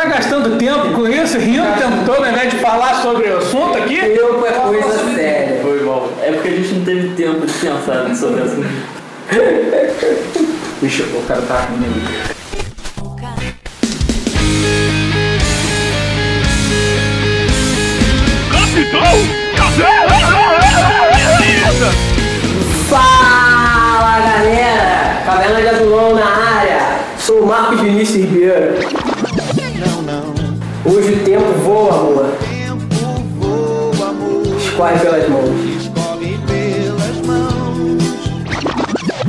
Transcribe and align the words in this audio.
Tá 0.00 0.06
gastando 0.06 0.56
tempo 0.56 0.92
com 0.94 1.06
isso, 1.06 1.38
rindo 1.38 1.62
o 1.62 1.72
tempo 1.74 2.06
todo, 2.06 2.24
ao 2.24 2.30
invés 2.30 2.50
de 2.50 2.56
falar 2.60 3.02
sobre 3.02 3.28
o 3.28 3.36
assunto 3.36 3.76
aqui? 3.76 3.96
Tempo 3.96 4.46
é 4.46 4.52
coisa 4.52 5.14
séria. 5.14 5.60
Foi 5.60 5.82
mal. 5.82 6.10
É 6.22 6.32
porque 6.32 6.48
a 6.48 6.52
gente 6.52 6.72
não 6.72 6.84
teve 6.86 7.08
tempo 7.10 7.46
de 7.46 7.52
pensar 7.52 8.16
sobre 8.16 8.42
isso. 8.42 8.64
Deixa 10.80 11.02
eu, 11.02 11.18
o 11.18 11.22
cara 11.24 11.42
tá 11.42 11.66
comigo. 11.66 12.00
Fala 22.88 24.18
galera! 24.18 25.22
Caverna 25.26 25.60
de 25.60 25.68
Adulão 25.68 26.14
na 26.14 26.24
área! 26.24 27.00
Sou 27.18 27.42
o 27.42 27.46
Marcos 27.46 27.82
Vinícius 27.82 28.24
Ribeiro. 28.24 28.99
Hoje 31.00 31.14
o 31.14 31.24
tempo 31.24 31.52
voa, 31.64 31.94
amor. 31.94 32.38
Escorre 34.58 34.98
pelas 34.98 35.28
mãos. 35.30 35.90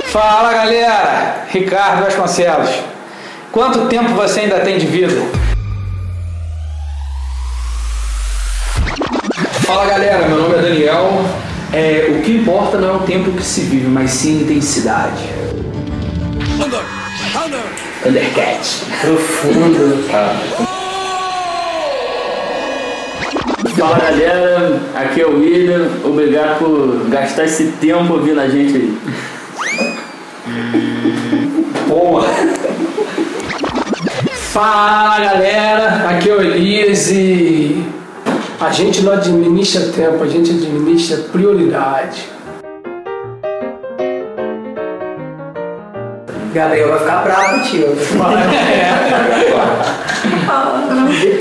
Fala 0.07 0.51
galera, 0.51 1.45
Ricardo 1.49 2.03
Vasconcelos. 2.03 2.71
Quanto 3.53 3.87
tempo 3.87 4.09
você 4.09 4.41
ainda 4.41 4.59
tem 4.59 4.79
de 4.79 4.85
vida? 4.85 5.15
Fala 9.65 9.85
galera, 9.85 10.27
meu 10.27 10.39
nome 10.39 10.55
é 10.57 10.61
Daniel. 10.61 11.23
É, 11.71 12.07
o 12.09 12.21
que 12.21 12.33
importa 12.33 12.77
não 12.79 12.89
é 12.89 12.93
o 12.97 13.03
tempo 13.03 13.31
que 13.31 13.43
se 13.43 13.61
vive, 13.61 13.87
mas 13.87 14.11
sim 14.11 14.39
a 14.39 14.41
intensidade. 14.41 15.23
Undercat. 18.05 18.59
Profundo. 18.99 20.80
Fala 23.81 23.97
galera, 23.97 24.79
aqui 24.93 25.21
é 25.21 25.25
o 25.25 25.39
William. 25.39 25.89
Obrigado 26.05 26.59
por 26.59 27.09
gastar 27.09 27.45
esse 27.45 27.71
tempo 27.81 28.13
ouvindo 28.13 28.39
a 28.39 28.47
gente 28.47 28.75
aí. 28.75 28.97
Boa! 31.87 32.23
Fala 34.53 35.19
galera, 35.19 36.09
aqui 36.11 36.29
é 36.29 36.35
o 36.35 36.41
Elias 36.43 37.09
e 37.09 37.83
a 38.59 38.69
gente 38.69 39.01
não 39.01 39.13
administra 39.13 39.87
tempo, 39.87 40.23
a 40.23 40.27
gente 40.27 40.51
administra 40.51 41.17
prioridade. 41.31 42.29
Gabriel 46.53 46.89
vai 46.89 46.99
ficar 46.99 47.23
bravo 47.23 47.59
contigo. 47.59 47.87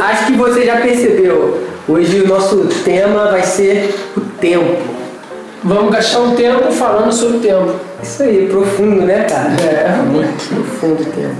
Acho 0.01 0.27
que 0.27 0.33
você 0.33 0.65
já 0.65 0.77
percebeu. 0.77 1.67
Hoje 1.89 2.21
o 2.21 2.29
nosso 2.29 2.67
tema 2.85 3.31
vai 3.31 3.43
ser 3.43 3.95
o 4.17 4.21
tempo. 4.21 4.79
Vamos 5.63 5.93
gastar 5.93 6.21
um 6.21 6.35
tempo 6.37 6.73
falando 6.73 7.13
sobre 7.13 7.37
o 7.37 7.41
tempo. 7.41 7.75
Isso 8.03 8.23
aí, 8.23 8.49
profundo, 8.49 9.03
né, 9.03 9.25
cara? 9.25 9.51
É, 9.61 9.95
muito. 10.03 10.55
Profundo 10.55 11.03
o 11.03 11.07
tempo. 11.07 11.37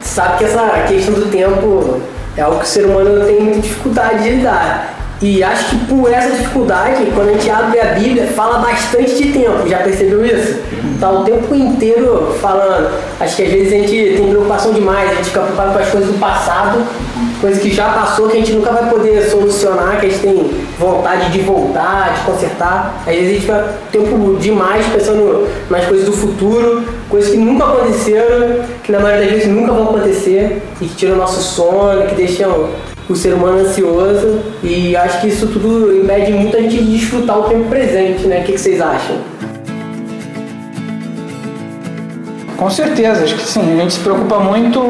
Sabe 0.00 0.38
que 0.38 0.44
essa 0.44 0.68
questão 0.88 1.14
do 1.14 1.30
tempo 1.30 2.00
é 2.36 2.40
algo 2.40 2.58
que 2.58 2.64
o 2.64 2.68
ser 2.68 2.86
humano 2.86 3.24
tem 3.26 3.60
dificuldade 3.60 4.24
de 4.24 4.30
lidar. 4.30 5.01
E 5.22 5.40
acho 5.40 5.70
que 5.70 5.84
por 5.86 6.12
essa 6.12 6.30
dificuldade, 6.30 7.06
quando 7.14 7.28
a 7.28 7.32
gente 7.34 7.48
abre 7.48 7.78
a 7.78 7.94
Bíblia, 7.94 8.26
fala 8.26 8.58
bastante 8.58 9.14
de 9.14 9.32
tempo. 9.32 9.68
Já 9.68 9.78
percebeu 9.78 10.26
isso? 10.26 10.58
Tá 10.98 11.12
o 11.12 11.22
tempo 11.22 11.54
inteiro 11.54 12.36
falando. 12.40 12.90
Acho 13.20 13.36
que 13.36 13.42
às 13.44 13.52
vezes 13.52 13.72
a 13.72 13.76
gente 13.76 14.16
tem 14.16 14.28
preocupação 14.28 14.72
demais, 14.72 15.10
a 15.12 15.14
gente 15.14 15.26
fica 15.26 15.40
preocupado 15.42 15.72
com 15.74 15.78
as 15.78 15.90
coisas 15.90 16.10
do 16.10 16.18
passado, 16.18 16.84
coisas 17.40 17.62
que 17.62 17.72
já 17.72 17.90
passou, 17.90 18.26
que 18.28 18.36
a 18.36 18.40
gente 18.40 18.52
nunca 18.52 18.72
vai 18.72 18.90
poder 18.90 19.22
solucionar, 19.30 20.00
que 20.00 20.06
a 20.06 20.08
gente 20.08 20.22
tem 20.22 20.50
vontade 20.76 21.30
de 21.30 21.38
voltar, 21.38 22.14
de 22.14 22.20
consertar. 22.32 23.02
Às 23.06 23.14
vezes 23.14 23.28
a 23.28 23.32
gente 23.32 23.40
fica 23.42 23.74
tempo 23.92 24.36
demais 24.40 24.84
pensando 24.86 25.48
nas 25.70 25.84
coisas 25.84 26.06
do 26.06 26.12
futuro, 26.12 26.82
coisas 27.08 27.30
que 27.30 27.36
nunca 27.36 27.64
aconteceram, 27.64 28.64
que 28.82 28.90
na 28.90 28.98
maioria 28.98 29.26
das 29.26 29.34
vezes 29.34 29.48
nunca 29.48 29.72
vão 29.72 29.84
acontecer, 29.84 30.60
e 30.80 30.86
que 30.86 30.96
tiram 30.96 31.14
o 31.14 31.18
nosso 31.18 31.40
sono, 31.40 32.08
que 32.08 32.16
deixam 32.16 32.70
o 33.12 33.16
ser 33.16 33.34
humano 33.34 33.60
ansioso. 33.60 34.40
E 34.62 34.96
acho 34.96 35.20
que 35.20 35.28
isso 35.28 35.46
tudo 35.46 35.94
impede 35.94 36.32
muita 36.32 36.60
gente 36.62 36.78
de 36.78 36.98
desfrutar 36.98 37.38
o 37.38 37.42
tempo 37.44 37.68
presente, 37.68 38.26
né? 38.26 38.40
O 38.40 38.44
que, 38.44 38.52
que 38.52 38.58
vocês 38.58 38.80
acham? 38.80 39.16
Com 42.62 42.70
certeza, 42.70 43.24
acho 43.24 43.34
que 43.34 43.44
sim. 43.44 43.72
A 43.72 43.82
gente 43.82 43.94
se 43.94 43.98
preocupa 43.98 44.38
muito 44.38 44.80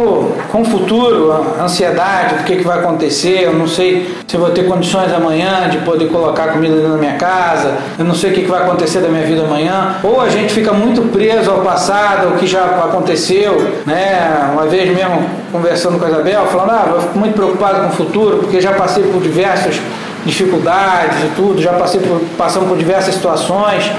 com 0.50 0.60
o 0.60 0.64
futuro, 0.64 1.32
a 1.32 1.64
ansiedade, 1.64 2.34
do 2.34 2.44
que, 2.44 2.56
que 2.56 2.64
vai 2.64 2.80
acontecer. 2.80 3.44
Eu 3.44 3.54
não 3.54 3.66
sei 3.66 4.14
se 4.28 4.36
vou 4.36 4.50
ter 4.50 4.66
condições 4.66 5.10
amanhã 5.10 5.70
de 5.70 5.78
poder 5.78 6.10
colocar 6.10 6.48
comida 6.48 6.76
da 6.86 6.98
minha 6.98 7.14
casa. 7.14 7.78
Eu 7.98 8.04
não 8.04 8.14
sei 8.14 8.30
o 8.30 8.34
que, 8.34 8.42
que 8.42 8.50
vai 8.50 8.62
acontecer 8.62 9.00
da 9.00 9.08
minha 9.08 9.24
vida 9.24 9.44
amanhã. 9.44 9.96
Ou 10.02 10.20
a 10.20 10.28
gente 10.28 10.52
fica 10.52 10.70
muito 10.74 11.00
preso 11.10 11.50
ao 11.50 11.60
passado, 11.62 12.26
ao 12.26 12.32
que 12.32 12.46
já 12.46 12.62
aconteceu. 12.62 13.56
Né? 13.86 14.50
Uma 14.52 14.66
vez 14.66 14.94
mesmo 14.94 15.24
conversando 15.50 15.98
com 15.98 16.04
a 16.04 16.10
Isabel, 16.10 16.44
falando, 16.48 16.72
ah, 16.72 16.92
eu 16.94 17.00
fico 17.00 17.18
muito 17.18 17.32
preocupado 17.32 17.80
com 17.80 17.86
o 17.86 17.92
futuro, 17.92 18.36
porque 18.36 18.60
já 18.60 18.74
passei 18.74 19.04
por 19.04 19.22
diversas 19.22 19.80
dificuldades 20.26 21.24
e 21.24 21.28
tudo, 21.34 21.60
já 21.60 21.72
passei 21.72 22.00
por, 22.00 22.20
passamos 22.36 22.68
por 22.68 22.76
diversas 22.76 23.14
situações. 23.14 23.90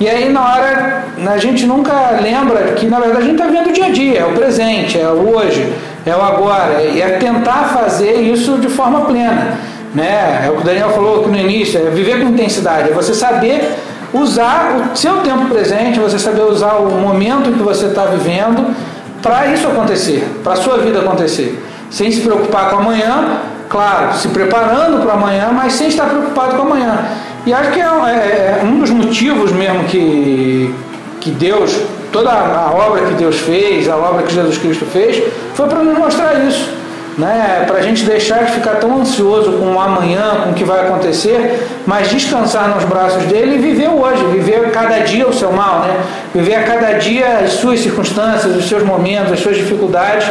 E 0.00 0.08
aí 0.08 0.30
na 0.30 0.40
hora 0.42 1.04
a 1.30 1.36
gente 1.36 1.66
nunca 1.66 1.92
lembra 2.22 2.72
que 2.72 2.86
na 2.86 2.98
verdade 2.98 3.18
a 3.18 3.26
gente 3.26 3.38
está 3.38 3.46
vendo 3.46 3.68
o 3.68 3.72
dia 3.72 3.84
a 3.84 3.90
dia, 3.90 4.20
é 4.20 4.24
o 4.24 4.32
presente, 4.32 4.98
é 4.98 5.06
o 5.06 5.36
hoje, 5.36 5.70
é 6.06 6.16
o 6.16 6.22
agora, 6.22 6.82
e 6.82 7.02
é 7.02 7.18
tentar 7.18 7.64
fazer 7.74 8.14
isso 8.14 8.56
de 8.56 8.68
forma 8.70 9.02
plena. 9.02 9.58
Né? 9.94 10.46
É 10.46 10.50
o 10.50 10.54
que 10.54 10.62
o 10.62 10.64
Daniel 10.64 10.88
falou 10.90 11.28
no 11.28 11.36
início, 11.36 11.78
é 11.78 11.90
viver 11.90 12.18
com 12.18 12.28
intensidade, 12.30 12.88
é 12.88 12.92
você 12.94 13.12
saber 13.12 13.74
usar 14.14 14.90
o 14.94 14.96
seu 14.96 15.18
tempo 15.18 15.46
presente, 15.50 16.00
você 16.00 16.18
saber 16.18 16.42
usar 16.42 16.76
o 16.76 16.90
momento 16.92 17.52
que 17.52 17.62
você 17.62 17.86
está 17.86 18.06
vivendo 18.06 18.74
para 19.20 19.48
isso 19.48 19.66
acontecer, 19.68 20.26
para 20.42 20.54
a 20.54 20.56
sua 20.56 20.78
vida 20.78 21.00
acontecer. 21.00 21.62
Sem 21.90 22.10
se 22.10 22.22
preocupar 22.22 22.70
com 22.70 22.76
amanhã, 22.76 23.40
claro, 23.68 24.14
se 24.14 24.28
preparando 24.28 25.02
para 25.02 25.12
amanhã, 25.12 25.50
mas 25.52 25.74
sem 25.74 25.88
estar 25.88 26.06
preocupado 26.06 26.56
com 26.56 26.62
amanhã. 26.62 27.04
E 27.46 27.52
acho 27.54 27.70
que 27.70 27.80
é, 27.80 27.84
é, 27.84 28.60
é 28.60 28.64
um 28.64 28.80
dos 28.80 28.90
motivos 28.90 29.50
mesmo 29.52 29.84
que, 29.84 30.74
que 31.20 31.30
Deus, 31.30 31.74
toda 32.12 32.30
a 32.30 32.70
obra 32.70 33.06
que 33.06 33.14
Deus 33.14 33.38
fez, 33.38 33.88
a 33.88 33.96
obra 33.96 34.22
que 34.22 34.34
Jesus 34.34 34.58
Cristo 34.58 34.84
fez, 34.84 35.22
foi 35.54 35.66
para 35.66 35.82
nos 35.82 35.96
mostrar 35.96 36.34
isso. 36.46 36.80
Né? 37.16 37.64
Para 37.66 37.78
a 37.78 37.82
gente 37.82 38.04
deixar 38.04 38.44
de 38.44 38.52
ficar 38.52 38.76
tão 38.76 39.00
ansioso 39.00 39.52
com 39.52 39.74
o 39.74 39.80
amanhã, 39.80 40.42
com 40.44 40.50
o 40.50 40.54
que 40.54 40.64
vai 40.64 40.80
acontecer, 40.80 41.66
mas 41.86 42.08
descansar 42.08 42.68
nos 42.68 42.84
braços 42.84 43.24
dele 43.24 43.56
e 43.56 43.58
viver 43.58 43.88
hoje, 43.88 44.22
viver 44.26 44.70
cada 44.70 44.98
dia 45.00 45.26
o 45.26 45.32
seu 45.32 45.50
mal, 45.50 45.80
né? 45.80 46.00
viver 46.34 46.56
a 46.56 46.62
cada 46.62 46.92
dia 46.92 47.40
as 47.44 47.54
suas 47.54 47.80
circunstâncias, 47.80 48.54
os 48.54 48.68
seus 48.68 48.82
momentos, 48.84 49.32
as 49.32 49.40
suas 49.40 49.56
dificuldades, 49.56 50.30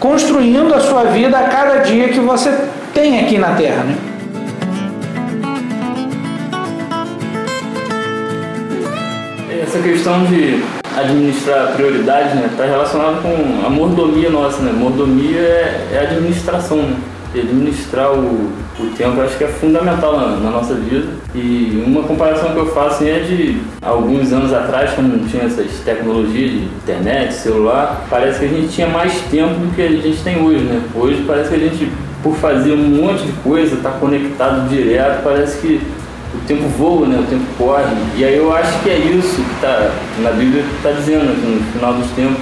construindo 0.00 0.74
a 0.74 0.80
sua 0.80 1.04
vida 1.04 1.38
a 1.38 1.44
cada 1.44 1.78
dia 1.78 2.08
que 2.08 2.20
você 2.20 2.52
tem 2.92 3.20
aqui 3.20 3.38
na 3.38 3.52
Terra. 3.52 3.84
Né? 3.84 4.15
Essa 9.76 9.88
questão 9.88 10.24
de 10.24 10.64
administrar 10.96 11.74
prioridades, 11.74 12.34
né, 12.34 12.48
está 12.50 12.64
relacionado 12.64 13.20
com 13.20 13.66
a 13.66 13.68
mordomia 13.68 14.30
nossa, 14.30 14.62
né? 14.62 14.72
Mordomia 14.72 15.38
é, 15.38 15.88
é 15.92 15.98
administração, 15.98 16.78
né? 16.78 16.96
E 17.34 17.40
administrar 17.40 18.10
o, 18.12 18.50
o 18.80 18.86
tempo 18.96 19.20
acho 19.20 19.36
que 19.36 19.44
é 19.44 19.48
fundamental 19.48 20.16
na, 20.16 20.28
na, 20.36 20.50
nossa 20.50 20.72
vida. 20.72 21.08
E 21.34 21.84
uma 21.86 22.04
comparação 22.04 22.52
que 22.52 22.56
eu 22.56 22.68
faço 22.68 23.04
assim, 23.04 23.10
é 23.10 23.18
de 23.18 23.60
alguns 23.82 24.32
anos 24.32 24.50
atrás, 24.50 24.92
quando 24.94 25.08
não 25.08 25.28
tinha 25.28 25.42
essas 25.42 25.70
tecnologias 25.84 26.52
de 26.52 26.64
internet, 26.64 27.34
celular, 27.34 28.06
parece 28.08 28.38
que 28.38 28.44
a 28.46 28.48
gente 28.48 28.68
tinha 28.68 28.88
mais 28.88 29.12
tempo 29.30 29.60
do 29.60 29.74
que 29.74 29.82
a 29.82 29.90
gente 29.90 30.22
tem 30.22 30.42
hoje, 30.42 30.64
né? 30.64 30.80
Hoje 30.94 31.22
parece 31.26 31.50
que 31.50 31.54
a 31.54 31.58
gente, 31.58 31.92
por 32.22 32.34
fazer 32.36 32.72
um 32.72 32.78
monte 32.78 33.24
de 33.24 33.32
coisa, 33.42 33.76
tá 33.82 33.90
conectado 33.90 34.70
direto, 34.70 35.22
parece 35.22 35.58
que 35.58 35.82
o 36.34 36.38
tempo 36.46 36.68
voa, 36.68 37.06
né? 37.06 37.18
O 37.18 37.26
tempo 37.30 37.44
corre. 37.58 37.84
E 38.16 38.24
aí 38.24 38.36
eu 38.36 38.54
acho 38.54 38.78
que 38.82 38.90
é 38.90 38.98
isso 38.98 39.36
que 39.36 39.54
está 39.54 39.90
na 40.18 40.30
Bíblia 40.30 40.64
está 40.76 40.90
dizendo 40.90 41.34
que 41.40 41.46
no 41.46 41.72
final 41.72 41.94
dos 41.94 42.10
tempos 42.10 42.40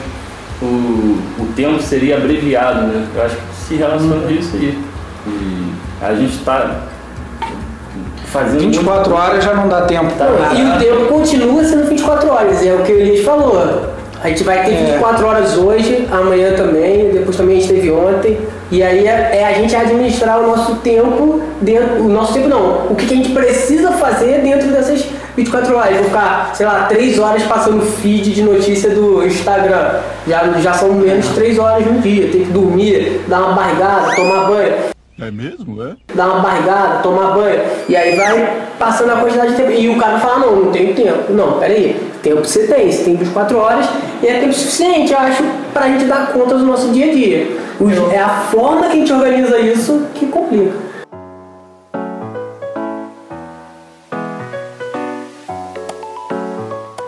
o, 0.63 1.19
o 1.43 1.47
tempo 1.55 1.83
seria 1.83 2.17
abreviado, 2.17 2.83
né? 2.83 3.07
Eu 3.15 3.23
acho 3.23 3.37
que 3.37 3.43
se 3.67 3.75
relaciona 3.77 4.17
Uhum. 4.17 4.29
a 4.29 4.33
isso 4.33 4.57
aí. 4.57 4.79
E 5.27 5.73
a 6.03 6.15
gente 6.15 6.35
está 6.35 6.83
fazendo 8.27 8.61
24 8.61 9.15
horas 9.15 9.45
já 9.45 9.55
não 9.55 9.69
dá 9.69 9.83
tempo. 9.83 10.13
Tá. 10.17 10.27
E 10.55 10.65
o 10.65 10.79
tempo 10.79 11.07
continua 11.07 11.65
sendo 11.65 11.89
24 11.89 12.31
horas, 12.31 12.67
é 12.67 12.75
o 12.75 12.83
que 12.83 12.93
o 12.93 12.99
Elias 12.99 13.25
falou. 13.25 13.95
A 14.23 14.29
gente 14.29 14.43
vai 14.43 14.65
ter 14.65 14.75
24 14.75 15.25
é. 15.25 15.29
horas 15.29 15.57
hoje, 15.57 16.09
amanhã 16.11 16.55
também, 16.55 17.11
depois 17.11 17.37
também 17.37 17.59
a 17.59 17.61
gente 17.61 17.75
teve 17.75 17.91
ontem. 17.91 18.39
E 18.71 18.83
aí 18.83 19.07
é, 19.07 19.39
é, 19.41 19.47
a 19.47 19.53
gente 19.53 19.75
administrar 19.75 20.41
o 20.41 20.47
nosso 20.47 20.77
tempo 20.77 21.43
dentro. 21.61 22.03
O 22.05 22.09
nosso 22.09 22.33
tempo 22.33 22.49
não. 22.49 22.87
O 22.91 22.95
que, 22.95 23.07
que 23.07 23.15
a 23.15 23.17
gente 23.17 23.33
precisa 23.33 23.93
fazer 23.93 24.41
dentro 24.41 24.69
dessas 24.69 25.05
24 25.37 25.77
horas. 25.77 25.97
Vou 25.97 26.05
ficar, 26.05 26.55
sei 26.55 26.67
lá, 26.67 26.85
3 26.85 27.19
horas 27.19 27.43
passando 27.45 27.83
feed 27.83 28.33
de 28.33 28.43
notícia 28.43 28.91
do 28.91 29.25
Instagram. 29.27 30.01
Já, 30.27 30.45
já 30.61 30.73
são 30.73 30.93
menos 30.93 31.27
3 31.29 31.59
horas 31.59 31.87
no 31.87 32.01
dia. 32.01 32.31
Tem 32.31 32.45
que 32.45 32.53
dormir, 32.53 33.23
dar 33.29 33.41
uma 33.41 33.53
barrigada, 33.55 34.15
tomar 34.15 34.49
banho. 34.49 34.94
É 35.21 35.31
mesmo, 35.31 35.81
é? 35.83 35.95
Dar 36.15 36.27
uma 36.27 36.41
barrigada, 36.41 37.03
tomar 37.03 37.35
banho. 37.35 37.61
E 37.89 37.97
aí 37.97 38.17
vai 38.17 38.67
passando 38.79 39.13
a 39.13 39.17
quantidade 39.17 39.53
de 39.53 39.57
tempo. 39.57 39.71
E 39.71 39.89
o 39.89 39.99
cara 39.99 40.19
fala, 40.19 40.39
não, 40.41 40.57
não 40.57 40.73
tenho 40.73 40.95
tempo. 40.95 41.33
Não, 41.33 41.59
peraí. 41.59 41.97
Tempo 42.23 42.45
você 42.45 42.67
tem, 42.67 42.91
você 42.91 43.05
tem 43.05 43.17
24 43.17 43.57
horas 43.59 43.87
e 44.23 44.27
é 44.27 44.41
tempo 44.41 44.53
suficiente, 44.53 45.13
eu 45.13 45.19
acho, 45.19 45.45
pra 45.73 45.89
gente 45.89 46.07
dar 46.07 46.33
conta 46.33 46.57
do 46.57 46.65
nosso 46.65 46.89
dia 46.89 47.11
a 47.11 47.15
dia. 47.15 47.47
É 48.13 48.19
a 48.19 48.29
forma 48.29 48.87
que 48.87 48.93
a 48.93 48.97
gente 48.97 49.13
organiza 49.13 49.59
isso 49.61 50.07
que 50.15 50.27
complica. 50.27 50.73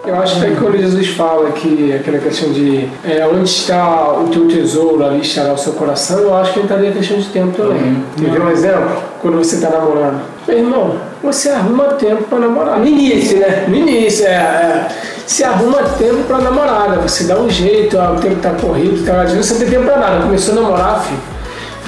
Eu 0.07 0.15
acho 0.21 0.41
que 0.41 0.55
quando 0.57 0.79
Jesus 0.79 1.09
fala 1.09 1.51
que 1.51 1.93
aquela 1.93 2.19
questão 2.19 2.53
de 2.53 2.89
é, 3.05 3.27
onde 3.27 3.49
está 3.49 4.13
o 4.13 4.29
teu 4.29 4.47
tesouro, 4.47 5.05
ali 5.05 5.21
estará 5.21 5.53
o 5.53 5.59
seu 5.59 5.73
coração, 5.73 6.21
eu 6.21 6.35
acho 6.37 6.53
que 6.53 6.61
entraria 6.61 6.91
a 6.91 6.93
questão 6.93 7.19
de 7.19 7.29
tempo 7.29 7.57
também. 7.57 7.83
Uhum. 7.83 8.33
Quer 8.33 8.41
um 8.41 8.51
exemplo? 8.51 9.03
Quando 9.21 9.39
você 9.39 9.57
está 9.57 9.71
namorando. 9.71 10.21
Meu 10.47 10.59
irmão, 10.59 10.97
você 11.23 11.51
arruma 11.51 11.85
tempo 11.95 12.23
para 12.25 12.39
namorar. 12.39 12.79
No 12.79 12.87
início, 12.87 13.39
né? 13.39 13.65
No 13.67 13.75
início, 13.75 14.27
é. 14.27 14.31
é. 14.31 14.89
Você 15.27 15.43
arruma 15.43 15.83
tempo 15.99 16.23
para 16.29 16.39
namorada, 16.39 17.01
você 17.01 17.25
dá 17.25 17.37
um 17.37 17.51
jeito, 17.51 17.99
ah, 17.99 18.13
o 18.13 18.21
tempo 18.21 18.37
está 18.37 18.51
corrido, 18.51 19.05
tá, 19.05 19.25
você 19.25 19.55
não 19.55 19.61
tem 19.61 19.71
tempo 19.71 19.85
para 19.87 19.97
nada. 19.99 20.23
Começou 20.23 20.57
a 20.57 20.61
namorar, 20.63 21.03
filho 21.03 21.36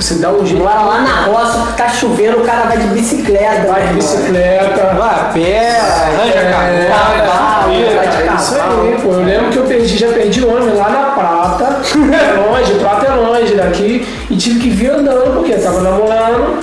você 0.03 0.15
dá 0.15 0.31
um 0.31 0.47
jeito. 0.47 0.67
Agora 0.67 0.81
lá 0.83 1.01
na 1.01 1.23
roça, 1.23 1.73
tá 1.77 1.89
chovendo, 1.89 2.39
o 2.39 2.45
cara 2.45 2.67
vai 2.67 2.79
de 2.79 2.87
bicicleta. 2.89 3.67
Vai 3.67 3.89
de 3.89 3.95
bicicleta. 3.95 4.95
Vai 4.97 5.11
a 5.11 5.31
pé, 5.33 5.81
arranja 5.81 6.39
é, 6.39 6.53
cavalo, 6.53 7.73
vai 7.97 8.09
de 8.09 8.23
cavalo. 8.23 8.39
Isso 8.39 8.55
aí, 8.55 9.03
pô. 9.03 9.13
Eu 9.13 9.25
lembro 9.25 9.51
que 9.51 9.57
eu 9.59 9.65
perdi, 9.65 9.99
já 9.99 10.09
perdi 10.09 10.45
ônibus 10.45 10.79
lá 10.79 10.89
na 10.89 10.99
Prata. 11.11 11.81
é 11.93 12.41
longe, 12.41 12.75
Prata 12.75 13.07
é 13.07 13.15
longe 13.15 13.55
daqui. 13.55 14.07
E 14.31 14.37
tive 14.37 14.61
que 14.61 14.71
vir 14.71 14.91
andando, 14.91 15.35
porque 15.35 15.53
eu 15.53 15.63
tava 15.63 15.81
namorando. 15.81 16.63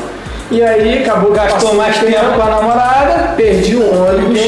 E 0.49 0.63
aí 0.63 0.99
acabou 1.03 1.31
gastou 1.31 1.73
mais 1.73 1.97
tempo 1.97 2.35
com 2.35 2.41
a 2.41 2.45
namorada, 2.45 3.33
perdi 3.35 3.75
o 3.75 4.07
ônibus. 4.07 4.39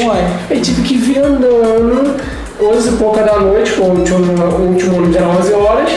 E 0.49 0.59
tive 0.61 0.81
que 0.83 0.97
vir 0.97 1.19
andando 1.19 2.15
11 2.61 2.89
e 2.89 2.91
pouca 2.93 3.23
da 3.23 3.39
noite, 3.39 3.73
o 3.79 3.83
último, 3.83 4.45
o 4.45 4.61
último 4.61 4.97
ônibus 4.97 5.15
era 5.15 5.27
11 5.27 5.53
horas. 5.53 5.91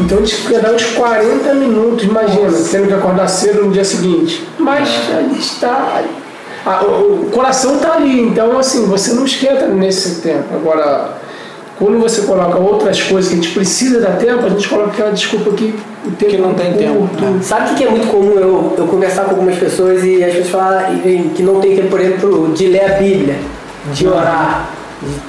Então 0.00 0.18
a 0.18 0.24
gente 0.24 0.50
ia 0.50 0.60
dar 0.60 0.72
uns 0.72 0.84
40 0.84 1.54
minutos, 1.54 2.04
imagina, 2.04 2.50
Nossa. 2.50 2.70
tendo 2.70 2.88
que 2.88 2.94
acordar 2.94 3.28
cedo 3.28 3.64
no 3.64 3.70
dia 3.70 3.84
seguinte. 3.84 4.46
Mas 4.58 4.88
a 5.14 5.20
gente 5.20 5.40
está. 5.40 6.02
o 6.82 7.30
coração 7.30 7.76
está 7.76 7.94
ali, 7.94 8.22
então 8.22 8.58
assim, 8.58 8.86
você 8.86 9.12
não 9.12 9.24
esquenta 9.24 9.66
nesse 9.66 10.22
tempo. 10.22 10.54
Agora, 10.54 11.18
quando 11.78 11.98
você 11.98 12.22
coloca 12.22 12.58
outras 12.58 13.02
coisas 13.02 13.30
que 13.30 13.38
a 13.38 13.42
gente 13.42 13.54
precisa 13.54 14.00
dar 14.00 14.16
tempo, 14.16 14.46
a 14.46 14.48
gente 14.48 14.68
coloca 14.68 14.90
aquela 14.90 15.12
desculpa 15.12 15.50
que 15.52 15.74
o 16.06 16.10
tempo 16.12 16.30
que 16.32 16.38
não 16.38 16.54
tem 16.54 16.72
tempo. 16.72 17.08
Né? 17.20 17.40
Sabe 17.42 17.72
o 17.72 17.74
que 17.74 17.84
é 17.84 17.90
muito 17.90 18.06
comum 18.06 18.38
eu, 18.38 18.74
eu 18.78 18.86
conversar 18.86 19.24
com 19.24 19.32
algumas 19.32 19.58
pessoas 19.58 20.02
e 20.02 20.24
as 20.24 20.32
pessoas 20.32 20.50
falam 20.50 20.98
que 21.34 21.42
não 21.42 21.60
tem 21.60 21.76
tempo, 21.76 21.88
por 21.88 22.00
exemplo, 22.00 22.52
de 22.54 22.66
ler 22.68 22.84
a 22.84 22.94
Bíblia, 22.98 23.36
de 23.92 24.06
uhum. 24.06 24.16
orar 24.16 24.79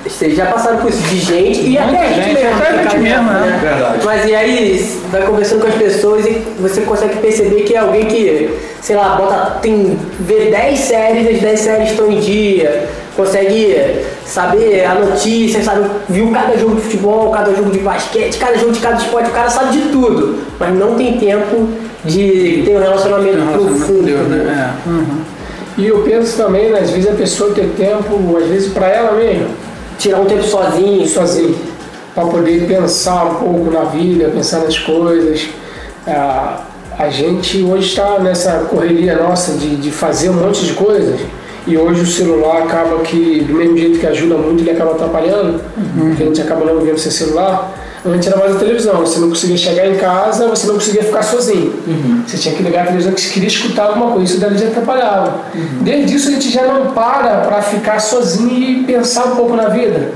vocês 0.04 0.36
já 0.36 0.48
passaram 0.48 0.80
por 0.80 0.90
isso 0.90 1.02
de 1.04 1.18
gente 1.18 1.62
e 1.62 1.78
até 1.78 2.02
a 2.02 2.12
gente, 2.12 2.34
mesmo. 2.34 2.56
Até 2.58 2.84
gente 2.84 2.98
mesmo, 2.98 3.32
né? 3.32 3.60
Verdade. 3.62 4.00
Mas 4.04 4.26
e 4.26 4.36
aí, 4.36 5.00
vai 5.10 5.22
conversando 5.22 5.62
com 5.62 5.68
as 5.68 5.76
pessoas 5.76 6.26
e 6.26 6.44
você 6.60 6.82
consegue 6.82 7.18
perceber 7.18 7.62
que 7.62 7.74
é 7.74 7.78
alguém 7.78 8.06
que, 8.06 8.50
sei 8.82 8.98
lá, 8.98 9.16
bota, 9.16 9.60
tem, 9.62 9.98
vê 10.20 10.52
10 10.52 10.80
séries, 10.80 11.36
as 11.36 11.42
10 11.42 11.60
séries 11.60 11.92
estão 11.92 12.12
em 12.12 12.20
dia, 12.20 12.90
consegue 13.16 14.04
saber 14.26 14.86
a 14.86 14.96
notícia, 14.96 15.64
sabe, 15.64 15.90
viu 16.10 16.30
cada 16.32 16.58
jogo 16.58 16.76
de 16.76 16.82
futebol, 16.82 17.32
cada 17.32 17.54
jogo 17.54 17.72
de 17.72 17.80
basquete, 17.80 18.38
cada 18.38 18.58
jogo 18.58 18.74
de 18.74 18.80
cada 18.80 18.98
esporte, 18.98 19.30
o 19.30 19.34
cara 19.34 19.50
sabe 19.50 19.72
de 19.72 19.90
tudo, 19.90 20.40
mas 20.60 20.78
não 20.78 20.96
tem 20.96 21.18
tempo 21.18 21.70
de 22.04 22.64
ter 22.66 22.76
um 22.76 22.80
relacionamento, 22.80 23.38
um 23.38 23.46
relacionamento 23.46 23.78
profundo. 23.78 24.06
Deus, 24.06 24.28
né? 24.28 24.76
É. 24.86 24.90
Uhum. 24.90 25.22
E 25.78 25.88
eu 25.88 26.04
penso 26.04 26.38
também, 26.38 26.70
né, 26.70 26.80
às 26.80 26.90
vezes 26.90 27.10
a 27.10 27.14
pessoa 27.14 27.54
ter 27.54 27.70
tempo, 27.78 28.38
às 28.38 28.48
vezes 28.48 28.74
para 28.74 28.88
ela 28.88 29.14
mesmo. 29.14 29.48
Tirar 29.98 30.20
um 30.20 30.26
tempo 30.26 30.44
sozinho. 30.44 31.08
Sozinho. 31.08 31.56
Para 32.14 32.26
poder 32.26 32.68
pensar 32.68 33.26
um 33.26 33.36
pouco 33.36 33.72
na 33.72 33.84
vida, 33.86 34.30
pensar 34.30 34.60
nas 34.60 34.78
coisas. 34.78 35.48
Ah, 36.06 36.62
a 36.98 37.10
gente 37.10 37.64
hoje 37.64 37.88
está 37.88 38.20
nessa 38.20 38.66
correria 38.70 39.16
nossa 39.16 39.54
de, 39.54 39.78
de 39.78 39.92
fazer 39.92 40.30
um 40.30 40.34
monte 40.34 40.66
de 40.66 40.74
coisas. 40.74 41.20
E 41.66 41.78
hoje 41.78 42.02
o 42.02 42.08
celular 42.08 42.64
acaba 42.64 43.00
que, 43.00 43.46
do 43.48 43.54
mesmo 43.54 43.78
jeito 43.78 44.00
que 44.00 44.08
ajuda 44.08 44.36
muito, 44.36 44.62
ele 44.62 44.72
acaba 44.72 44.92
atrapalhando, 44.92 45.62
uhum. 45.78 46.10
porque 46.10 46.24
a 46.24 46.26
gente 46.26 46.42
acaba 46.42 46.66
não 46.66 46.82
vendo 46.82 46.98
seu 46.98 47.12
celular. 47.12 47.72
Antes 48.04 48.28
era 48.28 48.38
mais 48.38 48.56
a 48.56 48.60
televisão, 48.60 48.98
você 48.98 49.20
não 49.20 49.30
conseguia 49.30 49.58
chegar 49.58 49.88
em 49.88 49.96
casa, 49.96 50.48
você 50.48 50.66
não 50.66 50.74
conseguia 50.74 51.04
ficar 51.04 51.22
sozinho. 51.22 51.74
Uhum. 51.86 52.24
Você 52.26 52.38
tinha 52.38 52.56
que 52.56 52.64
ligar 52.64 52.84
a 52.84 52.86
televisão 52.88 53.14
que 53.14 53.22
você 53.22 53.30
queria 53.30 53.48
escutar 53.48 53.84
alguma 53.84 54.12
coisa, 54.12 54.32
isso 54.32 54.42
daí 54.42 54.58
já 54.58 54.68
atrapalhava. 54.68 55.42
Uhum. 55.54 55.84
Desde 55.84 56.16
isso 56.16 56.30
a 56.30 56.32
gente 56.32 56.50
já 56.50 56.66
não 56.66 56.94
para 56.94 57.42
para 57.42 57.62
ficar 57.62 58.00
sozinho 58.00 58.52
e 58.52 58.84
pensar 58.86 59.26
um 59.26 59.36
pouco 59.36 59.56
na 59.56 59.70
vida. 59.70 60.12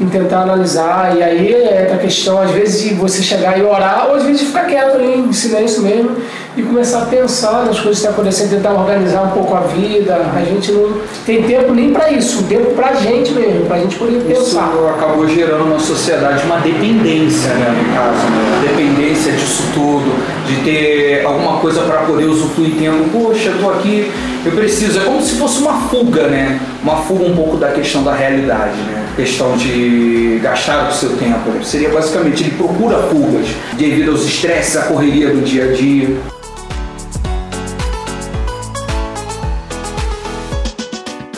Em 0.00 0.08
tentar 0.08 0.42
analisar. 0.42 1.16
E 1.16 1.22
aí 1.22 1.52
é 1.52 1.92
a 1.94 1.98
questão, 1.98 2.40
às 2.40 2.50
vezes, 2.50 2.82
de 2.82 2.94
você 2.94 3.22
chegar 3.22 3.58
e 3.58 3.62
orar, 3.62 4.06
ou 4.08 4.16
às 4.16 4.22
vezes 4.22 4.40
de 4.40 4.46
ficar 4.46 4.64
quieto 4.64 4.96
ali, 4.96 5.18
em 5.18 5.32
silêncio 5.32 5.82
mesmo, 5.82 6.16
e 6.56 6.62
começar 6.62 7.02
a 7.02 7.06
pensar 7.06 7.64
nas 7.64 7.80
coisas 7.80 7.82
que 7.82 8.06
estão 8.06 8.10
acontecendo, 8.12 8.50
tentar 8.50 8.72
organizar 8.72 9.22
um 9.22 9.30
pouco 9.30 9.54
a 9.54 9.60
vida. 9.60 10.14
A 10.34 10.44
gente 10.44 10.72
não 10.72 11.00
tem 11.24 11.42
tempo 11.42 11.72
nem 11.72 11.92
para 11.92 12.10
isso, 12.10 12.42
tempo 12.44 12.74
para 12.74 12.88
a 12.88 12.94
gente 12.94 13.32
mesmo, 13.32 13.66
para 13.66 13.76
a 13.76 13.80
gente 13.80 13.96
poder 13.96 14.20
pensar. 14.22 14.70
Isso 14.72 14.88
acabou 14.88 15.26
gerando 15.28 15.70
na 15.70 15.78
sociedade 15.78 16.44
uma 16.44 16.58
dependência, 16.58 17.54
né, 17.54 17.70
no 17.70 17.94
caso, 17.94 18.26
né? 18.30 18.62
dependência 18.68 19.32
disso 19.32 19.64
tudo, 19.74 20.12
de 20.46 20.56
ter 20.64 21.24
alguma 21.24 21.58
coisa 21.58 21.82
para 21.82 21.98
poder 22.02 22.24
usufruir 22.24 22.74
tempo. 22.76 23.08
Poxa, 23.10 23.50
eu 23.50 23.58
tô 23.58 23.70
aqui, 23.70 24.10
eu 24.44 24.52
preciso. 24.52 25.00
É 25.00 25.04
como 25.04 25.22
se 25.22 25.36
fosse 25.36 25.60
uma 25.60 25.74
fuga, 25.88 26.28
né? 26.28 26.60
Uma 26.82 26.96
fuga 26.96 27.24
um 27.24 27.34
pouco 27.34 27.56
da 27.56 27.68
questão 27.68 28.02
da 28.02 28.14
realidade, 28.14 28.76
né? 28.76 29.01
Questão 29.14 29.56
de 29.58 30.40
gastar 30.42 30.88
o 30.88 30.92
seu 30.92 31.10
tempo. 31.18 31.50
Né? 31.50 31.60
Seria 31.62 31.90
basicamente, 31.90 32.44
ele 32.44 32.52
procura 32.52 32.96
fugas 33.04 33.46
devido 33.74 34.12
aos 34.12 34.24
estresses, 34.24 34.76
à 34.76 34.82
correria 34.82 35.28
do 35.28 35.44
dia 35.44 35.64
a 35.64 35.72
dia. 35.72 36.16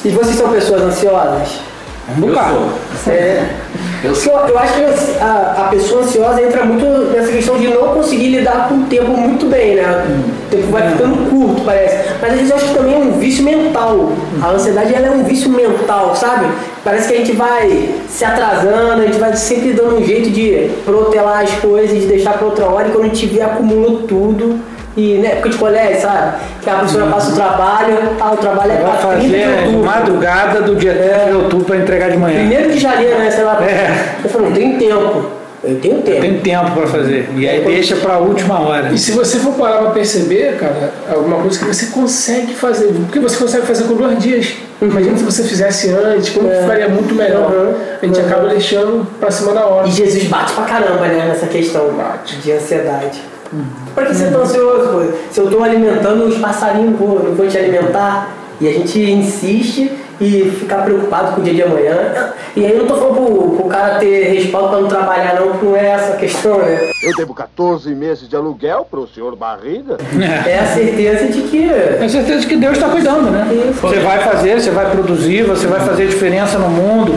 E 0.05 0.09
vocês 0.11 0.37
são 0.37 0.51
pessoas 0.51 0.83
ansiosas? 0.83 1.61
Um 2.17 2.21
bocado. 2.21 2.69
É. 3.09 3.45
Eu, 4.05 4.15
sou. 4.15 4.35
eu 4.47 4.59
acho 4.59 4.75
que 4.75 4.83
a, 5.21 5.65
a 5.65 5.69
pessoa 5.71 6.03
ansiosa 6.03 6.43
entra 6.43 6.63
muito 6.65 6.85
nessa 7.11 7.33
questão 7.33 7.59
de 7.59 7.69
não 7.69 7.95
conseguir 7.95 8.29
lidar 8.29 8.69
com 8.69 8.75
o 8.75 8.83
tempo 8.85 9.11
muito 9.13 9.47
bem, 9.47 9.77
né? 9.77 10.07
O 10.47 10.51
tempo 10.51 10.67
vai 10.67 10.91
ficando 10.91 11.31
curto, 11.31 11.63
parece. 11.65 12.11
Mas 12.21 12.33
às 12.33 12.37
vezes 12.37 12.51
eu 12.51 12.57
acho 12.57 12.67
que 12.67 12.75
também 12.75 12.95
é 12.95 12.99
um 12.99 13.13
vício 13.19 13.43
mental. 13.43 14.13
A 14.43 14.51
ansiedade 14.51 14.95
ela 14.95 15.07
é 15.07 15.11
um 15.11 15.25
vício 15.25 15.49
mental, 15.49 16.15
sabe? 16.15 16.47
Parece 16.85 17.09
que 17.09 17.15
a 17.15 17.17
gente 17.17 17.33
vai 17.33 17.95
se 18.09 18.25
atrasando, 18.25 19.03
a 19.03 19.07
gente 19.07 19.19
vai 19.19 19.35
sempre 19.35 19.73
dando 19.73 19.97
um 19.97 20.05
jeito 20.05 20.31
de 20.31 20.71
protelar 20.85 21.43
as 21.43 21.51
coisas, 21.53 21.99
de 21.99 22.07
deixar 22.07 22.35
para 22.35 22.45
outra 22.47 22.67
hora, 22.67 22.89
e 22.89 22.91
quando 22.93 23.05
a 23.05 23.09
gente 23.09 23.27
vê, 23.27 23.41
acumula 23.41 24.03
tudo 24.07 24.61
e 24.97 25.19
na 25.19 25.29
época 25.29 25.49
de 25.49 25.57
colégio, 25.57 26.03
sabe? 26.03 26.37
Que 26.63 26.71
a 26.71 26.75
professora 26.75 27.07
passa 27.07 27.33
o 27.33 27.35
trabalho, 27.35 27.99
ah, 28.21 28.33
o 28.33 28.37
trabalho 28.37 28.73
é 28.73 28.77
para 28.77 28.93
fazer 28.93 29.67
de 29.67 29.77
madrugada 29.77 30.61
do 30.63 30.77
dia 30.77 30.93
10 30.93 31.29
de 31.29 31.33
outubro 31.33 31.65
para 31.65 31.77
entregar 31.79 32.11
de 32.11 32.17
manhã. 32.17 32.39
Primeiro 32.39 32.71
de 32.71 32.79
janeiro, 32.79 33.19
né? 33.19 33.31
Sei 33.31 33.43
lá. 33.45 33.59
É. 33.65 34.17
Eu 34.23 34.31
falei, 34.31 34.49
não 34.49 34.55
tem 34.55 34.79
tempo. 34.79 35.44
Eu 35.67 35.81
tenho 35.81 36.03
tempo. 36.03 36.21
Tem 36.21 36.41
tempo 36.41 36.71
para 36.73 36.87
fazer. 36.87 37.29
E 37.37 37.49
aí 37.49 37.65
deixa 37.65 37.97
para 37.97 38.15
a 38.15 38.19
última 38.19 38.61
hora. 38.61 38.93
E 38.93 38.99
se 38.99 39.13
você 39.13 39.39
for 39.39 39.55
parar 39.55 39.79
para 39.79 39.91
perceber, 39.91 40.57
cara, 40.59 40.93
alguma 41.11 41.39
coisa 41.39 41.59
que 41.59 41.65
você 41.65 41.87
consegue 41.87 42.55
fazer. 42.55 42.93
Porque 42.93 43.19
você 43.19 43.37
consegue 43.37 43.67
fazer 43.67 43.85
com 43.85 43.95
dois 43.95 44.19
dias. 44.19 44.55
Imagina 44.83 45.17
se 45.17 45.25
você 45.25 45.43
fizesse 45.43 45.91
antes, 45.91 46.31
como 46.31 46.51
é. 46.51 46.61
ficaria 46.63 46.89
muito 46.89 47.15
melhor. 47.15 47.51
Uhum. 47.51 47.75
A 48.03 48.07
gente 48.07 48.21
uhum. 48.21 48.27
acaba 48.27 48.49
deixando 48.49 49.07
para 49.19 49.31
cima 49.31 49.53
da 49.53 49.65
hora. 49.65 49.89
E 49.89 49.91
Jesus 49.91 50.25
bate 50.25 50.53
pra 50.53 50.65
caramba, 50.65 51.07
né, 51.07 51.27
nessa 51.29 51.47
questão 51.47 51.89
bate. 51.95 52.37
de 52.37 52.53
ansiedade. 52.53 53.23
Uhum. 53.53 53.65
Por 53.95 54.05
que 54.05 54.15
você 54.15 54.27
tá 54.27 54.39
ansioso? 54.39 54.89
Pô? 54.89 55.03
Se 55.31 55.41
eu 55.41 55.45
estou 55.45 55.65
alimentando 55.65 56.25
os 56.25 56.37
passarinhos, 56.39 56.99
pô, 56.99 57.21
não 57.21 57.35
vou 57.35 57.47
te 57.47 57.57
alimentar. 57.57 58.37
E 58.61 58.69
a 58.69 58.73
gente 58.73 59.01
insiste 59.01 59.91
e 60.21 60.51
ficar 60.59 60.79
preocupado 60.79 61.35
com 61.35 61.41
o 61.41 61.45
dia 61.45 61.55
de 61.55 61.63
amanhã. 61.63 62.33
E 62.57 62.65
aí 62.65 62.73
eu 62.73 62.79
não 62.81 62.87
tô 62.87 62.97
falando 62.97 63.15
pro, 63.17 63.57
pro 63.57 63.69
cara 63.69 63.99
ter 63.99 64.33
respaldo 64.33 64.69
para 64.69 64.81
não 64.81 64.89
trabalhar 64.89 65.41
não, 65.41 65.49
porque 65.49 65.67
não 65.67 65.77
é 65.77 65.87
essa 65.87 66.13
a 66.13 66.17
questão, 66.17 66.59
né? 66.59 66.91
Eu 67.03 67.17
devo 67.17 67.35
14 67.35 67.93
meses 67.95 68.29
de 68.29 68.37
aluguel 68.37 68.87
pro 68.89 69.09
senhor 69.09 69.35
Barriga. 69.35 69.97
É 70.47 70.59
a 70.61 70.67
certeza 70.67 71.27
de 71.27 71.43
que... 71.43 71.69
É 71.69 72.05
a 72.05 72.09
certeza 72.09 72.41
de 72.41 72.47
que 72.47 72.57
Deus 72.57 72.75
está 72.75 72.89
cuidando, 72.89 73.31
né? 73.31 73.49
Isso. 73.53 73.81
Você 73.81 73.99
vai 73.99 74.21
fazer, 74.21 74.61
você 74.61 74.71
vai 74.71 74.91
produzir, 74.91 75.43
você 75.43 75.67
vai 75.67 75.81
fazer 75.81 76.07
diferença 76.07 76.59
no 76.59 76.69
mundo, 76.69 77.15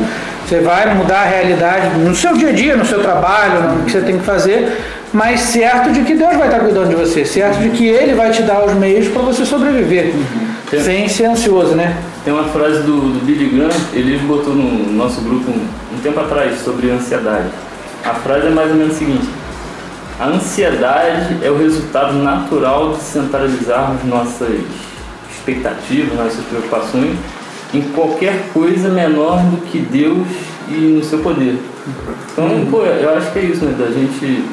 você 0.48 0.60
vai 0.60 0.94
mudar 0.96 1.22
a 1.22 1.25
realidade 1.25 1.98
no 2.00 2.16
seu 2.16 2.34
dia 2.34 2.50
a 2.50 2.51
dia, 2.54 2.75
no 2.75 2.86
seu 2.86 3.01
trabalho, 3.01 3.62
no 3.62 3.84
que 3.84 3.92
você 3.92 4.01
tem 4.01 4.18
que 4.18 4.24
fazer, 4.24 4.77
mas 5.13 5.42
certo 5.42 5.92
de 5.92 6.01
que 6.01 6.16
Deus 6.16 6.36
vai 6.36 6.48
estar 6.48 6.60
cuidando 6.62 6.89
de 6.89 6.96
você, 6.96 7.25
certo 7.25 7.60
de 7.60 7.70
que 7.70 7.88
Ele 7.88 8.13
vai 8.13 8.32
te 8.32 8.42
dar 8.44 8.66
os 8.66 8.74
meios 8.74 9.08
para 9.10 9.22
você 9.22 9.46
sobreviver, 9.46 10.13
uhum. 10.16 10.80
sem 10.82 11.08
ser 11.08 11.25
ansioso, 11.25 11.75
né? 11.75 11.96
Tem 12.28 12.34
uma 12.34 12.44
frase 12.44 12.82
do, 12.82 13.00
do 13.00 13.26
Billy 13.26 13.46
Graham, 13.56 13.70
ele 13.94 14.18
botou 14.28 14.54
no 14.54 14.92
nosso 14.92 15.22
grupo 15.22 15.50
um, 15.50 15.66
um 15.96 16.00
tempo 16.04 16.20
atrás 16.20 16.60
sobre 16.60 16.90
ansiedade. 16.90 17.48
A 18.04 18.16
frase 18.16 18.48
é 18.48 18.50
mais 18.50 18.70
ou 18.70 18.76
menos 18.76 18.96
a 18.96 19.00
seguinte: 19.00 19.30
A 20.20 20.28
ansiedade 20.28 21.38
é 21.42 21.50
o 21.50 21.58
resultado 21.58 22.16
natural 22.16 22.96
de 22.96 23.00
centralizarmos 23.02 24.04
nossas 24.04 24.60
expectativas, 25.32 26.18
nossas 26.18 26.44
preocupações 26.48 27.16
em 27.74 27.82
qualquer 27.94 28.50
coisa 28.54 28.90
menor 28.90 29.40
do 29.44 29.62
que 29.62 29.80
Deus 29.80 30.28
e 30.68 30.98
no 30.98 31.06
seu 31.06 31.20
poder. 31.20 31.58
Então, 32.34 32.44
uhum. 32.44 32.66
pô, 32.70 32.84
eu 32.84 33.16
acho 33.16 33.32
que 33.32 33.40
é 33.40 33.44
isso, 33.44 33.64
né? 33.64 33.74
Da 33.80 33.90
gente, 33.90 34.44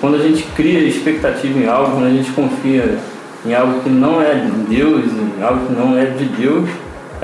quando 0.00 0.16
a 0.16 0.18
gente 0.18 0.42
cria 0.56 0.80
expectativa 0.80 1.60
em 1.60 1.68
algo, 1.68 1.92
quando 1.92 2.06
a 2.06 2.10
gente 2.10 2.32
confia 2.32 2.98
em 3.46 3.54
algo 3.54 3.82
que 3.82 3.88
não 3.88 4.20
é 4.20 4.34
de 4.34 4.50
Deus, 4.74 5.04
em 5.12 5.40
algo 5.44 5.64
que 5.64 5.72
não 5.74 5.96
é 5.96 6.06
de 6.06 6.24
Deus, 6.24 6.68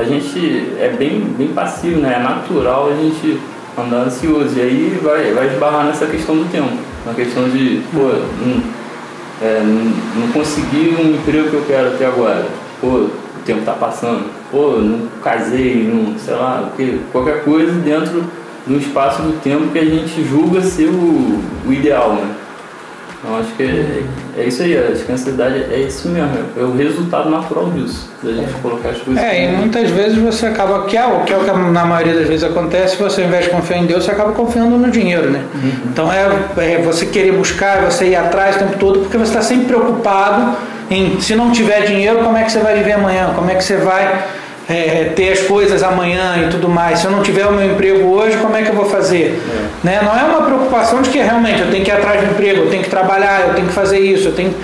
a 0.01 0.05
gente 0.05 0.73
é 0.79 0.95
bem, 0.99 1.21
bem 1.37 1.49
passivo, 1.49 2.01
né? 2.01 2.15
É 2.17 2.23
natural 2.23 2.89
a 2.91 2.95
gente 2.95 3.39
andar 3.79 4.07
ansioso. 4.07 4.59
E 4.59 4.63
aí 4.63 5.01
vai, 5.03 5.33
vai 5.33 5.47
esbarrar 5.49 5.87
nessa 5.87 6.07
questão 6.07 6.37
do 6.37 6.51
tempo, 6.51 6.71
na 7.07 7.13
questão 7.13 7.49
de, 7.49 7.83
pô, 7.93 7.99
não, 7.99 8.63
é, 9.43 9.63
não, 9.63 10.23
não 10.23 10.33
consegui 10.33 10.97
um 10.99 11.15
emprego 11.15 11.51
que 11.51 11.55
eu 11.55 11.65
quero 11.67 11.89
até 11.89 12.07
agora. 12.07 12.47
Pô, 12.81 12.87
o 12.87 13.11
tempo 13.45 13.61
está 13.61 13.73
passando, 13.73 14.25
pô, 14.51 14.79
não 14.79 15.09
casei, 15.23 15.85
não, 15.87 16.19
sei 16.19 16.35
lá, 16.35 16.71
o 16.73 16.77
que, 16.77 17.01
qualquer 17.13 17.45
coisa 17.45 17.73
dentro 17.73 18.25
do 18.67 18.77
espaço 18.77 19.23
do 19.23 19.41
tempo 19.43 19.69
que 19.69 19.79
a 19.79 19.85
gente 19.85 20.23
julga 20.25 20.61
ser 20.63 20.89
o, 20.89 21.43
o 21.67 21.73
ideal, 21.73 22.15
né? 22.15 22.35
Então 23.23 23.39
acho 23.39 23.53
que 23.53 23.63
é, 23.63 24.03
é, 24.39 24.45
isso 24.45 24.63
aí, 24.63 24.79
acho 24.79 25.05
que 25.05 25.13
a 25.13 25.15
ansiedade 25.15 25.67
é 25.71 25.81
isso 25.81 26.09
mesmo, 26.09 26.31
é 26.57 26.63
o 26.63 26.75
resultado 26.75 27.29
natural 27.29 27.69
disso, 27.71 28.11
da 28.23 28.33
gente 28.33 28.51
colocar 28.63 28.89
as 28.89 28.99
coisas. 28.99 29.23
É, 29.23 29.45
e 29.45 29.57
muitas 29.57 29.91
vezes 29.91 30.17
você 30.17 30.47
acaba, 30.47 30.87
que 30.87 30.97
é, 30.97 31.05
o 31.05 31.21
que 31.25 31.33
é 31.35 31.37
o 31.37 31.45
que 31.45 31.53
na 31.53 31.85
maioria 31.85 32.15
das 32.15 32.27
vezes 32.27 32.45
acontece, 32.45 32.97
você 32.97 33.21
ao 33.21 33.29
invés 33.29 33.45
de 33.45 33.51
confiar 33.51 33.77
em 33.77 33.87
Deus, 33.87 34.05
você 34.05 34.11
acaba 34.13 34.33
confiando 34.33 34.79
no 34.79 34.91
dinheiro, 34.91 35.31
né? 35.31 35.45
Uhum. 35.55 35.73
Então 35.93 36.11
é, 36.11 36.29
é 36.57 36.83
você 36.83 37.05
querer 37.05 37.33
buscar, 37.33 37.83
você 37.83 38.07
ir 38.07 38.17
atrás 38.17 38.57
o 38.57 38.61
tempo 38.61 38.79
todo, 38.79 39.01
porque 39.01 39.19
você 39.19 39.31
está 39.31 39.43
sempre 39.43 39.67
preocupado 39.67 40.57
em 40.91 41.21
se 41.21 41.37
não 41.37 41.53
tiver 41.53 41.83
dinheiro, 41.83 42.21
como 42.25 42.39
é 42.39 42.45
que 42.45 42.51
você 42.51 42.61
vai 42.61 42.75
viver 42.79 42.93
amanhã? 42.93 43.33
Como 43.35 43.51
é 43.51 43.55
que 43.55 43.63
você 43.63 43.77
vai 43.77 44.25
é, 44.71 45.13
ter 45.15 45.33
as 45.33 45.41
coisas 45.41 45.83
amanhã 45.83 46.45
e 46.47 46.51
tudo 46.51 46.69
mais? 46.69 47.01
Se 47.01 47.07
eu 47.07 47.11
não 47.11 47.23
tiver 47.23 47.47
o 47.47 47.53
meu 47.53 47.73
emprego 47.73 48.09
hoje, 48.09 48.37
como 48.39 48.57
é 48.57 48.63
que 48.63 48.71
eu 48.71 48.75
vou 48.75 48.87
fazer? 48.87 49.41
É. 49.85 49.87
Né? 49.87 50.01
Não 50.03 50.17
é 50.17 50.23
uma 50.23 50.43
preocupação 50.43 51.03
de 51.03 51.11
que 51.11 51.19
realmente 51.19 51.61
eu 51.61 51.71
tenho 51.71 51.85
que 51.85 51.91
ir 51.91 51.95
atrás 51.95 52.21
do 52.21 52.31
emprego, 52.31 52.63
eu 52.63 52.71
tenho 52.71 52.83
que 52.83 52.91
trabalhar, 52.91 53.49
eu 53.49 53.55
tenho 53.55 53.67
que 53.67 53.73
fazer 53.73 53.99
isso, 53.99 54.29
eu 54.29 54.33
tenho 54.33 54.55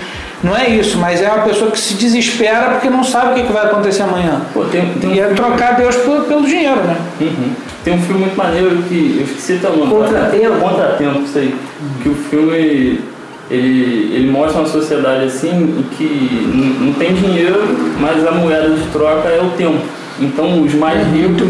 não 0.43 0.55
é 0.55 0.69
isso, 0.69 0.99
mas 0.99 1.19
é 1.19 1.27
uma 1.27 1.43
pessoa 1.43 1.71
que 1.71 1.79
se 1.79 1.95
desespera 1.95 2.69
porque 2.69 2.89
não 2.89 3.03
sabe 3.03 3.31
o 3.41 3.43
que, 3.43 3.51
vai 3.51 3.65
acontecer 3.65 4.03
amanhã. 4.03 4.41
Pô, 4.53 4.65
tem, 4.65 4.85
tem 4.93 5.09
um 5.09 5.13
e 5.13 5.19
é 5.19 5.27
trocar 5.29 5.75
Deus 5.75 5.95
pelo, 5.95 6.25
pelo 6.25 6.45
dinheiro, 6.45 6.83
né? 6.83 6.95
Uhum. 7.19 7.51
Tem 7.83 7.95
um 7.95 8.01
filme 8.01 8.21
muito 8.21 8.37
maneiro 8.37 8.83
que 8.87 9.15
eu 9.17 9.23
esqueci 9.23 9.53
até 9.53 9.67
o 9.69 9.77
nome. 9.77 9.91
Contratempo. 9.91 10.59
Contratempo, 10.59 11.21
isso 11.21 11.39
aí. 11.39 11.55
Uhum. 11.81 12.03
Que 12.03 12.09
o 12.09 12.15
filme 12.15 13.01
ele, 13.49 14.11
ele 14.13 14.29
mostra 14.29 14.59
uma 14.59 14.67
sociedade 14.67 15.25
assim 15.25 15.49
em 15.49 15.83
que 15.95 16.77
não 16.81 16.93
tem 16.93 17.13
dinheiro, 17.13 17.63
mas 17.99 18.25
a 18.27 18.31
moeda 18.31 18.69
de 18.69 18.85
troca 18.87 19.29
é 19.29 19.41
o 19.41 19.49
tempo. 19.51 19.79
Então 20.19 20.63
os 20.63 20.73
mais 20.73 21.05
ricos 21.13 21.47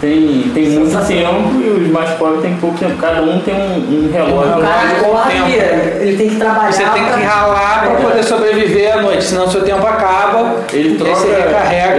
tem, 0.00 0.50
tem 0.54 0.70
muito 0.70 1.06
tempo 1.06 1.60
e 1.60 1.68
os 1.68 1.88
mais 1.90 2.10
pobres 2.10 2.42
tem 2.42 2.54
pouco 2.56 2.78
tempo. 2.78 2.96
Cada 2.96 3.22
um 3.22 3.40
tem 3.40 3.54
um, 3.54 4.06
um 4.06 4.10
relógio. 4.12 4.58
O 4.58 4.60
cara 4.60 4.94
corre, 5.02 5.54
ele 6.00 6.16
tem 6.16 6.28
que 6.30 6.36
trabalhar. 6.36 6.72
Você 6.72 6.84
tem 6.84 7.04
que 7.04 7.22
ralar 7.22 7.80
para 7.82 7.96
poder 7.96 8.22
sobreviver 8.22 8.96
à 8.96 9.02
noite, 9.02 9.24
senão 9.24 9.50
seu 9.50 9.62
tempo 9.62 9.86
acaba. 9.86 10.56
Ele 10.72 10.96
troca, 10.96 11.26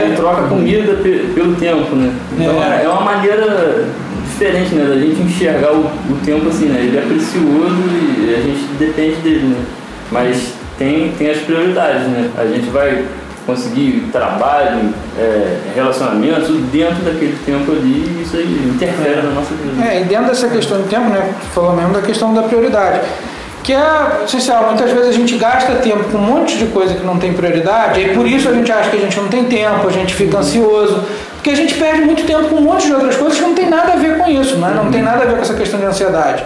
ele 0.02 0.16
troca 0.16 0.44
comida 0.44 0.94
pelo 1.36 1.56
tempo, 1.56 1.96
né? 1.96 2.14
Então 2.34 2.64
é, 2.64 2.84
é 2.86 2.88
uma 2.88 3.02
maneira 3.02 3.86
diferente, 4.26 4.76
né? 4.76 4.86
Da 4.88 4.96
gente 4.96 5.22
enxergar 5.22 5.74
o, 5.74 5.86
o 5.86 6.18
tempo 6.26 6.48
assim, 6.48 6.66
né? 6.66 6.80
Ele 6.80 6.98
é 6.98 7.02
precioso 7.02 7.84
e 8.18 8.36
a 8.36 8.42
gente 8.42 8.64
depende 8.80 9.16
dele, 9.18 9.48
né? 9.48 9.66
Mas 10.12 10.54
tem, 10.78 11.12
tem 11.18 11.30
as 11.30 11.40
prioridades, 11.40 12.08
né? 12.08 12.30
A 12.38 12.46
gente 12.46 12.70
vai 12.70 13.04
conseguir 13.50 14.10
trabalho, 14.12 14.94
é, 15.18 15.58
relacionamento, 15.76 16.42
tudo 16.42 16.72
dentro 16.72 17.04
daquele 17.04 17.36
tempo 17.44 17.72
ali 17.72 18.22
isso 18.22 18.38
aí 18.38 18.72
interfere 18.76 19.22
na 19.24 19.32
nossa 19.32 19.54
vida. 19.56 19.84
É, 19.84 20.02
e 20.02 20.04
dentro 20.04 20.28
dessa 20.28 20.48
questão 20.48 20.78
do 20.78 20.88
tempo, 20.88 21.10
né? 21.10 21.34
Falou 21.54 21.74
mesmo 21.74 21.94
da 21.94 22.02
questão 22.02 22.34
da 22.34 22.44
prioridade. 22.44 23.02
Que 23.64 23.74
é, 23.74 24.24
essencial, 24.24 24.68
muitas 24.68 24.92
vezes 24.92 25.10
a 25.10 25.12
gente 25.12 25.36
gasta 25.36 25.76
tempo 25.76 26.04
com 26.06 26.18
um 26.18 26.22
monte 26.22 26.58
de 26.58 26.66
coisa 26.68 26.94
que 26.94 27.06
não 27.06 27.18
tem 27.18 27.34
prioridade, 27.34 28.00
e 28.00 28.14
por 28.14 28.26
isso 28.26 28.48
a 28.50 28.54
gente 28.54 28.72
acha 28.72 28.90
que 28.90 28.98
a 28.98 29.00
gente 29.00 29.18
não 29.18 29.28
tem 29.28 29.46
tempo, 29.46 29.88
a 29.88 29.92
gente 29.92 30.14
fica 30.14 30.38
ansioso, 30.38 31.04
porque 31.36 31.50
a 31.50 31.56
gente 31.56 31.74
perde 31.76 32.02
muito 32.02 32.26
tempo 32.26 32.50
com 32.50 32.56
um 32.56 32.62
monte 32.62 32.86
de 32.86 32.94
outras 32.94 33.16
coisas 33.16 33.38
que 33.38 33.44
não 33.44 33.54
tem 33.54 33.70
nada 33.70 33.94
a 33.94 33.96
ver 33.96 34.18
com 34.18 34.30
isso, 34.30 34.58
né? 34.58 34.74
não 34.76 34.92
tem 34.92 35.02
nada 35.02 35.24
a 35.24 35.26
ver 35.26 35.36
com 35.36 35.42
essa 35.42 35.54
questão 35.54 35.80
de 35.80 35.86
ansiedade, 35.86 36.44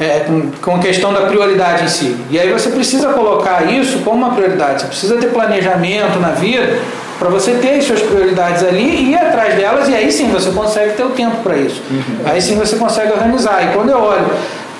é, 0.00 0.20
com, 0.20 0.50
com 0.60 0.76
a 0.76 0.78
questão 0.78 1.12
da 1.12 1.22
prioridade 1.22 1.84
em 1.84 1.88
si. 1.88 2.16
E 2.30 2.38
aí 2.38 2.52
você 2.52 2.70
precisa 2.70 3.12
colocar 3.12 3.70
isso 3.72 3.98
como 4.00 4.16
uma 4.16 4.34
prioridade, 4.34 4.82
você 4.82 4.88
precisa 4.88 5.16
ter 5.16 5.28
planejamento 5.28 6.18
na 6.18 6.30
vida 6.30 6.78
para 7.18 7.28
você 7.28 7.52
ter 7.52 7.78
as 7.78 7.84
suas 7.84 8.02
prioridades 8.02 8.64
ali 8.64 8.82
e 8.82 9.10
ir 9.10 9.16
atrás 9.16 9.54
delas, 9.54 9.88
e 9.88 9.94
aí 9.94 10.10
sim 10.10 10.28
você 10.30 10.50
consegue 10.50 10.94
ter 10.94 11.04
o 11.04 11.10
tempo 11.10 11.36
para 11.42 11.56
isso. 11.56 11.80
Uhum. 11.90 12.02
Aí 12.24 12.42
sim 12.42 12.56
você 12.56 12.76
consegue 12.76 13.12
organizar. 13.12 13.64
E 13.64 13.72
quando 13.72 13.90
eu 13.90 13.98
olho 13.98 14.26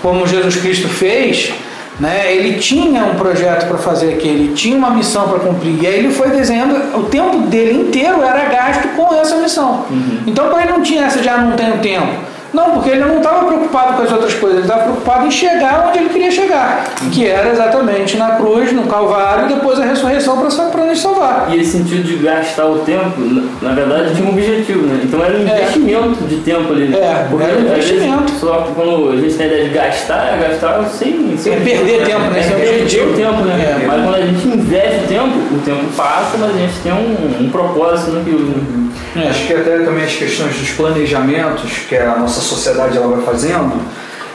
como 0.02 0.26
Jesus 0.26 0.56
Cristo 0.56 0.88
fez, 0.88 1.54
né? 1.98 2.34
Ele 2.34 2.58
tinha 2.58 3.04
um 3.04 3.14
projeto 3.14 3.68
para 3.68 3.78
fazer 3.78 4.14
aqui, 4.14 4.28
ele 4.28 4.54
tinha 4.54 4.76
uma 4.76 4.90
missão 4.90 5.28
para 5.28 5.38
cumprir. 5.38 5.80
E 5.80 5.86
aí 5.86 5.98
ele 6.00 6.10
foi 6.10 6.30
desenhando, 6.30 6.98
o 6.98 7.04
tempo 7.04 7.38
dele 7.46 7.88
inteiro 7.88 8.22
era 8.22 8.44
gasto 8.46 8.88
com 8.96 9.14
essa 9.14 9.36
missão. 9.36 9.86
Uhum. 9.88 10.22
Então 10.26 10.48
para 10.48 10.62
ele 10.62 10.72
não 10.72 10.82
tinha 10.82 11.04
essa 11.04 11.20
de 11.20 11.28
ah, 11.28 11.38
não 11.38 11.52
tenho 11.52 11.78
tempo. 11.78 12.33
Não, 12.54 12.70
porque 12.70 12.90
ele 12.90 13.00
não 13.00 13.16
estava 13.16 13.46
preocupado 13.46 13.94
com 13.94 14.02
as 14.04 14.12
outras 14.12 14.32
coisas, 14.34 14.58
ele 14.58 14.66
estava 14.66 14.84
preocupado 14.84 15.26
em 15.26 15.30
chegar 15.30 15.88
onde 15.88 15.98
ele 15.98 16.08
queria 16.08 16.30
chegar, 16.30 16.84
que 17.12 17.26
era 17.26 17.50
exatamente 17.50 18.16
na 18.16 18.36
cruz, 18.36 18.72
no 18.72 18.84
Calvário, 18.84 19.46
e 19.46 19.54
depois 19.54 19.80
a 19.80 19.84
ressurreição 19.84 20.38
para 20.70 20.84
nos 20.84 21.00
salvar. 21.00 21.48
E 21.50 21.60
esse 21.60 21.72
sentido 21.72 22.04
de 22.04 22.16
gastar 22.18 22.66
o 22.66 22.78
tempo, 22.78 23.20
na 23.60 23.72
verdade, 23.72 24.14
tinha 24.14 24.24
um 24.24 24.30
objetivo, 24.30 24.86
né? 24.86 25.00
Então 25.02 25.22
era 25.24 25.36
um 25.36 25.48
é. 25.48 25.53
Investimento 25.76 26.24
é. 26.24 26.26
de 26.26 26.36
tempo 26.36 26.72
ali. 26.72 26.88
Né? 26.88 26.98
É, 26.98 27.26
porque 27.28 27.44
era 27.44 27.58
um 27.58 27.62
investimento. 27.62 28.32
Só 28.40 28.72
quando 28.74 29.10
a 29.10 29.16
gente 29.16 29.34
tem 29.34 29.46
a 29.46 29.48
ideia 29.48 29.64
de 29.64 29.74
gastar, 29.74 30.34
é 30.34 30.48
gastar 30.48 30.84
sem. 30.88 31.36
sem 31.36 31.52
é 31.52 31.56
perder 31.56 32.04
tempo, 32.04 32.20
né? 32.30 32.40
É, 32.40 32.42
é 32.42 32.78
perder 32.78 33.02
o 33.02 33.12
tempo, 33.14 33.42
né? 33.42 33.78
É. 33.82 33.86
Mas 33.86 34.02
quando 34.04 34.14
a 34.14 34.26
gente 34.26 34.48
investe 34.48 35.06
tempo, 35.08 35.54
o 35.54 35.60
tempo 35.64 35.84
passa, 35.96 36.36
mas 36.38 36.54
a 36.54 36.58
gente 36.58 36.74
tem 36.82 36.92
um, 36.92 37.44
um 37.44 37.50
propósito 37.50 38.12
naquilo. 38.12 38.46
Né? 38.46 38.84
É. 39.16 39.28
Acho 39.28 39.46
que 39.46 39.52
até 39.52 39.78
também 39.78 40.04
as 40.04 40.14
questões 40.14 40.56
dos 40.56 40.70
planejamentos 40.70 41.70
que 41.88 41.96
a 41.96 42.16
nossa 42.16 42.40
sociedade 42.40 42.96
ela 42.96 43.08
vai 43.16 43.24
fazendo, 43.24 43.80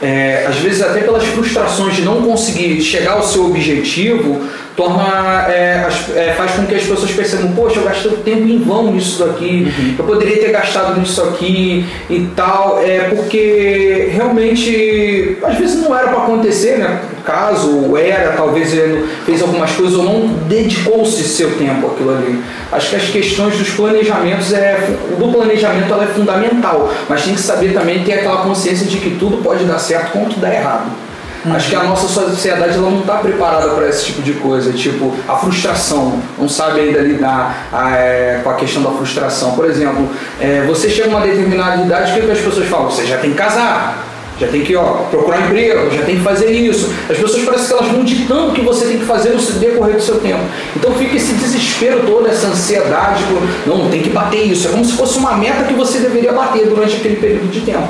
é, 0.02 0.46
às 0.48 0.56
vezes 0.56 0.82
até 0.82 1.00
pelas 1.00 1.24
frustrações 1.24 1.94
de 1.94 2.02
não 2.02 2.22
conseguir 2.22 2.80
chegar 2.80 3.12
ao 3.12 3.22
seu 3.22 3.46
objetivo, 3.46 4.40
torna 4.80 5.46
é, 5.50 5.86
é, 6.16 6.32
faz 6.34 6.52
com 6.52 6.64
que 6.64 6.74
as 6.74 6.82
pessoas 6.84 7.10
percebam, 7.12 7.52
poxa, 7.52 7.80
eu 7.80 7.84
gastei 7.84 8.12
tempo 8.24 8.48
em 8.48 8.58
vão 8.62 8.90
nisso 8.90 9.22
daqui, 9.22 9.66
uhum. 9.66 9.94
eu 9.98 10.04
poderia 10.06 10.38
ter 10.38 10.50
gastado 10.50 10.98
nisso 10.98 11.22
aqui 11.22 11.84
e 12.08 12.26
tal, 12.34 12.80
é 12.82 13.10
porque 13.14 14.08
realmente 14.10 15.36
às 15.42 15.58
vezes 15.58 15.82
não 15.82 15.94
era 15.96 16.08
para 16.08 16.22
acontecer, 16.22 16.78
né? 16.78 17.02
Caso 17.26 17.94
era, 17.98 18.32
talvez 18.32 18.72
ele 18.72 19.06
fez 19.26 19.42
algumas 19.42 19.70
coisas 19.72 19.94
ou 19.94 20.04
não 20.04 20.28
dedicou-se 20.48 21.22
seu 21.24 21.58
tempo 21.58 21.88
àquilo 21.88 22.16
ali. 22.16 22.42
Acho 22.72 22.90
que 22.90 22.96
as 22.96 23.04
questões 23.10 23.58
dos 23.58 23.68
planejamentos 23.70 24.50
é 24.54 24.96
do 25.18 25.30
planejamento 25.30 25.92
ela 25.92 26.04
é 26.04 26.08
fundamental, 26.08 26.90
mas 27.06 27.22
tem 27.22 27.34
que 27.34 27.40
saber 27.40 27.74
também 27.74 28.02
ter 28.02 28.14
aquela 28.14 28.38
consciência 28.38 28.86
de 28.86 28.96
que 28.96 29.10
tudo 29.18 29.42
pode 29.42 29.64
dar 29.64 29.78
certo 29.78 30.12
como 30.12 30.26
tudo 30.26 30.40
dá 30.40 30.54
errado. 30.54 31.09
Uhum. 31.44 31.54
Acho 31.54 31.70
que 31.70 31.76
a 31.76 31.84
nossa 31.84 32.06
sociedade 32.06 32.74
ela 32.74 32.90
não 32.90 33.00
está 33.00 33.14
preparada 33.14 33.70
para 33.70 33.88
esse 33.88 34.06
tipo 34.06 34.22
de 34.22 34.34
coisa, 34.34 34.72
tipo 34.72 35.14
a 35.26 35.36
frustração, 35.36 36.20
não 36.38 36.48
sabe 36.48 36.80
ainda 36.80 37.00
lidar 37.00 37.68
a, 37.72 37.96
é, 37.96 38.40
com 38.44 38.50
a 38.50 38.54
questão 38.54 38.82
da 38.82 38.90
frustração. 38.90 39.52
Por 39.52 39.64
exemplo, 39.64 40.08
é, 40.38 40.62
você 40.66 40.90
chega 40.90 41.08
a 41.08 41.10
uma 41.16 41.20
determinada 41.20 41.82
idade, 41.82 42.12
o 42.12 42.14
que, 42.14 42.20
que 42.26 42.30
as 42.30 42.40
pessoas 42.40 42.66
falam? 42.66 42.90
Você 42.90 43.06
já 43.06 43.16
tem 43.16 43.30
que 43.30 43.36
casar, 43.36 44.04
já 44.38 44.48
tem 44.48 44.62
que 44.62 44.76
ó, 44.76 44.84
procurar 45.10 45.46
emprego, 45.46 45.90
já 45.90 46.02
tem 46.02 46.16
que 46.16 46.22
fazer 46.22 46.50
isso. 46.50 46.92
As 47.08 47.16
pessoas 47.16 47.42
parecem 47.44 47.66
que 47.68 47.72
elas 47.72 47.92
vão 47.92 48.04
ditando 48.04 48.48
o 48.48 48.52
que 48.52 48.62
você 48.62 48.86
tem 48.86 48.98
que 48.98 49.04
fazer 49.04 49.30
no 49.30 49.40
decorrer 49.40 49.96
do 49.96 50.02
seu 50.02 50.18
tempo. 50.18 50.42
Então 50.76 50.94
fica 50.94 51.16
esse 51.16 51.32
desespero 51.34 52.02
todo, 52.06 52.26
essa 52.26 52.48
ansiedade, 52.48 53.24
não, 53.66 53.88
tem 53.88 54.02
que 54.02 54.10
bater 54.10 54.42
isso. 54.42 54.68
É 54.68 54.70
como 54.70 54.84
se 54.84 54.92
fosse 54.92 55.18
uma 55.18 55.36
meta 55.36 55.64
que 55.64 55.74
você 55.74 55.98
deveria 55.98 56.32
bater 56.32 56.66
durante 56.66 56.96
aquele 56.96 57.16
período 57.16 57.50
de 57.50 57.60
tempo. 57.60 57.88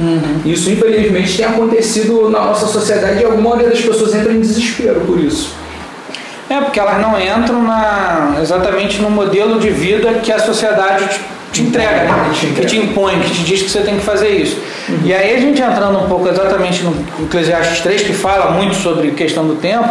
Uhum. 0.00 0.42
Isso, 0.44 0.70
infelizmente, 0.70 1.36
tem 1.36 1.46
acontecido 1.46 2.30
na 2.30 2.40
nossa 2.40 2.66
sociedade 2.66 3.20
e 3.20 3.24
alguma 3.24 3.50
maioria 3.50 3.70
das 3.70 3.80
pessoas 3.80 4.14
entra 4.14 4.32
em 4.32 4.40
desespero 4.40 5.00
por 5.00 5.18
isso. 5.18 5.54
É, 6.48 6.60
porque 6.60 6.80
elas 6.80 7.00
não 7.00 7.20
entram 7.20 7.62
na, 7.62 8.38
exatamente 8.40 9.02
no 9.02 9.10
modelo 9.10 9.58
de 9.58 9.68
vida 9.68 10.14
que 10.14 10.32
a 10.32 10.38
sociedade 10.38 11.06
te, 11.08 11.20
te 11.52 11.62
entrega, 11.62 12.04
né? 12.04 12.30
te 12.32 12.46
entrega. 12.46 12.60
que 12.60 12.66
te 12.66 12.78
impõe, 12.78 13.20
que 13.20 13.30
te 13.30 13.44
diz 13.44 13.62
que 13.62 13.70
você 13.70 13.80
tem 13.80 13.96
que 13.96 14.04
fazer 14.04 14.30
isso. 14.30 14.56
Uhum. 14.88 15.00
E 15.04 15.12
aí 15.12 15.36
a 15.36 15.40
gente 15.40 15.60
entrando 15.60 15.98
um 15.98 16.08
pouco 16.08 16.28
exatamente 16.28 16.82
no 16.84 16.94
Eclesiastes 17.24 17.80
3, 17.80 18.02
que 18.02 18.12
fala 18.14 18.52
muito 18.52 18.76
sobre 18.76 19.10
questão 19.10 19.46
do 19.46 19.56
tempo, 19.56 19.88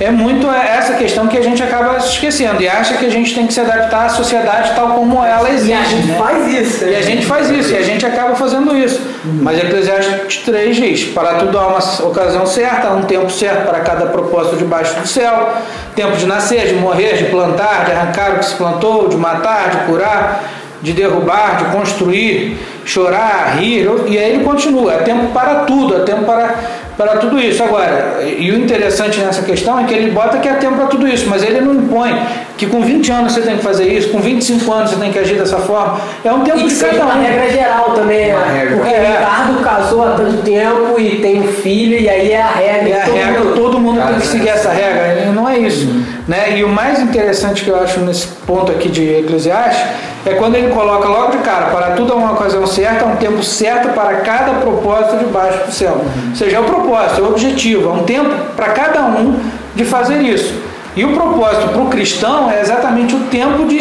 é 0.00 0.10
muito 0.10 0.48
essa 0.48 0.94
questão 0.94 1.26
que 1.26 1.36
a 1.36 1.42
gente 1.42 1.60
acaba 1.60 1.96
esquecendo 1.96 2.62
e 2.62 2.68
acha 2.68 2.94
que 2.94 3.04
a 3.04 3.10
gente 3.10 3.34
tem 3.34 3.46
que 3.46 3.52
se 3.52 3.60
adaptar 3.60 4.06
à 4.06 4.08
sociedade 4.08 4.72
tal 4.74 4.90
como 4.90 5.24
ela 5.24 5.50
existe. 5.50 5.70
E 5.70 5.74
a 5.74 5.82
gente 5.82 6.06
né? 6.06 6.16
faz 6.16 6.54
isso. 6.54 6.84
E 6.84 6.94
a 6.94 7.02
gente 7.02 7.26
faz 7.26 7.50
isso, 7.50 7.72
e 7.72 7.76
a 7.76 7.82
gente 7.82 8.06
acaba 8.06 8.36
fazendo 8.36 8.76
isso. 8.76 9.00
Uhum. 9.24 9.40
Mas 9.42 9.58
Eclesiastes 9.58 10.42
3 10.44 10.76
diz: 10.76 11.04
para 11.06 11.34
tudo 11.34 11.58
há 11.58 11.66
uma 11.66 12.08
ocasião 12.08 12.46
certa, 12.46 12.88
há 12.88 12.92
um 12.92 13.02
tempo 13.02 13.28
certo 13.30 13.66
para 13.66 13.80
cada 13.80 14.06
propósito 14.06 14.56
debaixo 14.56 14.94
do 15.00 15.06
céu, 15.06 15.52
tempo 15.96 16.16
de 16.16 16.26
nascer, 16.26 16.68
de 16.68 16.74
morrer, 16.74 17.16
de 17.16 17.24
plantar, 17.24 17.84
de 17.84 17.92
arrancar 17.92 18.36
o 18.36 18.38
que 18.38 18.46
se 18.46 18.54
plantou, 18.54 19.08
de 19.08 19.16
matar, 19.16 19.70
de 19.70 19.76
curar, 19.78 20.44
de 20.80 20.92
derrubar, 20.92 21.56
de 21.56 21.76
construir, 21.76 22.56
chorar, 22.88 23.58
rir, 23.58 23.86
e 24.06 24.18
aí 24.18 24.32
ele 24.32 24.44
continua, 24.44 24.94
é 24.94 24.98
tempo 25.00 25.26
para 25.26 25.56
tudo, 25.66 25.94
é 25.94 26.00
tempo 26.00 26.24
para 26.24 26.54
para 26.98 27.16
tudo 27.18 27.38
isso. 27.38 27.62
Agora, 27.62 28.18
e 28.24 28.50
o 28.50 28.58
interessante 28.58 29.20
nessa 29.20 29.42
questão 29.42 29.78
é 29.78 29.84
que 29.84 29.94
ele 29.94 30.10
bota 30.10 30.38
que 30.38 30.48
é 30.48 30.54
tempo 30.54 30.74
para 30.74 30.86
tudo 30.86 31.06
isso, 31.06 31.28
mas 31.28 31.44
ele 31.44 31.60
não 31.60 31.74
impõe 31.74 32.12
que 32.56 32.66
com 32.66 32.80
20 32.80 33.12
anos 33.12 33.32
você 33.32 33.42
tem 33.42 33.56
que 33.56 33.62
fazer 33.62 33.86
isso, 33.86 34.08
com 34.08 34.18
25 34.18 34.72
anos 34.72 34.90
você 34.90 34.96
tem 34.96 35.12
que 35.12 35.18
agir 35.18 35.36
dessa 35.36 35.58
forma. 35.58 36.00
É 36.24 36.32
um 36.32 36.40
tempo 36.40 36.58
e 36.58 36.66
de 36.66 36.74
cada 36.74 36.98
um. 36.98 37.02
uma 37.02 37.14
regra 37.14 37.48
geral 37.50 37.92
também, 37.92 38.32
né? 38.32 38.66
Porque 38.74 38.92
é. 38.92 39.16
Ricardo 39.16 39.62
casou 39.62 40.02
há 40.02 40.10
tanto 40.16 40.42
tempo 40.42 40.98
e 40.98 41.20
tem 41.20 41.40
um 41.40 41.46
filho, 41.46 41.96
e 41.96 42.08
aí 42.08 42.32
é 42.32 42.42
a 42.42 42.48
regra. 42.48 42.88
É 42.88 43.00
a 43.00 43.04
todo 43.04 43.14
regra, 43.14 43.40
mundo... 43.44 43.54
todo 43.54 43.78
mundo 43.78 44.06
tem 44.08 44.18
que 44.18 44.26
seguir 44.26 44.48
essa 44.48 44.70
regra. 44.70 45.07
É 45.50 45.58
isso. 45.58 45.86
Né? 46.26 46.58
E 46.58 46.64
o 46.64 46.68
mais 46.68 47.00
interessante 47.00 47.64
que 47.64 47.70
eu 47.70 47.80
acho 47.80 48.00
nesse 48.00 48.26
ponto 48.46 48.70
aqui 48.70 48.88
de 48.88 49.02
Eclesiastes 49.02 49.82
é 50.26 50.34
quando 50.34 50.56
ele 50.56 50.72
coloca 50.72 51.08
logo 51.08 51.32
de 51.32 51.38
cara, 51.38 51.66
para 51.66 51.92
tudo 51.92 52.12
há 52.12 52.16
uma 52.16 52.32
ocasião 52.32 52.66
certa, 52.66 53.04
há 53.04 53.08
um 53.08 53.16
tempo 53.16 53.42
certo 53.42 53.88
para 53.94 54.16
cada 54.16 54.54
propósito 54.54 55.16
debaixo 55.18 55.66
do 55.66 55.72
céu. 55.72 55.92
Uhum. 55.92 56.30
Ou 56.30 56.36
seja, 56.36 56.56
é 56.56 56.60
o 56.60 56.64
propósito, 56.64 57.20
é 57.20 57.24
o 57.24 57.28
objetivo, 57.28 57.88
é 57.88 57.92
um 57.92 58.04
tempo 58.04 58.30
para 58.56 58.70
cada 58.70 59.02
um 59.02 59.38
de 59.74 59.84
fazer 59.84 60.20
isso. 60.20 60.54
E 60.96 61.04
o 61.04 61.12
propósito 61.14 61.68
para 61.68 61.80
o 61.80 61.88
cristão 61.88 62.50
é 62.50 62.60
exatamente 62.60 63.14
o 63.14 63.20
tempo 63.30 63.64
de, 63.66 63.78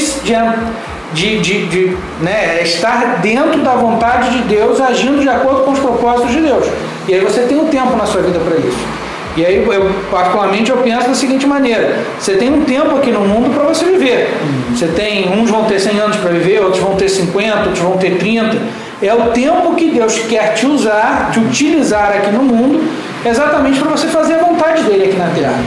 de, 1.14 1.40
de, 1.40 1.66
de 1.66 1.98
né, 2.22 2.60
é 2.60 2.64
estar 2.64 3.20
dentro 3.22 3.62
da 3.62 3.72
vontade 3.72 4.30
de 4.30 4.44
Deus, 4.44 4.80
agindo 4.80 5.20
de 5.20 5.28
acordo 5.28 5.64
com 5.64 5.72
os 5.72 5.80
propósitos 5.80 6.32
de 6.32 6.42
Deus. 6.42 6.66
E 7.08 7.16
aí 7.16 7.20
você 7.22 7.42
tem 7.42 7.58
um 7.58 7.68
tempo 7.68 7.96
na 7.96 8.06
sua 8.06 8.22
vida 8.22 8.40
para 8.40 8.56
isso. 8.58 9.07
E 9.38 9.46
aí, 9.46 9.64
eu, 9.64 9.92
particularmente, 10.10 10.72
eu 10.72 10.78
penso 10.78 11.08
da 11.08 11.14
seguinte 11.14 11.46
maneira: 11.46 12.00
você 12.20 12.34
tem 12.34 12.52
um 12.52 12.66
tempo 12.66 12.98
aqui 12.98 13.12
no 13.12 13.20
mundo 13.20 13.54
para 13.54 13.64
você 13.66 13.86
viver. 13.86 14.36
Você 14.72 14.88
tem, 14.88 15.32
uns 15.32 15.50
vão 15.50 15.66
ter 15.66 15.80
100 15.80 16.00
anos 16.00 16.18
para 16.18 16.32
viver, 16.32 16.60
outros 16.60 16.82
vão 16.82 16.96
ter 16.96 17.08
50, 17.08 17.58
outros 17.60 17.80
vão 17.80 17.98
ter 17.98 18.18
30. 18.18 18.58
É 19.00 19.14
o 19.14 19.30
tempo 19.30 19.76
que 19.76 19.92
Deus 19.92 20.18
quer 20.28 20.56
te 20.56 20.66
usar, 20.66 21.30
te 21.32 21.40
utilizar 21.40 22.10
aqui 22.18 22.32
no 22.32 22.42
mundo, 22.42 22.84
exatamente 23.24 23.80
para 23.80 23.92
você 23.92 24.08
fazer 24.08 24.34
a 24.34 24.40
vontade 24.40 24.82
dele 24.82 25.06
aqui 25.06 25.18
na 25.18 25.28
terra. 25.28 25.60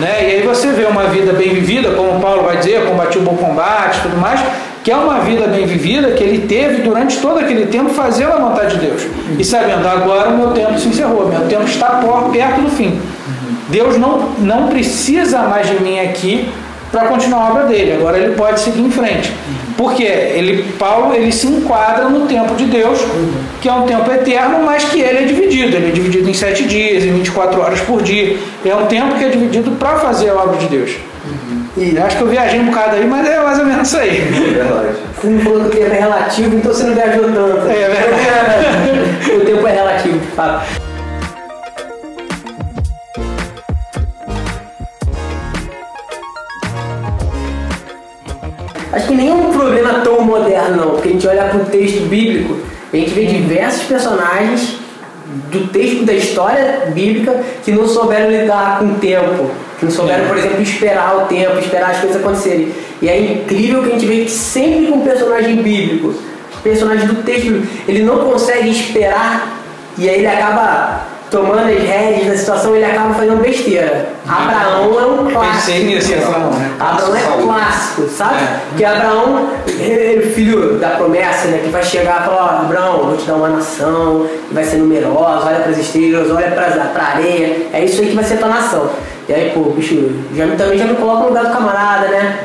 Né? 0.00 0.22
E 0.22 0.36
aí 0.36 0.42
você 0.42 0.68
vê 0.68 0.84
uma 0.84 1.04
vida 1.04 1.34
bem 1.34 1.52
vivida, 1.52 1.90
como 1.90 2.18
Paulo 2.18 2.44
vai 2.44 2.56
dizer, 2.56 2.86
combati 2.86 3.18
o 3.18 3.22
bom 3.22 3.36
combate 3.36 4.00
tudo 4.00 4.16
mais, 4.16 4.40
que 4.82 4.90
é 4.90 4.96
uma 4.96 5.20
vida 5.20 5.46
bem 5.46 5.66
vivida 5.66 6.12
que 6.12 6.22
ele 6.22 6.46
teve 6.46 6.82
durante 6.82 7.18
todo 7.18 7.38
aquele 7.38 7.66
tempo 7.66 7.90
fazendo 7.90 8.32
a 8.32 8.38
vontade 8.38 8.76
de 8.76 8.86
Deus. 8.86 9.02
E 9.38 9.44
sabendo, 9.44 9.86
agora 9.86 10.30
o 10.30 10.38
meu 10.38 10.50
tempo 10.50 10.78
se 10.78 10.88
encerrou, 10.88 11.28
meu 11.28 11.46
tempo 11.48 11.64
está 11.64 12.00
perto 12.32 12.60
do 12.60 12.70
fim. 12.70 13.00
Deus 13.68 13.98
não, 13.98 14.30
não 14.38 14.68
precisa 14.68 15.42
mais 15.42 15.66
de 15.66 15.82
mim 15.82 16.00
aqui 16.00 16.48
para 16.90 17.06
continuar 17.06 17.46
a 17.46 17.50
obra 17.50 17.64
dele. 17.64 17.92
Agora 17.92 18.18
ele 18.18 18.34
pode 18.34 18.60
seguir 18.60 18.80
em 18.80 18.90
frente. 18.90 19.32
Porque 19.76 20.02
ele, 20.02 20.64
Paulo 20.78 21.14
ele 21.14 21.30
se 21.30 21.46
enquadra 21.46 22.08
no 22.08 22.26
tempo 22.26 22.54
de 22.54 22.64
Deus, 22.64 22.98
que 23.60 23.68
é 23.68 23.72
um 23.72 23.82
tempo 23.82 24.10
eterno, 24.10 24.64
mas 24.64 24.84
que 24.84 25.00
ele 25.00 25.18
é 25.18 25.22
dividido. 25.22 25.76
Ele 25.76 25.88
é 25.88 25.92
dividido 25.92 26.28
em 26.28 26.34
sete 26.34 26.64
dias, 26.64 27.04
em 27.04 27.12
24 27.12 27.60
horas 27.60 27.80
por 27.80 28.02
dia. 28.02 28.36
É 28.64 28.74
um 28.74 28.86
tempo 28.86 29.16
que 29.16 29.24
é 29.24 29.28
dividido 29.28 29.70
para 29.72 29.98
fazer 29.98 30.30
a 30.30 30.34
obra 30.34 30.56
de 30.56 30.66
Deus. 30.66 30.92
E 31.80 31.96
acho 31.96 32.16
que 32.16 32.22
eu 32.24 32.28
viajei 32.28 32.58
um 32.58 32.66
bocado 32.66 32.96
aí, 32.96 33.06
mas 33.06 33.28
é 33.28 33.38
mais 33.38 33.58
ou 33.60 33.64
menos 33.64 33.86
isso 33.86 33.98
aí. 33.98 34.18
É 34.18 34.24
verdade. 34.24 34.96
Você 35.14 35.26
não 35.28 35.40
falou 35.40 35.60
que 35.60 35.66
o 35.66 35.80
tempo 35.80 35.94
é 35.94 35.98
relativo, 36.00 36.56
então 36.56 36.74
você 36.74 36.82
não 36.84 36.94
viajou 36.94 37.22
tanto. 37.22 37.68
É 37.68 37.88
verdade. 37.88 39.30
o 39.36 39.44
tempo 39.44 39.66
é 39.68 39.72
relativo, 39.72 40.18
de 40.18 40.26
fato. 40.26 40.66
Acho 48.92 49.06
que 49.06 49.14
nem 49.14 49.28
é 49.28 49.34
um 49.34 49.52
problema 49.52 50.00
tão 50.00 50.20
moderno, 50.22 50.76
não, 50.76 50.90
porque 50.90 51.10
a 51.10 51.12
gente 51.12 51.28
olha 51.28 51.44
para 51.44 51.58
o 51.58 51.64
texto 51.66 52.08
bíblico, 52.08 52.56
a 52.92 52.96
gente 52.96 53.10
vê 53.10 53.26
diversos 53.26 53.84
personagens 53.84 54.78
do 55.52 55.68
texto 55.68 56.04
da 56.04 56.12
história 56.12 56.90
bíblica 56.92 57.40
que 57.64 57.70
não 57.70 57.86
souberam 57.86 58.30
lidar 58.30 58.80
com 58.80 58.86
o 58.86 58.94
tempo, 58.94 59.50
que 59.78 59.84
não 59.84 59.92
souberam, 59.92 60.26
por 60.26 60.36
exemplo, 60.36 60.62
esperar 60.62 61.16
o 61.18 61.26
tempo, 61.26 61.58
esperar 61.58 61.90
as 61.90 61.98
coisas 61.98 62.20
acontecerem. 62.20 62.72
E 63.00 63.08
é 63.08 63.20
incrível 63.20 63.82
que 63.82 63.88
a 63.88 63.92
gente 63.92 64.06
vê 64.06 64.24
que 64.24 64.30
sempre 64.30 64.86
com 64.88 64.98
um 64.98 65.04
personagem 65.04 65.56
bíblico, 65.56 66.14
personagem 66.62 67.06
do 67.06 67.22
texto, 67.22 67.62
ele 67.86 68.02
não 68.02 68.18
consegue 68.18 68.70
esperar 68.70 69.58
e 69.96 70.08
aí 70.08 70.16
ele 70.16 70.26
acaba 70.26 71.06
tomando 71.30 71.68
as 71.68 71.82
rédeas 71.82 72.26
da 72.26 72.36
situação, 72.36 72.74
ele 72.74 72.84
acaba 72.84 73.14
fazendo 73.14 73.40
besteira. 73.40 74.10
Abraão 74.26 74.98
é 74.98 75.06
um 75.06 75.30
clássico. 75.30 75.66
Pensei 75.66 75.84
nisso, 75.84 76.14
Abraão, 76.14 76.50
né? 76.52 76.72
Abraão 76.78 77.16
é 77.16 77.42
clássico, 77.42 78.08
sabe? 78.08 78.36
É. 78.36 78.60
Que 78.76 78.84
Abraão, 78.84 79.50
ele, 79.78 80.30
filho 80.30 80.78
da 80.78 80.90
promessa, 80.90 81.48
né? 81.48 81.60
Que 81.62 81.70
vai 81.70 81.82
chegar 81.82 82.22
e 82.22 82.24
falar, 82.24 82.36
ó, 82.36 82.64
Abraão, 82.64 82.98
vou 83.08 83.16
te 83.16 83.26
dar 83.26 83.34
uma 83.34 83.48
nação, 83.48 84.26
que 84.48 84.54
vai 84.54 84.64
ser 84.64 84.78
numerosa, 84.78 85.46
olha 85.46 85.60
para 85.60 85.70
as 85.70 85.78
estrelas, 85.78 86.30
olha 86.30 86.50
para 86.50 87.02
a 87.02 87.08
areia, 87.08 87.66
é 87.72 87.84
isso 87.84 88.00
aí 88.00 88.08
que 88.08 88.14
vai 88.14 88.24
ser 88.24 88.34
a 88.34 88.38
tua 88.38 88.48
nação. 88.48 88.90
E 89.28 89.34
aí, 89.34 89.50
pô, 89.52 89.60
bicho, 89.70 90.10
já, 90.34 90.46
também 90.56 90.78
já 90.78 90.86
me 90.86 90.94
coloca 90.94 91.22
no 91.22 91.28
lugar 91.28 91.44
do 91.44 91.52
camarada, 91.52 92.08
né? 92.08 92.38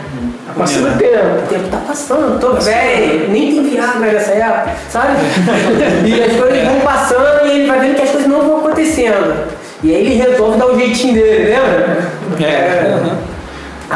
Tá 0.46 0.54
passando 0.58 0.94
o 0.94 0.98
tempo. 0.98 1.44
O 1.44 1.48
tempo 1.48 1.70
tá 1.70 1.78
passando, 1.88 2.40
tô 2.40 2.54
velho, 2.54 3.30
nem 3.30 3.52
tem 3.54 3.64
Viagra 3.64 4.12
nessa 4.12 4.32
época, 4.32 4.72
sabe? 4.90 5.14
e 6.06 6.22
as 6.22 6.36
coisas 6.36 6.68
vão 6.68 6.80
passando 6.82 7.48
e 7.48 7.52
ele 7.52 7.68
vai 7.68 7.80
vendo 7.80 7.96
que 7.96 8.02
as 8.02 8.10
coisas 8.10 8.30
não 8.30 8.42
vão 8.42 8.58
acontecendo. 8.58 9.48
E 9.82 9.96
aí 9.96 10.06
ele 10.06 10.16
resolve 10.16 10.58
dar 10.58 10.68
o 10.68 10.78
jeitinho 10.78 11.14
dele, 11.14 11.52
lembra? 11.52 12.12
É. 12.42 12.46
é. 12.46 13.33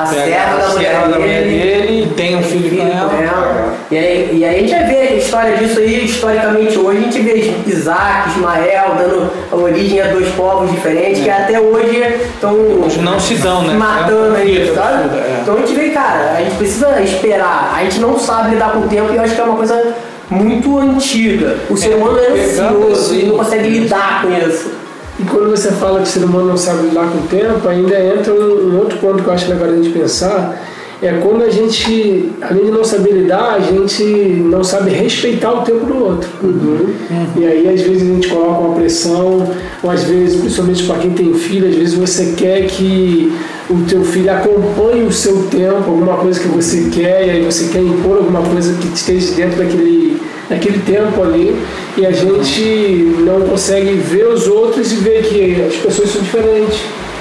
A 0.02 0.06
serva 0.06 1.08
da 1.08 1.20
mulher, 1.20 1.44
dele, 1.44 2.04
e 2.04 2.14
tem 2.14 2.36
um 2.36 2.44
filho, 2.44 2.70
filho 2.70 2.82
com 2.82 2.88
ela. 2.88 3.74
E, 3.90 3.98
aí, 3.98 4.30
e 4.34 4.46
aí 4.46 4.56
a 4.56 4.60
gente 4.60 4.72
vai 4.72 4.84
ver 4.84 5.00
a 5.00 5.16
história 5.16 5.58
disso 5.58 5.80
aí, 5.80 6.06
historicamente 6.06 6.78
hoje, 6.78 6.98
a 6.98 7.02
gente 7.02 7.20
vê 7.22 7.54
Isaac, 7.66 8.30
Ismael, 8.30 8.96
dando 8.98 9.32
origem 9.52 10.02
a 10.02 10.08
dois 10.08 10.28
povos 10.36 10.70
diferentes, 10.72 11.22
é. 11.22 11.24
que 11.24 11.30
até 11.30 11.60
hoje 11.60 12.04
estão 12.34 12.54
não 13.02 13.20
se 13.20 13.36
dão, 13.36 13.64
né? 13.64 13.74
matando 13.74 14.36
é 14.36 14.42
aí, 14.42 14.74
sabe? 14.76 15.18
É. 15.18 15.40
Então 15.42 15.56
a 15.56 15.58
gente 15.60 15.74
vê, 15.74 15.90
cara, 15.90 16.36
a 16.38 16.44
gente 16.44 16.56
precisa 16.58 17.02
esperar, 17.02 17.74
a 17.76 17.84
gente 17.84 18.00
não 18.00 18.20
sabe 18.20 18.52
lidar 18.52 18.74
com 18.74 18.80
o 18.80 18.88
tempo 18.88 19.12
e 19.14 19.16
eu 19.16 19.22
acho 19.22 19.36
que 19.36 19.42
é 19.42 19.44
uma 19.44 19.56
coisa 19.56 19.96
muito 20.30 20.78
antiga. 20.78 21.56
O 21.70 21.78
ser 21.78 21.96
humano 21.96 22.20
é 22.20 22.28
ansioso 22.28 23.16
e 23.16 23.24
não 23.24 23.38
consegue 23.38 23.70
lidar 23.70 24.22
com 24.22 24.48
isso. 24.48 24.87
E 25.20 25.24
quando 25.24 25.50
você 25.50 25.72
fala 25.72 26.02
que 26.02 26.08
o 26.08 26.12
ser 26.12 26.24
humano 26.24 26.50
não 26.50 26.58
sabe 26.58 26.88
lidar 26.88 27.10
com 27.12 27.18
o 27.18 27.28
tempo, 27.28 27.68
ainda 27.68 28.00
entra 28.00 28.34
um, 28.34 28.74
um 28.74 28.80
outro 28.80 28.98
ponto 29.00 29.24
que 29.24 29.28
eu 29.28 29.34
acho 29.34 29.50
legal 29.50 29.70
a 29.70 29.76
gente 29.76 29.90
pensar, 29.90 30.62
é 31.02 31.12
quando 31.14 31.44
a 31.44 31.50
gente, 31.50 32.32
além 32.42 32.66
de 32.66 32.72
não 32.72 32.84
saber 32.84 33.12
lidar, 33.12 33.56
a 33.56 33.60
gente 33.60 34.04
não 34.04 34.64
sabe 34.64 34.90
respeitar 34.92 35.52
o 35.54 35.62
tempo 35.62 35.86
do 35.86 36.04
outro. 36.04 36.30
Uhum. 36.42 36.96
Uhum. 37.10 37.28
E 37.36 37.46
aí, 37.46 37.68
às 37.68 37.82
vezes, 37.82 38.02
a 38.02 38.14
gente 38.14 38.28
coloca 38.28 38.60
uma 38.60 38.76
pressão, 38.76 39.48
ou 39.84 39.92
às 39.92 40.04
vezes, 40.04 40.40
principalmente 40.40 40.84
para 40.84 40.98
quem 40.98 41.12
tem 41.12 41.34
filho, 41.36 41.68
às 41.68 41.76
vezes 41.76 41.94
você 41.94 42.34
quer 42.36 42.66
que 42.66 43.32
o 43.70 43.84
teu 43.88 44.04
filho 44.04 44.32
acompanhe 44.32 45.04
o 45.04 45.12
seu 45.12 45.44
tempo, 45.52 45.84
alguma 45.88 46.18
coisa 46.18 46.40
que 46.40 46.48
você 46.48 46.90
quer, 46.92 47.28
e 47.28 47.30
aí 47.30 47.46
você 47.46 47.68
quer 47.68 47.82
impor 47.82 48.18
alguma 48.18 48.42
coisa 48.42 48.74
que 48.74 48.88
esteja 48.88 49.36
dentro 49.36 49.58
daquele 49.58 50.20
naquele 50.50 50.80
tempo 50.80 51.22
ali 51.22 51.56
e 51.98 52.06
a 52.06 52.12
gente 52.12 53.14
não 53.26 53.42
consegue 53.42 53.94
ver 53.94 54.28
os 54.28 54.48
outros 54.48 54.92
e 54.92 54.96
ver 54.96 55.24
que 55.24 55.62
as 55.62 55.76
pessoas 55.76 56.10
são 56.10 56.22
diferentes. 56.22 56.80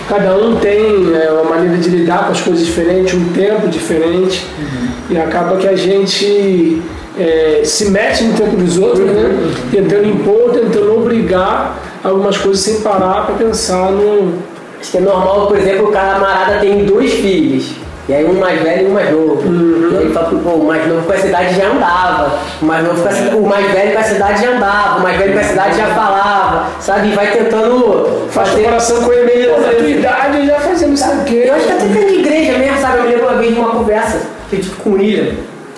Cada 0.08 0.36
um 0.36 0.56
tem 0.56 0.78
é, 1.14 1.30
uma 1.32 1.56
maneira 1.56 1.78
de 1.78 1.88
lidar 1.88 2.26
com 2.26 2.32
as 2.32 2.40
coisas 2.40 2.64
diferentes, 2.64 3.14
um 3.14 3.32
tempo 3.32 3.68
diferente 3.68 4.46
uhum. 4.58 4.88
e 5.10 5.18
acaba 5.18 5.56
que 5.56 5.66
a 5.66 5.74
gente 5.74 6.80
é, 7.18 7.62
se 7.64 7.90
mete 7.90 8.22
no 8.24 8.34
tempo 8.34 8.56
dos 8.56 8.78
outros, 8.78 9.04
né? 9.04 9.52
tentando 9.72 10.06
impor, 10.06 10.52
tentando 10.52 10.96
obrigar 10.96 11.78
algumas 12.04 12.36
coisas 12.36 12.62
sem 12.62 12.80
parar 12.80 13.26
para 13.26 13.34
pensar 13.34 13.90
no. 13.90 14.34
Acho 14.78 14.90
que 14.90 14.98
é 14.98 15.00
normal, 15.00 15.46
por 15.48 15.58
exemplo, 15.58 15.88
o 15.88 15.90
camarada 15.90 16.60
tem 16.60 16.84
dois 16.84 17.12
filhos. 17.14 17.85
E 18.08 18.14
aí 18.14 18.24
um 18.24 18.34
mais 18.34 18.62
velho 18.62 18.86
e 18.86 18.90
um 18.90 18.94
mais 18.94 19.10
novo. 19.10 19.48
Uhum. 19.48 19.90
E 19.92 19.96
aí 19.96 20.12
fala, 20.12 20.28
pô, 20.28 20.50
o 20.50 20.66
mais 20.66 20.86
novo 20.86 21.04
com 21.04 21.12
a 21.12 21.18
cidade 21.18 21.54
já 21.56 21.68
andava, 21.68 22.38
o 22.62 22.64
mais, 22.64 22.84
novo 22.84 23.02
com 23.02 23.08
a, 23.08 23.36
o 23.36 23.48
mais 23.48 23.72
velho 23.72 23.92
com 23.92 23.98
a 23.98 24.02
cidade 24.04 24.42
já 24.42 24.50
andava, 24.52 24.98
o 24.98 25.02
mais 25.02 25.18
velho 25.18 25.32
com 25.32 25.38
a 25.40 25.42
cidade 25.42 25.76
já 25.76 25.86
falava, 25.86 26.66
sabe? 26.78 27.08
E 27.08 27.14
vai 27.14 27.32
tentando 27.32 28.28
Faz 28.30 28.48
fazer... 28.48 28.62
comparação 28.62 29.02
com 29.02 29.12
ele, 29.12 29.48
na 29.48 29.56
tua 29.56 29.88
idade 29.88 30.46
já 30.46 30.60
fazendo 30.60 30.94
isso 30.94 31.04
aqui. 31.04 31.36
Eu 31.36 31.54
acho 31.54 31.66
que 31.66 31.72
até 31.72 31.86
dentro 31.86 32.08
de 32.08 32.18
igreja 32.20 32.58
mesmo, 32.58 32.80
sabe? 32.80 32.98
Eu 32.98 33.02
me 33.02 33.08
lembro 33.08 33.26
uma 33.26 33.36
vez 33.38 33.54
de 33.54 33.60
uma 33.60 33.70
conversa 33.70 34.20
que 34.48 34.56
eu 34.56 34.60
tive 34.60 34.76
com 34.76 34.90
o 34.90 34.92
William. 34.94 35.34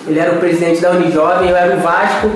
Ele 0.07 0.19
era 0.19 0.31
o 0.31 0.37
presidente 0.37 0.81
da 0.81 0.91
Unijovem, 0.91 1.49
eu 1.49 1.55
era 1.55 1.75
o 1.75 1.79
Vasco. 1.79 2.29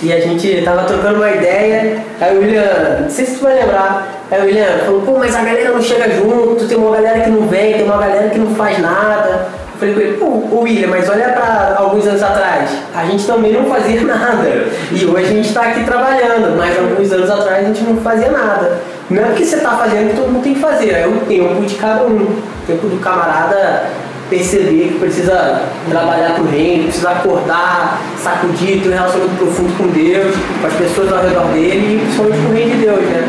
E 0.00 0.12
a 0.12 0.20
gente 0.20 0.62
tava 0.62 0.84
trocando 0.84 1.16
uma 1.16 1.30
ideia, 1.30 2.04
aí 2.20 2.36
o 2.36 2.40
William, 2.40 3.00
não 3.02 3.10
sei 3.10 3.24
se 3.26 3.36
tu 3.36 3.42
vai 3.42 3.54
lembrar, 3.54 4.22
aí 4.30 4.40
o 4.40 4.44
William 4.44 4.78
falou, 4.84 5.00
pô, 5.02 5.18
mas 5.18 5.34
a 5.34 5.42
galera 5.42 5.72
não 5.72 5.82
chega 5.82 6.08
junto, 6.10 6.68
tem 6.68 6.78
uma 6.78 6.94
galera 6.94 7.20
que 7.20 7.30
não 7.30 7.48
vem, 7.48 7.74
tem 7.74 7.84
uma 7.84 7.98
galera 7.98 8.28
que 8.28 8.38
não 8.38 8.54
faz 8.54 8.78
nada. 8.78 9.48
Eu 9.72 9.78
falei 9.80 9.94
com 9.94 10.00
ele, 10.00 10.16
pô, 10.16 10.60
William, 10.60 10.86
mas 10.86 11.08
olha 11.08 11.30
para 11.30 11.74
alguns 11.78 12.06
anos 12.06 12.22
atrás, 12.22 12.70
a 12.94 13.04
gente 13.06 13.26
também 13.26 13.52
não 13.52 13.64
fazia 13.64 14.02
nada. 14.06 14.66
E 14.92 15.04
hoje 15.04 15.24
a 15.24 15.34
gente 15.34 15.48
está 15.48 15.62
aqui 15.62 15.82
trabalhando, 15.82 16.56
mas 16.56 16.78
alguns 16.78 17.12
anos 17.12 17.30
atrás 17.30 17.64
a 17.64 17.66
gente 17.66 17.82
não 17.82 17.96
fazia 18.00 18.30
nada. 18.30 18.78
Não 19.10 19.20
é 19.20 19.26
porque 19.26 19.44
você 19.44 19.56
está 19.56 19.70
fazendo 19.70 20.10
que 20.10 20.16
todo 20.16 20.30
mundo 20.30 20.44
tem 20.44 20.54
que 20.54 20.60
fazer, 20.60 20.90
é 20.90 21.08
o 21.08 21.26
tempo 21.26 21.64
de 21.64 21.74
cada 21.74 22.04
um. 22.04 22.18
O 22.18 22.66
tempo 22.68 22.86
do 22.86 23.00
camarada 23.00 23.86
perceber 24.28 24.88
que 24.88 24.98
precisa 24.98 25.62
trabalhar 25.88 26.34
para 26.34 26.42
o 26.42 26.46
reino, 26.46 26.84
precisa 26.84 27.10
acordar, 27.10 28.00
sacudir, 28.22 28.82
ter 28.82 28.88
um 28.88 28.92
relacionamento 28.92 29.36
profundo 29.36 29.76
com 29.76 29.88
Deus, 29.88 30.34
com 30.60 30.66
as 30.66 30.74
pessoas 30.74 31.12
ao 31.12 31.22
redor 31.22 31.46
dele 31.52 31.96
e 31.96 31.98
principalmente 32.00 32.42
com 32.42 32.48
o 32.48 32.54
reino 32.54 32.70
de 32.74 32.80
Deus, 32.82 33.00
né? 33.00 33.28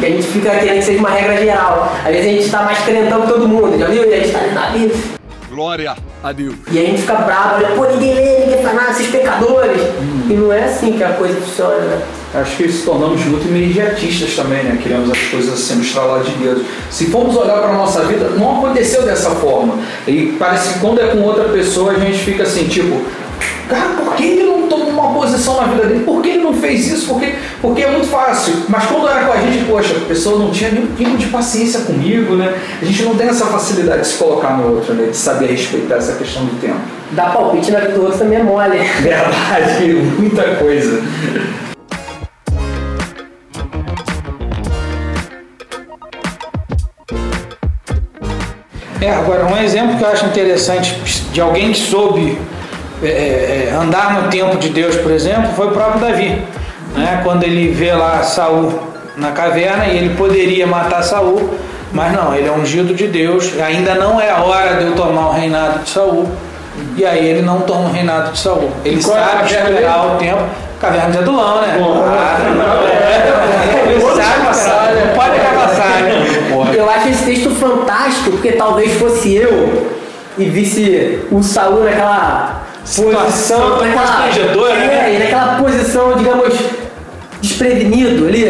Que 0.00 0.06
a 0.06 0.10
gente 0.10 0.22
fica 0.24 0.50
querendo 0.50 0.78
que 0.78 0.84
seja 0.84 0.98
uma 0.98 1.10
regra 1.10 1.36
geral. 1.36 1.92
Às 2.04 2.12
vezes 2.12 2.26
a 2.26 2.30
gente 2.30 2.44
está 2.44 2.62
mais 2.62 2.78
crentão 2.80 3.22
que 3.22 3.28
todo 3.28 3.48
mundo, 3.48 3.78
já 3.78 3.86
viu? 3.86 4.04
E 4.04 4.12
a 4.12 4.16
gente 4.16 4.26
está 4.26 4.40
ali 4.40 4.54
na 4.54 4.66
Bíblia. 4.70 4.96
Glória 5.50 5.96
a 6.22 6.32
Deus. 6.32 6.56
E 6.70 6.78
a 6.78 6.82
gente 6.82 7.00
fica 7.02 7.14
bravo, 7.14 7.62
né? 7.62 7.72
pô, 7.76 7.86
ninguém 7.86 8.14
lê, 8.14 8.38
ninguém 8.40 8.62
faz 8.62 8.74
nada, 8.74 8.90
esses 8.90 9.06
pecadores. 9.06 9.80
Hum. 10.00 10.13
E 10.28 10.34
não 10.34 10.52
é 10.52 10.64
assim 10.64 10.92
que 10.92 11.04
a 11.04 11.10
coisa 11.10 11.34
funciona, 11.40 11.76
né? 11.76 12.02
Acho 12.34 12.56
que 12.56 12.68
se 12.70 12.84
tornamos 12.84 13.24
muito 13.26 13.46
imediatistas 13.46 14.34
também, 14.34 14.64
né? 14.64 14.78
Queremos 14.82 15.10
as 15.10 15.18
coisas 15.30 15.58
sendo 15.58 15.82
estraladas 15.82 16.26
de 16.26 16.34
Deus. 16.34 16.62
Se 16.90 17.06
formos 17.06 17.36
olhar 17.36 17.58
para 17.58 17.70
a 17.70 17.74
nossa 17.74 18.00
vida, 18.04 18.30
não 18.30 18.58
aconteceu 18.58 19.02
dessa 19.02 19.30
forma. 19.30 19.78
E 20.06 20.34
parece 20.38 20.74
que 20.74 20.80
quando 20.80 21.00
é 21.00 21.08
com 21.08 21.20
outra 21.20 21.44
pessoa, 21.44 21.92
a 21.92 21.98
gente 21.98 22.18
fica 22.18 22.42
assim, 22.42 22.66
tipo, 22.66 23.02
cara, 23.68 23.90
por 24.02 24.14
que 24.14 24.24
ele 24.24 24.44
não 24.44 24.66
tomou 24.66 24.88
uma 24.88 25.13
posição 25.24 25.56
na 25.60 25.66
vida 25.68 25.86
dele? 25.86 26.04
Por 26.04 26.22
que 26.22 26.28
ele 26.28 26.42
não 26.42 26.52
fez 26.52 26.86
isso? 26.86 27.08
Porque, 27.08 27.34
porque 27.60 27.82
é 27.82 27.90
muito 27.90 28.06
fácil. 28.06 28.54
Mas 28.68 28.84
quando 28.86 29.08
era 29.08 29.24
com 29.24 29.32
a 29.32 29.36
gente, 29.38 29.64
poxa, 29.64 29.96
a 29.96 30.06
pessoa 30.06 30.38
não 30.38 30.50
tinha 30.50 30.70
nenhum 30.70 30.94
tipo 30.94 31.16
de 31.16 31.26
paciência 31.26 31.80
comigo, 31.80 32.36
né? 32.36 32.54
A 32.80 32.84
gente 32.84 33.02
não 33.02 33.16
tem 33.16 33.28
essa 33.28 33.46
facilidade 33.46 34.02
de 34.02 34.08
se 34.08 34.18
colocar 34.18 34.58
no 34.58 34.74
outro, 34.74 34.92
né? 34.94 35.08
De 35.10 35.16
saber 35.16 35.46
respeitar 35.46 35.96
essa 35.96 36.12
questão 36.12 36.44
do 36.44 36.60
tempo. 36.60 36.78
Dar 37.12 37.32
palpite 37.32 37.70
na 37.70 37.80
vida 37.80 37.92
do 37.92 38.02
outro 38.02 38.18
também 38.18 38.38
é 38.38 38.42
mole. 38.42 38.78
Verdade, 39.00 39.92
muita 40.18 40.42
coisa. 40.56 41.02
É, 49.00 49.10
agora, 49.10 49.46
um 49.46 49.56
exemplo 49.56 49.96
que 49.96 50.02
eu 50.02 50.08
acho 50.08 50.26
interessante 50.26 50.94
de 51.32 51.40
alguém 51.40 51.72
que 51.72 51.78
soube 51.78 52.38
é, 53.04 53.10
é, 53.10 53.68
é, 53.70 53.74
andar 53.74 54.22
no 54.22 54.28
tempo 54.28 54.56
de 54.56 54.68
Deus, 54.68 54.96
por 54.96 55.12
exemplo, 55.12 55.50
foi 55.54 55.68
o 55.68 55.70
próprio 55.70 56.00
Davi. 56.00 56.42
Né? 56.94 57.20
Quando 57.22 57.44
ele 57.44 57.68
vê 57.72 57.92
lá 57.92 58.22
Saul 58.22 58.72
na 59.16 59.30
caverna 59.32 59.86
e 59.86 59.96
ele 59.96 60.16
poderia 60.16 60.66
matar 60.66 61.02
Saul, 61.02 61.50
mas 61.92 62.12
não, 62.12 62.34
ele 62.34 62.48
é 62.48 62.52
ungido 62.52 62.94
de 62.94 63.06
Deus, 63.06 63.52
ainda 63.60 63.94
não 63.94 64.20
é 64.20 64.30
a 64.30 64.42
hora 64.42 64.76
de 64.76 64.84
eu 64.84 64.94
tomar 64.94 65.28
o 65.28 65.32
reinado 65.32 65.80
de 65.80 65.90
Saul. 65.90 66.28
E 66.96 67.04
aí 67.04 67.24
ele 67.24 67.42
não 67.42 67.60
toma 67.60 67.88
o 67.88 67.92
reinado 67.92 68.32
de 68.32 68.38
Saul. 68.38 68.70
Ele 68.84 69.00
sabe 69.00 69.44
esperar 69.44 70.14
o 70.14 70.18
tempo. 70.18 70.42
Caverna 70.80 71.12
de 71.12 71.18
Adulão, 71.18 71.60
né? 71.60 71.78
Ah, 71.78 72.36
é, 72.90 73.90
ele 73.90 74.00
sabe 74.00 74.50
esperar, 74.50 74.94
não 74.94 75.14
pode 75.14 75.38
passar, 75.40 76.02
né? 76.02 76.74
Eu 76.76 76.90
acho 76.90 77.08
esse 77.08 77.24
texto 77.24 77.50
fantástico, 77.50 78.32
porque 78.32 78.52
talvez 78.52 78.92
fosse 78.94 79.34
eu 79.34 79.94
e 80.36 80.44
visse 80.46 81.20
o 81.30 81.42
Saul 81.42 81.84
naquela 81.84 82.53
posição, 82.84 83.78
naquela, 83.80 84.28
é, 84.70 85.18
naquela 85.18 85.56
posição, 85.56 86.16
digamos, 86.16 86.54
desprevenido 87.40 88.26
ali. 88.26 88.44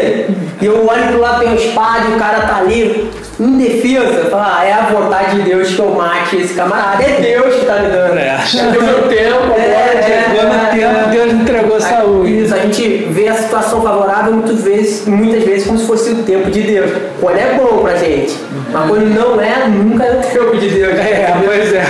E 0.61 0.65
eu 0.65 0.85
olho 0.87 1.07
pro 1.07 1.19
lado, 1.19 1.39
tem 1.39 1.49
um 1.49 1.55
espada 1.55 2.07
e 2.09 2.15
o 2.15 2.19
cara 2.19 2.41
tá 2.41 2.57
ali 2.57 3.11
indefesa, 3.39 4.29
falar, 4.29 4.59
ah, 4.59 4.65
é 4.65 4.73
a 4.73 4.81
vontade 4.83 5.35
de 5.35 5.41
Deus 5.43 5.73
que 5.73 5.79
eu 5.79 5.89
mate 5.91 6.37
esse 6.37 6.53
camarada. 6.53 7.03
É 7.03 7.19
Deus 7.19 7.55
que 7.55 7.65
tá 7.65 7.75
me 7.75 7.89
dando. 7.89 8.17
É. 8.17 8.37
Chegou 8.45 8.81
no 8.81 9.07
tempo, 9.07 9.53
é, 9.57 9.61
é, 9.61 10.25
chegou 10.31 10.43
no 10.43 10.65
tempo, 10.71 11.09
Deus 11.09 11.33
entregou 11.33 11.77
a 11.77 11.81
saúde. 11.81 12.43
Isso, 12.43 12.55
a 12.55 12.59
gente 12.59 13.07
vê 13.09 13.27
a 13.27 13.35
situação 13.35 13.81
favorável 13.81 14.33
muitas 14.33 14.63
vezes, 14.63 15.05
muitas 15.07 15.43
vezes 15.43 15.67
como 15.67 15.79
se 15.79 15.85
fosse 15.85 16.11
o 16.11 16.23
tempo 16.23 16.49
de 16.49 16.61
Deus. 16.61 16.91
Quando 17.19 17.37
é 17.37 17.53
bom 17.55 17.79
pra 17.83 17.95
gente, 17.95 18.31
uhum. 18.31 18.63
mas 18.71 18.89
quando 18.89 19.05
não 19.13 19.41
é, 19.41 19.67
nunca 19.67 20.03
é 20.03 20.11
o 20.11 20.21
tempo 20.21 20.57
de 20.57 20.69
Deus. 20.69 20.99
É, 20.99 21.33
pois 21.43 21.73
é. 21.73 21.83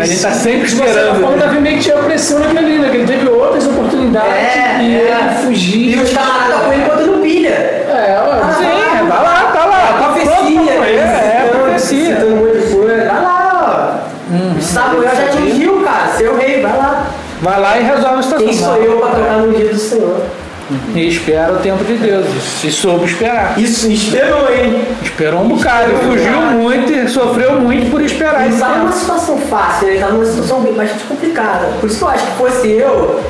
A 0.00 0.04
gente 0.04 0.22
tá 0.22 0.30
sempre 0.32 0.66
esperando. 0.66 1.38
Davi 1.38 1.60
meio 1.60 1.76
que 1.76 1.84
tinha 1.84 1.96
pressão 1.98 2.38
naquele 2.38 2.58
ali, 2.58 2.78
né? 2.78 2.90
Que 2.90 2.96
ele 2.98 3.06
teve 3.06 3.28
outras 3.28 3.66
oportunidades 3.66 4.32
é, 4.32 4.78
e 4.82 4.94
é. 4.94 4.98
ele 4.98 5.46
fugia. 5.46 5.96
E 5.96 6.00
os 6.00 6.12
camaradas 6.12 6.62
com 6.62 6.72
ele 6.72 6.84
botando 6.84 7.22
pilha. 7.22 7.50
É, 7.50 8.18
ó, 8.20 8.32
ah, 8.32 8.54
sim, 8.58 9.06
vai 9.06 9.22
lá, 9.22 9.52
tá 9.52 9.64
lá. 9.66 9.90
A 9.90 9.92
profecia, 10.04 10.83
é, 10.98 11.36
é, 11.36 11.48
a 11.48 11.56
profecia. 11.56 12.16
Citando 12.16 12.36
muito 12.36 12.76
coisa. 12.76 13.04
Vai 13.04 13.22
lá, 13.22 14.08
ó. 14.30 14.34
Hum, 14.34 14.60
Samuel 14.60 15.02
já 15.02 15.24
atingiu, 15.24 15.82
cara, 15.82 16.08
seu 16.16 16.36
rei, 16.36 16.62
vai 16.62 16.76
lá. 16.76 17.06
Vai 17.42 17.60
lá 17.60 17.78
e 17.78 17.82
resolve 17.82 18.18
a 18.18 18.22
situação. 18.22 18.46
Quem 18.46 18.56
sou 18.56 18.76
eu 18.76 18.98
para 18.98 19.10
tocar 19.10 19.38
no 19.38 19.52
dia 19.52 19.68
do 19.68 19.78
Senhor? 19.78 20.22
Uhum. 20.70 20.96
E 20.96 21.08
espera 21.08 21.52
o 21.52 21.56
tempo 21.58 21.84
de 21.84 21.94
Deus. 21.94 22.26
Se 22.42 22.72
soube 22.72 23.04
esperar. 23.04 23.58
Isso, 23.58 23.90
esperou, 23.90 24.50
hein? 24.50 24.82
Esperou 25.02 25.40
um 25.42 25.48
bocado. 25.48 25.92
Esperou 25.92 26.12
fugiu 26.12 26.40
muito 26.40 26.92
e 26.92 27.08
sofreu 27.08 27.60
muito 27.60 27.90
por 27.90 28.00
esperar. 28.00 28.46
Ele 28.46 28.54
estava 28.54 28.78
numa 28.78 28.92
situação 28.92 29.36
fácil, 29.38 29.88
ele 29.88 29.96
estava 29.96 30.14
numa 30.14 30.24
situação 30.24 30.60
bastante 30.62 31.04
complicada. 31.04 31.66
Por 31.80 31.90
isso 31.90 31.98
que 31.98 32.04
eu 32.04 32.08
acho 32.08 32.24
que 32.24 32.32
fosse 32.32 32.70
eu, 32.70 33.20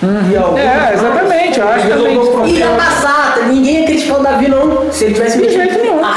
Uhum. 0.00 0.56
É, 0.56 0.94
exatamente, 0.94 1.58
eu 1.58 1.68
acho 1.68 1.86
que 1.86 1.92
também. 1.92 2.54
Ia 2.54 2.68
passar, 2.68 3.38
ninguém 3.48 3.80
ia 3.80 3.86
criticar 3.86 4.20
o 4.20 4.22
Davi, 4.22 4.48
não. 4.48 4.92
Se 4.92 5.04
ele 5.04 5.14
tivesse 5.14 5.40
de 5.40 5.47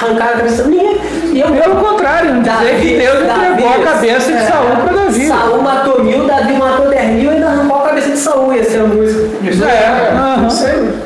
arrancado 0.06 0.32
a 0.32 0.38
cabeça, 0.38 0.64
ninguém. 0.64 0.98
Eu, 1.34 1.52
Pelo 1.52 1.76
contrário, 1.76 2.42
Davi, 2.42 2.66
dizer 2.66 2.82
que 2.82 2.98
Deus 2.98 3.26
Davi, 3.26 3.46
entregou 3.46 3.70
a 3.70 3.80
cabeça 3.80 4.32
de 4.32 4.38
é, 4.38 4.46
Saul 4.46 4.70
para 4.84 4.94
Davi. 4.94 5.28
Saul 5.28 5.62
matou 5.62 6.04
mil, 6.04 6.28
Davi 6.28 6.54
matou 6.54 6.90
dez 6.90 7.10
mil 7.10 7.32
e 7.32 7.36
ainda 7.36 7.48
arrancou 7.48 7.78
a 7.78 7.88
cabeça 7.88 8.10
de 8.10 8.18
Saul, 8.18 8.54
ia 8.54 8.64
ser 8.64 8.80
a 8.80 8.84
música. 8.84 9.30
Isso 9.44 9.64
é, 9.64 10.38
uhum. 10.40 10.48
isso 10.48 10.66
aí. 10.66 11.02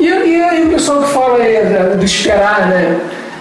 E, 0.00 0.06
e, 0.06 0.60
e 0.60 0.64
o 0.64 0.70
pessoal 0.70 1.02
que 1.02 1.10
fala 1.10 1.38
aí 1.38 1.96
do 1.96 2.04
esperar, 2.04 2.68
né? 2.68 3.00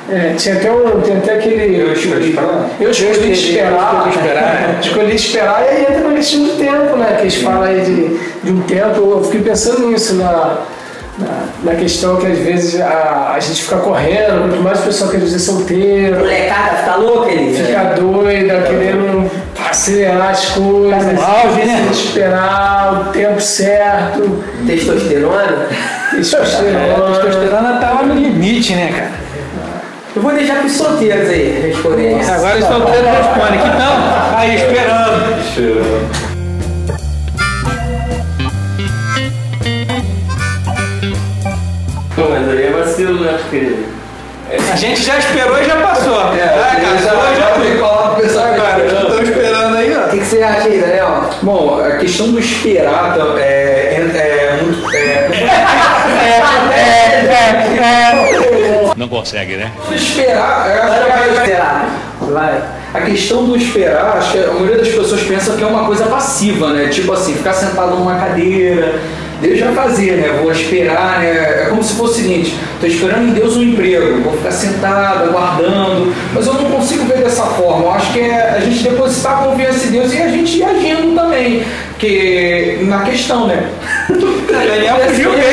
É, 0.10 0.34
tinha 0.36 0.56
até 0.56 0.72
um, 0.72 1.00
tem 1.02 1.18
até 1.18 1.36
aquele. 1.36 1.80
Eu 1.80 1.94
escolhi 1.94 2.30
esperar. 2.30 2.70
Eu 2.80 2.92
escolhi 2.92 3.32
esperar. 3.32 4.08
Escolhi 4.10 4.10
esperar. 4.10 4.80
escolhi 4.82 5.16
esperar 5.16 5.64
e 5.64 5.70
aí 5.70 5.82
entra 5.84 6.00
no 6.00 6.16
destino 6.16 6.46
do 6.48 6.58
tempo, 6.58 6.98
né? 6.98 7.16
Que 7.16 7.22
eles 7.22 7.36
falam 7.36 7.64
aí 7.64 7.82
de, 7.82 8.18
de 8.44 8.52
um 8.52 8.62
tempo. 8.64 9.00
Eu 9.00 9.24
fiquei 9.24 9.42
pensando 9.42 9.88
nisso 9.88 10.16
na, 10.16 10.58
na, 11.64 11.76
questão 11.76 12.18
que 12.18 12.28
às 12.28 12.38
vezes 12.38 12.82
a, 12.82 13.34
a 13.36 13.40
gente 13.40 13.64
fica 13.64 13.78
correndo, 13.78 14.48
muito 14.48 14.62
mais 14.62 14.80
o 14.80 14.84
pessoal 14.84 15.10
quer 15.10 15.20
dizer 15.20 15.40
solteiro. 15.40 16.20
Molecada, 16.20 16.78
fica 16.78 16.96
louca, 16.96 17.32
ele. 17.32 17.54
Fica 17.54 17.84
doida, 17.96 18.62
querendo 18.62 19.32
acelerar 19.70 20.30
as 20.30 20.46
coisas. 20.48 21.20
Tá 21.20 21.28
auge, 21.28 21.66
né? 21.66 21.88
Esperar 21.92 22.94
o 22.94 23.12
tempo 23.12 23.40
certo. 23.40 24.44
Testosterona? 24.66 25.68
Testosterona. 26.12 27.16
Testosterona 27.16 27.80
tava 27.80 28.04
no 28.04 28.16
limite, 28.16 28.76
né, 28.76 28.92
cara? 28.92 29.22
Eu 30.14 30.22
vou 30.22 30.34
deixar 30.34 30.58
para 30.58 30.66
os 30.66 30.74
solteiros 30.74 31.30
aí 31.30 31.68
responderem. 31.68 32.22
Agora 32.22 32.58
os 32.58 32.66
solteiros 32.66 33.10
respondem. 33.10 33.60
Que 33.60 33.68
não? 33.78 34.38
Aí, 34.38 34.56
esperando. 34.56 35.40
Esperando. 35.40 36.31
Pô, 42.22 42.30
mas 42.30 42.50
aí 42.50 42.68
é 42.68 42.72
vacilo, 42.72 43.24
né? 43.24 43.40
Porque... 43.42 43.76
A 44.72 44.76
gente 44.76 45.02
já 45.02 45.18
esperou 45.18 45.60
e 45.62 45.66
já 45.66 45.78
passou. 45.78 46.34
É, 46.34 46.44
ah, 46.44 46.76
cara, 46.76 46.98
já, 46.98 47.52
que 47.54 47.78
falar 47.80 48.10
pro 48.10 48.22
pessoal. 48.22 48.48
Estão 48.54 49.24
esperando 49.24 49.78
aí, 49.78 49.96
ó. 49.96 50.06
O 50.06 50.10
que, 50.10 50.18
que 50.20 50.26
você 50.26 50.44
acha 50.44 50.68
aí, 50.68 50.80
Daniel? 50.80 51.30
Bom, 51.42 51.80
a 51.80 51.92
questão 51.98 52.32
do 52.32 52.40
esperar 52.40 53.18
é, 53.38 53.42
é, 53.42 53.98
é 53.98 54.60
muito. 54.62 54.94
É, 54.94 55.00
é, 56.70 56.82
é, 56.82 57.80
é, 57.80 58.92
Não 58.98 59.08
consegue, 59.08 59.56
né? 59.56 59.72
Esperar, 59.90 60.70
é, 60.70 61.10
vai 61.10 61.30
esperar. 61.34 61.90
Vai. 62.20 62.62
a 62.94 63.02
questão 63.02 63.46
do 63.46 63.58
esperar, 63.58 64.18
acho 64.18 64.32
que 64.34 64.38
a 64.40 64.52
maioria 64.54 64.78
das 64.78 64.90
pessoas 64.90 65.22
pensa 65.24 65.54
que 65.56 65.64
é 65.64 65.68
uma 65.68 65.86
coisa 65.86 66.06
passiva, 66.06 66.72
né? 66.72 66.88
Tipo 66.90 67.14
assim, 67.14 67.34
ficar 67.36 67.54
sentado 67.54 67.96
numa 67.96 68.16
cadeira, 68.16 69.00
Deus 69.42 69.60
vai 69.60 69.74
fazer, 69.74 70.18
né? 70.18 70.40
Vou 70.40 70.52
esperar, 70.52 71.20
né? 71.20 71.64
É 71.64 71.66
como 71.70 71.84
se 71.84 71.96
fosse 71.96 72.20
o 72.20 72.24
seguinte, 72.24 72.56
estou 72.76 72.88
esperando 72.88 73.30
em 73.30 73.34
Deus 73.34 73.58
um 73.58 73.64
emprego, 73.64 74.22
vou 74.22 74.38
ficar 74.38 74.52
sentado, 74.52 75.30
aguardando, 75.30 76.14
mas 76.32 76.46
eu 76.46 76.54
não 76.54 76.66
consigo 76.66 77.06
ver 77.06 77.18
dessa 77.18 77.44
forma. 77.44 77.86
Eu 77.86 77.92
acho 77.92 78.14
que 78.14 78.20
é 78.20 78.56
a 78.56 78.60
gente 78.60 78.84
depositar 78.84 79.40
a 79.40 79.44
confiança 79.46 79.88
em 79.88 79.92
Deus 79.92 80.14
e 80.14 80.22
a 80.22 80.28
gente 80.28 80.60
ir 80.60 80.64
agindo 80.64 81.16
também. 81.16 81.64
Porque 81.90 82.80
na 82.82 83.02
questão, 83.02 83.48
né? 83.48 83.68
Daniel 84.48 84.98
fugiu 85.08 85.32
mesmo, 85.32 85.52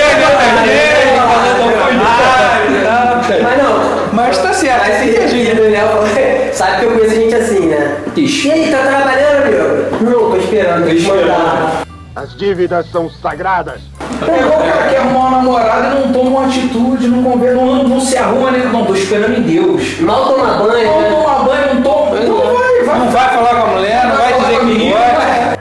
Mas 3.42 3.58
não. 3.58 4.08
Mas 4.12 4.38
tá 4.38 4.52
certo, 4.52 4.86
Mas 4.86 4.98
tem 4.98 5.12
que 5.12 5.18
agir. 5.18 5.54
Daniel 5.54 5.88
falou, 5.88 6.06
sabe 6.52 6.78
que 6.78 6.84
eu 6.84 6.90
conheço 6.92 7.14
gente 7.14 7.34
assim, 7.34 7.66
né? 7.66 7.96
Ixi. 8.16 8.48
E 8.48 8.52
aí, 8.52 8.70
tá 8.70 8.78
trabalhando, 8.78 9.50
meu? 9.50 10.10
Não, 10.10 10.30
tô 10.30 10.36
esperando, 10.36 10.84
tô 10.84 10.92
esperando. 10.92 11.87
As 12.18 12.34
dívidas 12.34 12.90
são 12.90 13.08
sagradas. 13.08 13.80
É 14.26 14.40
igual 14.40 14.58
o 14.58 14.64
cara 14.64 14.88
que 14.88 14.96
arrumar 14.96 15.20
uma 15.20 15.30
namorada 15.36 15.86
e 15.86 16.00
não 16.00 16.12
toma 16.12 16.30
uma 16.30 16.46
atitude, 16.46 17.06
não 17.06 17.22
conversa, 17.22 17.54
não, 17.54 17.84
não 17.84 18.00
se 18.00 18.18
arruma, 18.18 18.50
né? 18.50 18.68
Não, 18.72 18.84
tô 18.84 18.94
esperando 18.96 19.38
em 19.38 19.42
Deus. 19.42 20.00
Mal 20.00 20.24
tomar 20.24 20.58
banho, 20.58 20.90
Não 20.90 21.00
né? 21.00 21.10
toma 21.10 21.44
banho, 21.44 21.74
não 21.74 21.82
toma. 21.82 22.16
Não 22.16 22.56
vai, 22.56 22.84
vai. 22.84 22.98
Não 22.98 23.10
vai 23.10 23.28
falar 23.28 23.50
com 23.50 23.62
a 23.62 23.66
mulher, 23.66 24.06
não 24.08 24.16
vai 24.16 24.32
dizer 24.32 24.58
que 24.58 24.90
gosta. 24.90 25.58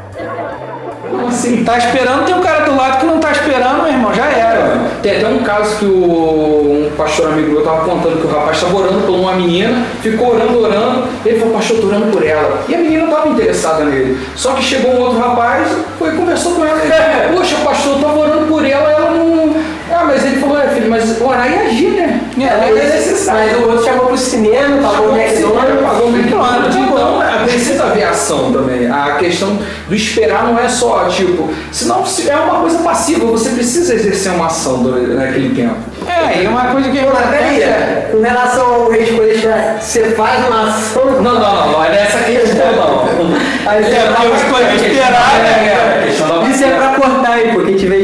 Como 1.12 1.28
assim? 1.28 1.64
Tá 1.64 1.78
esperando, 1.78 2.26
tem 2.26 2.34
um 2.34 2.42
cara 2.42 2.66
do 2.66 2.76
lado 2.76 2.98
que 2.98 3.06
não 3.06 3.20
tá 3.20 3.32
esperando, 3.34 3.84
meu 3.84 3.92
irmão, 3.94 4.12
já 4.16 4.26
era. 4.26 4.78
Tem 5.04 5.18
até 5.18 5.28
um 5.28 5.44
caso 5.44 5.78
que 5.78 5.86
o, 5.86 6.67
um 6.88 6.96
pastor 6.96 7.28
amigo 7.28 7.52
meu 7.52 7.60
estava 7.60 7.86
contando 7.86 8.22
que 8.22 8.28
o 8.28 8.30
rapaz 8.30 8.58
estava 8.58 8.78
orando 8.78 9.02
por 9.02 9.16
uma 9.16 9.34
menina, 9.34 9.86
ficou 10.02 10.34
orando, 10.34 10.60
orando, 10.60 11.08
ele 11.26 11.40
falou, 11.40 11.54
pastor, 11.56 11.78
tô 11.80 11.88
orando 11.88 12.08
por 12.08 12.26
ela. 12.26 12.64
E 12.68 12.76
a 12.76 12.78
menina 12.78 13.06
estava 13.06 13.30
interessada 13.30 13.84
nele. 13.86 14.18
Só 14.36 14.54
que 14.54 14.64
chegou 14.64 14.92
um 14.92 15.00
outro 15.02 15.20
rapaz, 15.20 15.68
foi 16.00 16.10
e 16.10 16.18
conversou 16.18 16.56
com 16.56 16.66
ela. 16.66 16.80
Ele, 16.82 16.92
Poxa, 17.36 17.56
pastor, 17.64 17.94
eu 17.94 17.98
estava 17.98 18.20
orando 18.20 18.48
por 18.48 18.66
ela, 18.66 18.92
ela 18.92 19.12
não. 19.12 19.56
Ah, 19.92 20.04
mas 20.06 20.24
ele 20.26 20.40
falou, 20.40 20.60
é 20.60 20.68
filho, 20.68 20.90
mas 20.90 21.22
orar 21.22 21.52
e 21.52 21.60
agir, 21.60 21.92
né? 21.92 22.22
É, 22.40 22.70
é 22.70 22.74
necessário. 22.74 23.52
mas 23.52 23.66
o 23.66 23.70
outro 23.70 23.86
chamou 23.86 24.06
pro 24.08 24.18
cinema, 24.18 24.90
pagou 24.90 25.10
o 25.10 25.18
McDonald's. 25.18 25.82
Pagou 25.82 26.08
o 26.08 26.16
McDonald's. 26.16 26.76
Então, 26.76 27.22
precisa 27.58 27.84
haver 27.86 28.04
ação 28.04 28.52
também. 28.52 28.90
A 28.90 29.16
questão 29.18 29.58
do 29.90 29.96
esperar 29.96 30.44
não 30.46 30.60
é 30.60 30.70
só, 30.70 31.06
tipo, 31.06 31.52
senão 31.72 32.06
se 32.06 32.30
é 32.30 32.36
uma 32.36 32.62
coisa 32.62 32.78
passiva, 32.80 33.26
você 33.26 33.50
precisa 33.50 33.96
exercer 33.96 34.32
uma 34.34 34.46
ação 34.46 34.84
do- 34.84 35.16
naquele 35.16 35.56
tempo. 35.56 35.76
É, 36.08 36.44
e 36.44 36.48
uma 36.48 36.66
coisa 36.68 36.90
que 36.90 37.00
é 37.00 37.02
Pô, 37.04 37.10
mas 37.14 37.20
importante 37.26 37.44
peraí, 37.44 37.62
é. 37.64 38.10
com 38.12 38.22
relação 38.22 38.74
ao 38.74 38.90
rei 38.92 39.04
de 39.04 39.12
coisas, 39.14 39.44
você 39.82 40.04
faz 40.12 40.46
uma 40.48 40.70
ação. 40.70 41.06
Não, 41.22 41.22
não, 41.22 41.40
não, 41.40 41.72
não 41.72 41.84
é 41.86 41.90
nessa 41.90 42.20
questão 42.20 42.72
não. 42.76 43.08
Aí 43.68 43.84
você 43.84 43.92
É, 43.92 44.02
porque 44.08 44.28
os 44.28 44.44
coisas 44.44 44.74
esperar, 44.82 45.40
né, 45.42 45.68
É, 45.68 46.00
a 46.00 46.08
questão 46.08 46.28
da 46.44 46.50
Isso 46.50 46.64
é 46.64 46.70
pra 46.70 46.88
cortar 47.00 47.32
aí, 47.34 47.52
pô, 47.54 47.62
quem 47.62 47.76
tiver 47.76 47.97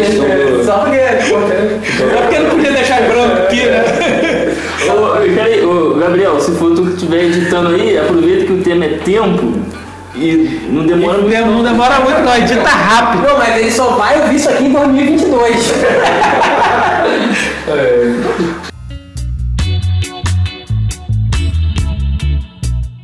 questão 0.00 0.24
do. 0.24 0.64
Só 0.64 0.78
porque 0.78 0.96
é. 0.96 1.18
É 1.20 2.22
porque 2.22 2.38
não 2.38 2.50
podia 2.50 2.72
deixar 2.72 3.02
branco 3.02 3.42
aqui, 3.42 3.62
né? 3.66 3.84
Ô, 4.88 5.34
peraí, 5.34 5.64
ô, 5.64 5.94
Gabriel, 5.94 6.40
se 6.40 6.52
for 6.52 6.74
tu 6.74 6.82
que 6.82 6.92
estiver 6.94 7.24
editando 7.24 7.68
aí, 7.74 7.98
aproveita 7.98 8.44
que 8.46 8.52
o 8.52 8.62
tema 8.62 8.84
é 8.84 8.88
tempo 9.04 9.54
e 10.14 10.60
não 10.70 10.86
demora 10.86 11.18
muito. 11.18 11.36
Não 11.36 11.62
demora 11.62 12.00
muito, 12.00 12.20
não, 12.22 12.36
edita 12.36 12.68
rápido. 12.68 13.22
Não, 13.28 13.38
mas 13.38 13.56
ele 13.58 13.70
só 13.70 13.90
vai 13.96 14.20
ouvir 14.22 14.36
isso 14.36 14.48
aqui 14.48 14.64
em 14.64 14.72
2022. 14.72 15.72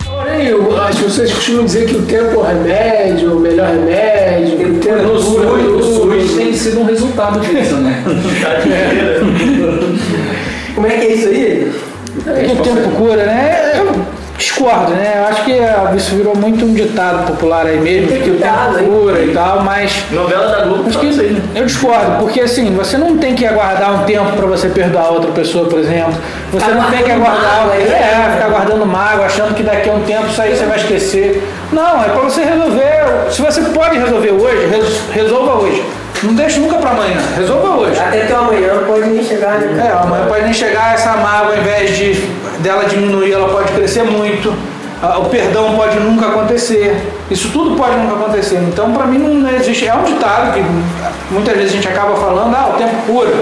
Porém, 0.04 0.46
eu- 0.48 0.80
as 0.82 0.98
pessoas 0.98 1.32
costumam 1.32 1.64
dizer 1.64 1.86
que 1.86 1.96
o 1.96 2.02
tempo 2.02 2.30
é 2.30 2.36
o 2.36 2.42
remédio, 2.42 3.36
o 3.36 3.40
melhor 3.40 3.68
remédio, 3.68 4.72
o 4.76 4.78
tempo 4.78 5.18
SUS, 5.18 5.98
o 5.98 6.06
tem 6.52 6.60
sido 6.60 6.80
um 6.80 6.84
resultado 6.84 7.40
disso, 7.40 7.76
né? 7.76 8.02
Como 10.74 10.86
é 10.86 10.90
que 10.90 11.06
é 11.06 11.14
isso 11.14 11.28
aí? 11.28 11.72
Que 12.46 12.52
o 12.52 12.56
tempo 12.62 12.90
cura, 12.90 13.24
né? 13.24 13.72
Eu 13.76 13.92
discordo, 14.36 14.92
né? 14.92 15.14
Eu 15.18 15.24
acho 15.26 15.44
que 15.44 15.52
ah, 15.60 15.92
isso 15.96 16.14
virou 16.16 16.36
muito 16.36 16.64
um 16.64 16.74
ditado 16.74 17.26
popular 17.26 17.66
aí 17.66 17.78
mesmo, 17.80 18.08
de 18.08 18.18
que 18.18 18.30
o 18.30 18.36
tempo 18.38 18.84
cura 18.84 19.22
e 19.22 19.32
tal, 19.32 19.62
mas 19.62 20.04
Novela 20.10 20.48
da 20.56 20.64
Globo 20.64 20.88
Acho 20.88 20.98
fala 20.98 21.10
isso 21.10 21.20
aí, 21.20 21.30
né? 21.30 21.40
que 21.52 21.58
eu 21.60 21.64
discordo, 21.64 22.18
porque 22.18 22.40
assim, 22.40 22.74
você 22.74 22.98
não 22.98 23.16
tem 23.18 23.34
que 23.34 23.46
aguardar 23.46 24.02
um 24.02 24.04
tempo 24.04 24.32
para 24.32 24.46
você 24.46 24.68
perdoar 24.68 25.12
outra 25.12 25.30
pessoa, 25.30 25.68
por 25.68 25.78
exemplo. 25.78 26.14
Você 26.52 26.64
Ficar 26.66 26.76
não 26.76 26.90
tem 26.90 27.02
que 27.02 27.10
aguardar. 27.12 27.58
mágoa, 27.60 27.74
É, 27.76 27.88
né? 27.88 28.32
ficar 28.36 28.48
guardando 28.50 28.86
mágoa, 28.86 29.26
achando 29.26 29.54
que 29.54 29.62
daqui 29.62 29.88
a 29.88 29.92
um 29.92 30.02
tempo 30.02 30.26
isso 30.26 30.42
aí 30.42 30.56
você 30.56 30.64
vai 30.66 30.76
esquecer. 30.78 31.42
Não, 31.72 32.02
é 32.04 32.08
para 32.08 32.20
você 32.22 32.42
resolver. 32.44 33.30
Se 33.30 33.40
você 33.40 33.60
pode 33.62 33.98
resolver 33.98 34.32
hoje, 34.32 34.66
res- 34.66 35.00
resolva 35.12 35.54
hoje. 35.62 35.82
Não 36.22 36.34
deixe 36.34 36.60
nunca 36.60 36.76
para 36.76 36.90
amanhã, 36.90 37.18
resolva 37.36 37.68
hoje. 37.76 37.98
Até 37.98 38.26
que 38.26 38.32
amanhã 38.32 38.70
pode 38.86 39.08
nem 39.08 39.24
chegar, 39.24 39.58
né? 39.58 39.88
É, 39.88 39.92
amanhã 39.92 40.26
pode 40.26 40.44
nem 40.44 40.52
chegar 40.52 40.94
essa 40.94 41.16
mágoa, 41.16 41.54
ao 41.54 41.58
invés 41.58 41.96
de 41.96 42.12
dela 42.60 42.84
diminuir, 42.84 43.32
ela 43.32 43.48
pode 43.48 43.72
crescer 43.72 44.04
muito. 44.04 44.54
Ah, 45.02 45.18
O 45.18 45.24
perdão 45.24 45.74
pode 45.74 45.98
nunca 45.98 46.26
acontecer. 46.28 46.96
Isso 47.28 47.48
tudo 47.52 47.74
pode 47.74 47.96
nunca 47.96 48.14
acontecer. 48.14 48.56
Então, 48.68 48.92
para 48.92 49.04
mim, 49.06 49.18
não 49.18 49.50
existe. 49.50 49.88
É 49.88 49.94
um 49.94 50.04
ditado 50.04 50.52
que 50.54 50.62
muitas 51.32 51.56
vezes 51.56 51.72
a 51.72 51.74
gente 51.74 51.88
acaba 51.88 52.14
falando, 52.14 52.54
ah, 52.54 52.72
o 52.74 52.78
tempo 52.78 52.94
cura. 53.06 53.32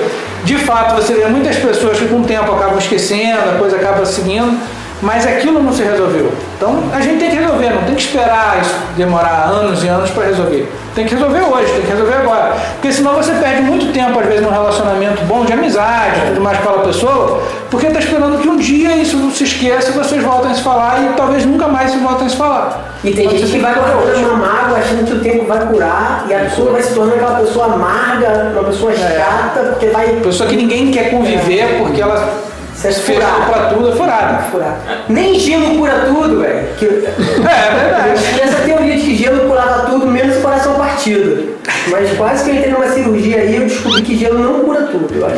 De 0.42 0.56
fato, 0.56 0.94
você 0.94 1.12
vê 1.12 1.26
muitas 1.26 1.56
pessoas 1.56 1.98
que 1.98 2.08
com 2.08 2.20
o 2.20 2.24
tempo 2.24 2.50
acabam 2.50 2.78
esquecendo, 2.78 3.50
a 3.54 3.58
coisa 3.58 3.76
acaba 3.76 4.06
seguindo, 4.06 4.58
mas 5.02 5.26
aquilo 5.26 5.62
não 5.62 5.72
se 5.72 5.82
resolveu. 5.82 6.32
Então, 6.56 6.82
a 6.92 7.00
gente 7.00 7.18
tem 7.18 7.30
que 7.30 7.36
resolver, 7.36 7.70
não 7.70 7.82
tem 7.84 7.94
que 7.94 8.02
esperar 8.02 8.58
isso 8.60 8.74
demorar 8.96 9.46
anos 9.50 9.82
e 9.82 9.88
anos 9.88 10.10
para 10.10 10.24
resolver. 10.26 10.70
Tem 10.94 11.06
que 11.06 11.14
resolver 11.14 11.40
hoje, 11.42 11.72
tem 11.72 11.82
que 11.82 11.90
resolver 11.90 12.14
agora. 12.14 12.56
Porque 12.74 12.92
senão 12.92 13.14
você 13.14 13.32
perde 13.32 13.62
muito 13.62 13.92
tempo, 13.92 14.18
às 14.18 14.26
vezes, 14.26 14.42
num 14.42 14.50
relacionamento 14.50 15.22
bom, 15.24 15.44
de 15.44 15.52
amizade, 15.52 16.20
tudo 16.28 16.40
mais 16.40 16.58
com 16.58 16.68
aquela 16.68 16.84
pessoa, 16.84 17.42
porque 17.70 17.86
está 17.86 18.00
esperando 18.00 18.38
que 18.38 18.48
um 18.48 18.56
dia 18.56 18.96
isso 18.96 19.30
se 19.30 19.44
esqueça 19.44 19.90
e 19.90 19.92
vocês 19.92 20.22
voltem 20.22 20.50
a 20.50 20.54
se 20.54 20.62
falar 20.62 21.02
e 21.02 21.16
talvez 21.16 21.46
nunca 21.46 21.68
mais 21.68 21.92
se 21.92 21.98
voltem 21.98 22.26
a 22.26 22.30
se 22.30 22.36
falar. 22.36 22.94
E 23.02 23.12
tem 23.12 23.26
Então, 23.26 23.38
gente 23.38 23.52
que 23.52 23.58
vai 23.58 23.74
guardando 23.74 24.18
uma 24.18 24.34
mágoa 24.34 24.78
achando 24.78 25.06
que 25.06 25.12
o 25.12 25.20
tempo 25.20 25.46
vai 25.46 25.60
curar 25.66 26.26
e 26.28 26.34
a 26.34 26.40
pessoa 26.40 26.72
vai 26.72 26.82
se 26.82 26.92
tornando 26.92 27.16
aquela 27.16 27.40
pessoa 27.40 27.66
amarga, 27.66 28.52
uma 28.52 28.64
pessoa 28.64 28.92
chata, 28.92 29.60
porque 29.70 29.86
vai 29.86 30.08
Pessoa 30.22 30.48
que 30.48 30.56
ninguém 30.56 30.90
quer 30.90 31.10
conviver 31.10 31.78
porque 31.78 32.02
ela 32.02 32.49
se 32.80 33.00
fechou 33.00 33.14
furada. 33.16 33.44
pra 33.46 33.62
tudo, 33.68 33.88
é 33.88 33.92
furada. 33.96 34.42
Furar. 34.50 34.78
Nem 35.08 35.38
gelo 35.38 35.76
cura 35.78 36.06
tudo, 36.06 36.40
velho. 36.40 36.66
Que- 36.78 36.84
É, 36.86 37.08
é 37.08 37.74
verdade. 37.80 38.20
E 38.36 38.40
essa 38.40 38.56
teoria 38.62 38.96
de 38.96 39.02
que 39.02 39.16
gelo 39.16 39.48
curava 39.48 39.86
tudo, 39.90 40.06
menos 40.06 40.36
o 40.36 40.40
coração 40.40 40.74
partido. 40.74 41.58
Mas 41.88 42.10
quase 42.16 42.44
que 42.44 42.50
eu 42.50 42.54
entrei 42.56 42.72
numa 42.72 42.88
cirurgia 42.88 43.36
aí 43.38 43.56
eu 43.56 43.62
descobri 43.62 44.02
que 44.02 44.16
gelo 44.16 44.38
não 44.38 44.60
cura 44.60 44.82
tudo, 44.82 45.08
eu 45.14 45.26
acho. 45.26 45.36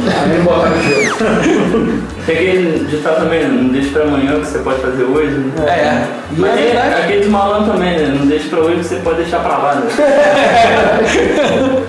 Tem 2.27 2.37
aquele 2.37 2.85
ditado 2.89 3.17
também, 3.23 3.47
não 3.49 3.69
deixe 3.69 3.91
pra 3.91 4.03
amanhã 4.05 4.37
o 4.37 4.41
que 4.41 4.47
você 4.47 4.59
pode 4.59 4.81
fazer 4.81 5.03
hoje. 5.05 5.31
Né? 5.35 5.53
É. 5.67 6.05
E 6.33 6.41
Mas 6.41 6.53
é 6.53 6.57
verdade. 6.63 7.03
aquele 7.03 7.21
de 7.23 7.29
malandro 7.29 7.73
também, 7.73 7.99
né? 7.99 8.15
Não 8.19 8.27
deixe 8.27 8.49
pra 8.49 8.61
hoje 8.61 8.75
o 8.77 8.79
que 8.79 8.85
você 8.85 8.97
pode 8.97 9.17
deixar 9.23 9.41
pra 9.41 9.57
lá, 9.59 9.75
né? 9.77 9.83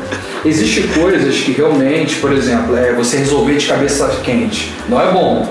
Existem 0.46 0.88
coisas 0.88 1.36
que 1.38 1.52
realmente, 1.54 2.18
por 2.18 2.34
exemplo, 2.34 2.78
é 2.78 2.92
você 2.94 3.18
resolver 3.18 3.56
de 3.56 3.66
cabeça 3.66 4.08
quente. 4.24 4.74
Não 4.90 5.02
é 5.02 5.12
bom. 5.12 5.48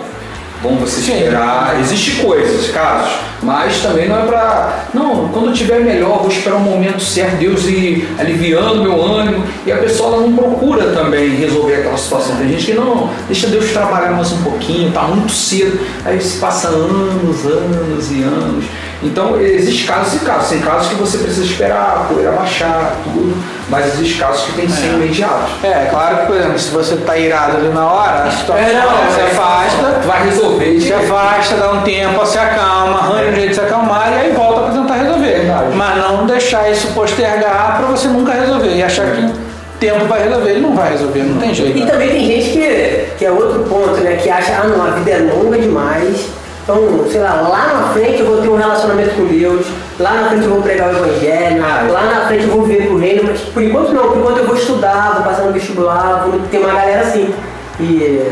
Bom 0.62 0.76
você 0.76 1.00
esperar. 1.00 1.80
Existem 1.80 2.24
coisas, 2.24 2.70
casos, 2.70 3.10
mas 3.42 3.80
também 3.80 4.08
não 4.08 4.22
é 4.22 4.26
pra. 4.26 4.86
Não, 4.94 5.28
quando 5.28 5.52
tiver 5.52 5.80
melhor, 5.80 6.20
vou 6.20 6.28
esperar 6.28 6.56
um 6.56 6.60
momento 6.60 7.02
certo, 7.02 7.38
Deus 7.38 7.64
ir 7.64 8.06
aliviando 8.16 8.82
meu 8.82 9.02
ânimo. 9.02 9.44
E 9.66 9.72
a 9.72 9.78
pessoa 9.78 10.20
não 10.20 10.32
procura 10.36 10.92
também 10.92 11.30
resolver 11.30 11.76
aquela 11.76 11.96
situação. 11.96 12.36
Tem 12.36 12.48
gente 12.48 12.66
que 12.66 12.74
não, 12.74 13.10
deixa 13.26 13.48
Deus 13.48 13.72
trabalhar 13.72 14.12
mais 14.12 14.30
um 14.30 14.42
pouquinho, 14.42 14.92
tá 14.92 15.02
muito 15.02 15.32
cedo. 15.32 15.80
Aí 16.04 16.20
se 16.20 16.38
passa 16.38 16.68
anos, 16.68 17.44
anos 17.44 18.12
e 18.12 18.22
anos. 18.22 18.64
Então, 19.04 19.40
existem 19.40 19.86
casos 19.86 20.14
e 20.20 20.24
casos. 20.24 20.48
Tem 20.48 20.60
casos 20.60 20.88
que 20.88 20.94
você 20.94 21.18
precisa 21.18 21.44
esperar, 21.44 21.96
a 21.96 22.12
poeira 22.12 22.32
baixar, 22.32 22.94
tudo. 23.04 23.34
Mas 23.68 23.94
existem 23.94 24.18
casos 24.26 24.44
que 24.44 24.52
tem 24.52 24.66
que 24.66 24.72
ser 24.72 24.86
imediato. 24.88 25.50
É, 25.64 25.86
claro 25.90 26.18
que, 26.18 26.26
por 26.26 26.36
exemplo, 26.36 26.58
se 26.58 26.70
você 26.70 26.96
tá 26.96 27.16
irado 27.16 27.56
ali 27.56 27.68
na 27.68 27.86
hora, 27.86 28.24
a 28.24 28.30
situação 28.30 28.64
É, 28.64 28.72
não, 28.74 29.12
se 29.14 29.20
é, 29.20 29.24
afasta, 29.24 30.00
Vai 30.06 30.24
resolver. 30.26 30.80
se 30.80 30.92
afasta, 30.92 31.54
dá 31.56 31.72
um 31.72 31.80
tempo, 31.82 32.24
se 32.26 32.38
acalma, 32.38 32.98
arranja 32.98 33.30
um 33.30 33.34
jeito 33.34 33.48
de 33.48 33.54
se 33.54 33.60
acalmar 33.60 34.12
e 34.12 34.14
aí 34.26 34.32
volta 34.32 34.60
para 34.62 34.72
tentar 34.72 34.94
resolver. 34.94 35.32
Verdade. 35.32 35.74
Mas 35.74 35.96
não 35.96 36.26
deixar 36.26 36.70
isso 36.70 36.88
postergar 36.88 37.78
para 37.78 37.86
você 37.86 38.08
nunca 38.08 38.32
resolver 38.32 38.74
e 38.74 38.82
achar 38.82 39.06
que 39.12 39.22
o 39.22 39.32
tempo 39.80 40.04
vai 40.04 40.22
resolver. 40.22 40.50
Ele 40.50 40.60
não 40.60 40.74
vai 40.76 40.90
resolver, 40.92 41.20
não 41.22 41.40
tem 41.40 41.54
jeito. 41.54 41.78
E 41.78 41.86
também 41.86 42.08
tem 42.10 42.24
gente 42.26 42.50
que, 42.50 43.06
que 43.18 43.24
é 43.24 43.30
outro 43.32 43.60
ponto, 43.64 44.00
né? 44.00 44.16
Que 44.22 44.28
acha, 44.30 44.52
ah 44.62 44.66
não, 44.66 44.84
a 44.84 44.90
vida 44.90 45.10
é 45.10 45.18
longa 45.32 45.58
demais. 45.58 46.26
Então, 46.62 47.04
sei 47.10 47.20
lá, 47.20 47.40
lá 47.48 47.74
na 47.74 47.88
frente 47.92 48.20
eu 48.20 48.26
vou 48.26 48.40
ter 48.40 48.48
um 48.48 48.56
relacionamento 48.56 49.16
com 49.16 49.26
Deus, 49.26 49.66
lá 49.98 50.12
na 50.12 50.28
frente 50.28 50.44
eu 50.44 50.50
vou 50.50 50.62
pregar 50.62 50.94
o 50.94 50.96
evangelho, 50.96 51.60
lá 51.60 52.02
na 52.02 52.26
frente 52.26 52.44
eu 52.44 52.50
vou 52.50 52.62
viver 52.62 52.86
pro 52.86 52.98
reino, 52.98 53.24
mas 53.26 53.40
por 53.40 53.62
enquanto 53.62 53.92
não, 53.92 54.08
por 54.08 54.18
enquanto 54.18 54.38
eu 54.38 54.46
vou 54.46 54.56
estudar, 54.56 55.14
vou 55.14 55.24
passar 55.24 55.42
no 55.42 55.52
vestibular, 55.52 56.24
vou 56.24 56.38
ter 56.50 56.58
uma 56.58 56.72
galera 56.72 57.00
assim. 57.00 57.34
E 57.80 58.30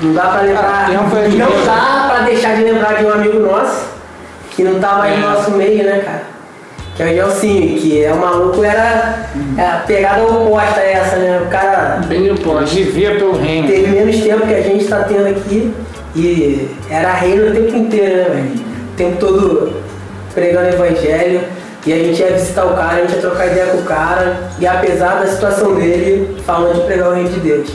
não 0.00 0.12
dá 0.12 0.22
pra 0.22 0.40
levar. 0.40 0.86
Ah, 0.88 0.92
é 0.92 1.28
não 1.28 1.64
dá 1.64 2.08
pra 2.08 2.24
deixar 2.24 2.56
de 2.56 2.64
lembrar 2.64 2.94
de 2.94 3.04
um 3.04 3.12
amigo 3.12 3.38
nosso, 3.38 3.86
que 4.50 4.64
não 4.64 4.80
tava 4.80 5.04
aí 5.04 5.20
no 5.20 5.30
nosso 5.30 5.52
meio, 5.52 5.84
né, 5.84 6.02
cara? 6.04 6.32
Que 6.96 7.02
é 7.04 7.06
o 7.06 7.14
Gelsinho, 7.14 7.80
que 7.80 8.04
é 8.04 8.12
um 8.12 8.18
maluco, 8.18 8.62
era 8.64 9.28
é 9.56 9.62
a 9.62 9.84
pegada 9.86 10.24
oposta 10.24 10.80
a 10.80 10.84
essa, 10.84 11.16
né? 11.16 11.42
O 11.46 11.48
cara. 11.48 12.00
Bem 12.06 12.30
oposto. 12.30 12.74
Vivia 12.74 13.14
pelo 13.14 13.36
reino. 13.36 13.68
Teve 13.68 13.86
menos 13.86 14.16
tempo 14.16 14.46
que 14.46 14.54
a 14.54 14.60
gente 14.60 14.84
tá 14.86 15.04
tendo 15.04 15.28
aqui 15.28 15.72
e 16.14 16.68
era 16.90 17.12
reino 17.14 17.48
o 17.48 17.52
tempo 17.52 17.76
inteiro, 17.76 18.16
né, 18.16 18.24
velho? 18.24 18.54
O 18.92 18.96
tempo 18.96 19.16
todo 19.18 19.82
pregando 20.34 20.68
evangelho. 20.68 21.40
E 21.84 21.92
a 21.92 21.96
gente 21.96 22.20
ia 22.20 22.32
visitar 22.32 22.64
o 22.64 22.74
cara, 22.74 22.98
a 22.98 23.00
gente 23.00 23.14
ia 23.14 23.20
trocar 23.20 23.46
ideia 23.46 23.66
com 23.66 23.78
o 23.78 23.82
cara, 23.82 24.50
e 24.60 24.66
apesar 24.66 25.20
da 25.20 25.26
situação 25.26 25.74
dele, 25.74 26.36
falando 26.46 26.76
de 26.76 26.86
pregar 26.86 27.08
o 27.08 27.14
reino 27.14 27.28
de 27.28 27.40
Deus. 27.40 27.70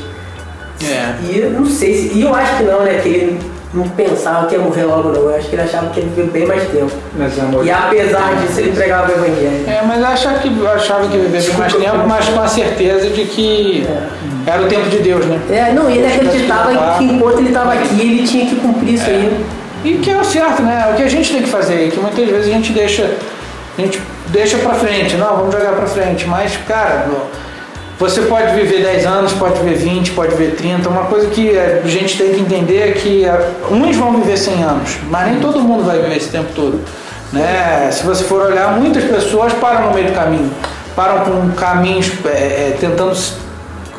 É. 0.81 1.13
E 1.23 1.39
eu 1.39 1.49
não 1.49 1.65
sei 1.65 1.93
se. 1.93 2.17
E 2.17 2.21
eu 2.21 2.33
acho 2.33 2.57
que 2.57 2.63
não, 2.63 2.83
né? 2.83 2.99
Que 3.01 3.09
ele 3.09 3.39
não 3.73 3.87
pensava 3.89 4.47
que 4.47 4.55
ia 4.55 4.61
morrer 4.61 4.83
logo 4.83 5.09
não. 5.09 5.21
Eu 5.21 5.35
acho 5.35 5.49
que 5.49 5.55
ele 5.55 5.63
achava 5.63 5.89
que 5.89 5.99
ele 5.99 6.09
viveu 6.09 6.27
bem 6.27 6.45
mais 6.45 6.63
tempo. 6.69 6.91
Mas, 7.17 7.39
amor, 7.39 7.65
E 7.65 7.71
apesar 7.71 8.35
disso 8.35 8.59
ele 8.59 8.71
pregava 8.71 9.11
o 9.11 9.15
evangelho. 9.15 9.63
É, 9.67 9.81
mas 9.85 9.99
eu 9.99 10.07
achava 10.07 10.39
que, 10.39 10.47
eu 10.47 10.69
achava 10.69 11.07
que 11.07 11.17
vivia 11.17 11.41
bem 11.41 11.57
mais 11.57 11.73
tempo, 11.73 12.07
mas 12.07 12.29
com 12.29 12.39
a 12.39 12.47
certeza 12.47 13.09
de 13.09 13.25
que 13.25 13.87
era 14.45 14.63
o 14.63 14.67
tempo 14.67 14.89
de 14.89 14.99
Deus, 14.99 15.25
né? 15.25 15.39
É, 15.49 15.73
não, 15.73 15.89
e 15.89 15.97
ele 15.97 16.07
acreditava 16.07 16.97
que 16.97 17.03
enquanto 17.03 17.39
ele 17.39 17.49
estava 17.49 17.73
aqui, 17.73 18.01
ele 18.01 18.27
tinha 18.27 18.45
que 18.45 18.55
cumprir 18.55 18.93
isso 18.93 19.09
aí. 19.09 19.45
E 19.83 19.95
que 19.95 20.09
é 20.09 20.17
o 20.17 20.23
certo, 20.23 20.61
né? 20.63 20.89
O 20.91 20.95
que 20.95 21.03
a 21.03 21.09
gente 21.09 21.31
tem 21.31 21.41
que 21.41 21.49
fazer, 21.49 21.91
que 21.91 21.99
muitas 21.99 22.27
vezes 22.27 22.47
a 22.47 22.51
gente 22.51 22.71
deixa, 22.71 23.11
a 23.77 23.81
gente 23.81 24.01
deixa 24.27 24.57
pra 24.57 24.73
frente, 24.73 25.15
não, 25.17 25.37
vamos 25.37 25.53
jogar 25.53 25.73
pra 25.73 25.85
frente, 25.85 26.25
mas, 26.27 26.57
cara, 26.67 27.07
você 27.99 28.21
pode 28.21 28.53
viver 28.53 28.83
10 28.83 29.05
anos, 29.07 29.33
pode 29.33 29.59
viver 29.59 29.75
20, 29.75 30.11
pode 30.11 30.35
viver 30.35 30.55
30, 30.55 30.87
uma 30.87 31.05
coisa 31.05 31.27
que 31.29 31.57
a 31.57 31.87
gente 31.87 32.15
tem 32.15 32.31
que 32.31 32.41
entender 32.41 32.89
é 32.89 32.91
que 32.91 33.25
é, 33.25 33.51
uns 33.71 33.95
vão 33.95 34.13
viver 34.13 34.37
100 34.37 34.63
anos, 34.63 34.97
mas 35.09 35.31
nem 35.31 35.39
todo 35.39 35.59
mundo 35.59 35.83
vai 35.83 35.99
viver 35.99 36.15
esse 36.15 36.29
tempo 36.29 36.49
todo. 36.53 36.79
Né? 37.33 37.89
Se 37.91 38.05
você 38.05 38.23
for 38.23 38.43
olhar, 38.43 38.77
muitas 38.77 39.03
pessoas 39.03 39.51
param 39.53 39.87
no 39.87 39.93
meio 39.93 40.07
do 40.07 40.13
caminho, 40.13 40.51
param 40.95 41.25
com 41.25 41.51
caminhos, 41.53 42.11
é, 42.25 42.75
tentando, 42.79 43.17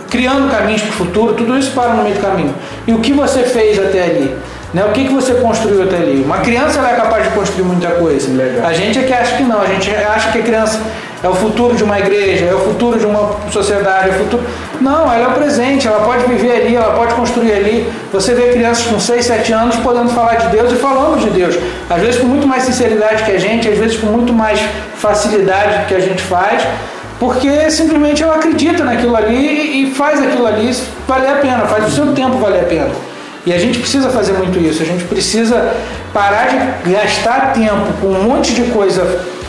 criando 0.08 0.48
caminhos 0.48 0.82
para 0.82 0.90
o 0.90 0.94
futuro, 0.94 1.34
tudo 1.34 1.58
isso 1.58 1.72
para 1.72 1.94
no 1.94 2.04
meio 2.04 2.14
do 2.14 2.20
caminho. 2.20 2.54
E 2.87 2.92
o 2.92 3.00
que 3.00 3.12
você 3.12 3.42
fez 3.42 3.80
até 3.80 4.04
ali? 4.04 4.37
Né? 4.72 4.84
O 4.84 4.92
que, 4.92 5.06
que 5.06 5.12
você 5.12 5.34
construiu 5.34 5.82
até 5.82 5.96
ali? 5.96 6.22
Uma 6.22 6.38
criança 6.38 6.80
é 6.80 6.94
capaz 6.94 7.24
de 7.24 7.30
construir 7.30 7.64
muita 7.64 7.90
coisa. 7.92 8.30
Legal. 8.30 8.66
A 8.66 8.72
gente 8.72 8.98
é 8.98 9.02
que 9.02 9.12
acha 9.12 9.37
que 9.37 9.42
não, 9.42 9.61
a 9.61 9.66
gente 9.66 9.90
acha 9.90 10.30
que 10.30 10.38
a 10.38 10.42
criança 10.42 10.80
é 11.22 11.28
o 11.28 11.35
futuro 11.35 11.74
de 11.74 11.83
uma 11.83 11.98
igreja, 11.98 12.44
é 12.44 12.54
o 12.54 12.61
futuro 12.61 12.98
de 12.98 13.04
uma 13.04 13.37
sociedade, 13.50 14.11
é 14.11 14.12
o 14.12 14.14
futuro. 14.14 14.42
Não, 14.81 15.12
ela 15.12 15.24
é 15.24 15.28
o 15.28 15.33
presente, 15.33 15.88
ela 15.88 16.04
pode 16.04 16.24
viver 16.26 16.52
ali, 16.52 16.76
ela 16.76 16.94
pode 16.94 17.14
construir 17.14 17.52
ali. 17.52 17.92
Você 18.12 18.35
vê 18.35 18.52
crianças 18.52 18.87
com 18.87 19.00
6, 19.00 19.26
7 19.26 19.52
anos 19.52 19.76
podendo 19.76 20.11
falar 20.11 20.37
de 20.37 20.48
Deus 20.48 20.72
e 20.72 20.76
falando 20.76 21.20
de 21.20 21.31
Deus. 21.31 21.57
Às 21.90 22.00
vezes 22.00 22.20
com 22.20 22.26
muito 22.28 22.46
mais 22.46 22.62
sinceridade 22.62 23.24
que 23.24 23.33
a 23.33 23.38
gente, 23.38 23.68
às 23.68 23.78
vezes 23.78 23.96
com 23.96 24.07
muito 24.07 24.33
mais 24.33 24.61
facilidade 24.96 25.87
que 25.87 25.94
a 25.94 26.00
gente 26.00 26.22
faz, 26.22 26.62
porque 27.18 27.68
simplesmente 27.70 28.22
ela 28.22 28.37
acredita 28.37 28.85
naquilo 28.85 29.16
ali 29.16 29.83
e 29.83 29.94
faz 29.94 30.22
aquilo 30.22 30.46
ali 30.46 30.72
valer 31.09 31.31
a 31.31 31.37
pena, 31.37 31.66
faz 31.66 31.88
o 31.88 31.90
seu 31.90 32.12
tempo 32.12 32.38
valer 32.38 32.61
a 32.61 32.66
pena. 32.66 32.90
E 33.44 33.52
a 33.52 33.59
gente 33.59 33.78
precisa 33.78 34.09
fazer 34.11 34.35
muito 34.35 34.59
isso, 34.59 34.83
a 34.83 34.87
gente 34.87 35.04
precisa 35.04 35.74
parar 36.12 36.48
de 36.48 36.92
gastar 36.92 37.52
tempo 37.54 37.92
com 38.00 38.09
um 38.09 38.22
monte 38.22 38.52
de 38.54 38.62
coisa 38.70 39.02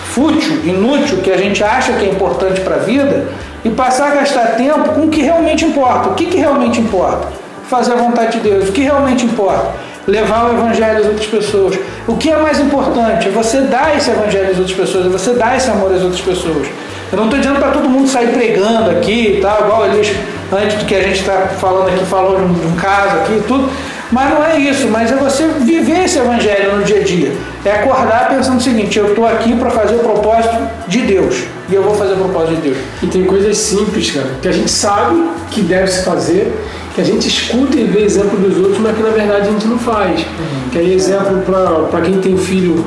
fútil, 0.10 0.66
inútil, 0.66 1.22
que 1.22 1.32
a 1.32 1.38
gente 1.38 1.64
acha 1.64 1.94
que 1.94 2.06
é 2.06 2.10
importante 2.10 2.62
para 2.62 2.76
a 2.76 2.80
vida, 2.80 3.28
e 3.64 3.70
passar 3.70 4.12
a 4.12 4.16
gastar 4.16 4.56
tempo 4.56 4.94
com 4.94 5.02
o 5.02 5.10
que 5.10 5.22
realmente 5.22 5.66
importa. 5.66 6.10
O 6.10 6.16
que, 6.16 6.26
que 6.26 6.38
realmente 6.38 6.80
importa? 6.80 7.28
Fazer 7.70 7.94
a 7.94 7.96
vontade 7.96 8.40
de 8.40 8.50
Deus. 8.50 8.70
O 8.70 8.72
que 8.72 8.82
realmente 8.82 9.26
importa? 9.26 9.72
Levar 10.08 10.50
o 10.50 10.54
evangelho 10.54 11.00
às 11.00 11.06
outras 11.06 11.28
pessoas. 11.28 11.78
O 12.08 12.16
que 12.16 12.32
é 12.32 12.38
mais 12.38 12.60
importante? 12.60 13.30
Você 13.30 13.62
dar 13.62 13.96
esse 13.96 14.10
evangelho 14.10 14.52
às 14.52 14.58
outras 14.58 14.76
pessoas, 14.76 15.06
você 15.08 15.34
dar 15.34 15.56
esse 15.58 15.70
amor 15.70 15.94
às 15.94 16.02
outras 16.02 16.22
pessoas. 16.22 16.68
Eu 17.12 17.18
não 17.18 17.26
estou 17.26 17.40
dizendo 17.40 17.60
para 17.60 17.72
todo 17.72 17.90
mundo 17.90 18.08
sair 18.08 18.30
pregando 18.30 18.92
aqui 18.92 19.38
e 19.38 19.42
tal, 19.42 19.62
igual 19.62 19.86
eles, 19.88 20.16
antes 20.52 20.78
do 20.78 20.86
que 20.86 20.96
a 20.96 21.02
gente 21.02 21.20
está 21.20 21.48
falando 21.60 21.90
aqui, 21.90 22.06
falou 22.06 22.38
de 22.38 22.68
um 22.68 22.76
caso 22.76 23.18
aqui 23.18 23.34
e 23.34 23.44
tudo. 23.48 23.70
Mas 24.12 24.34
não 24.34 24.44
é 24.44 24.58
isso, 24.60 24.88
mas 24.88 25.12
é 25.12 25.16
você 25.16 25.48
viver 25.60 26.06
esse 26.06 26.18
evangelho 26.18 26.78
no 26.78 26.84
dia 26.84 27.00
a 27.00 27.04
dia. 27.04 27.32
É 27.64 27.72
acordar 27.74 28.28
pensando 28.30 28.58
o 28.58 28.62
seguinte, 28.62 28.98
eu 28.98 29.10
estou 29.10 29.28
aqui 29.28 29.56
para 29.56 29.70
fazer 29.70 29.96
o 29.96 30.00
propósito 30.00 30.56
de 30.88 31.02
Deus. 31.02 31.44
E 31.70 31.76
eu 31.76 31.84
vou 31.84 31.94
fazer 31.94 32.14
o 32.14 32.18
propósito 32.18 32.56
de 32.56 32.62
Deus. 32.70 32.78
E 33.04 33.08
tem 33.08 33.24
coisas 33.26 33.56
simples, 33.58 34.10
cara, 34.10 34.28
que 34.42 34.48
a 34.48 34.52
gente 34.52 34.72
sabe 34.72 35.24
que 35.52 35.62
deve 35.62 35.88
se 35.88 36.04
fazer, 36.04 36.52
que 36.96 37.02
a 37.02 37.04
gente 37.04 37.28
escuta 37.28 37.78
e 37.78 37.84
vê 37.84 38.02
exemplo 38.04 38.36
dos 38.40 38.58
outros, 38.58 38.80
mas 38.80 38.96
que 38.98 39.04
na 39.04 39.10
verdade 39.10 39.48
a 39.48 39.52
gente 39.52 39.68
não 39.68 39.78
faz. 39.78 40.26
Que 40.72 40.80
aí 40.80 40.94
exemplo 40.94 41.44
para 41.92 42.02
quem 42.02 42.20
tem 42.20 42.36
filho 42.36 42.84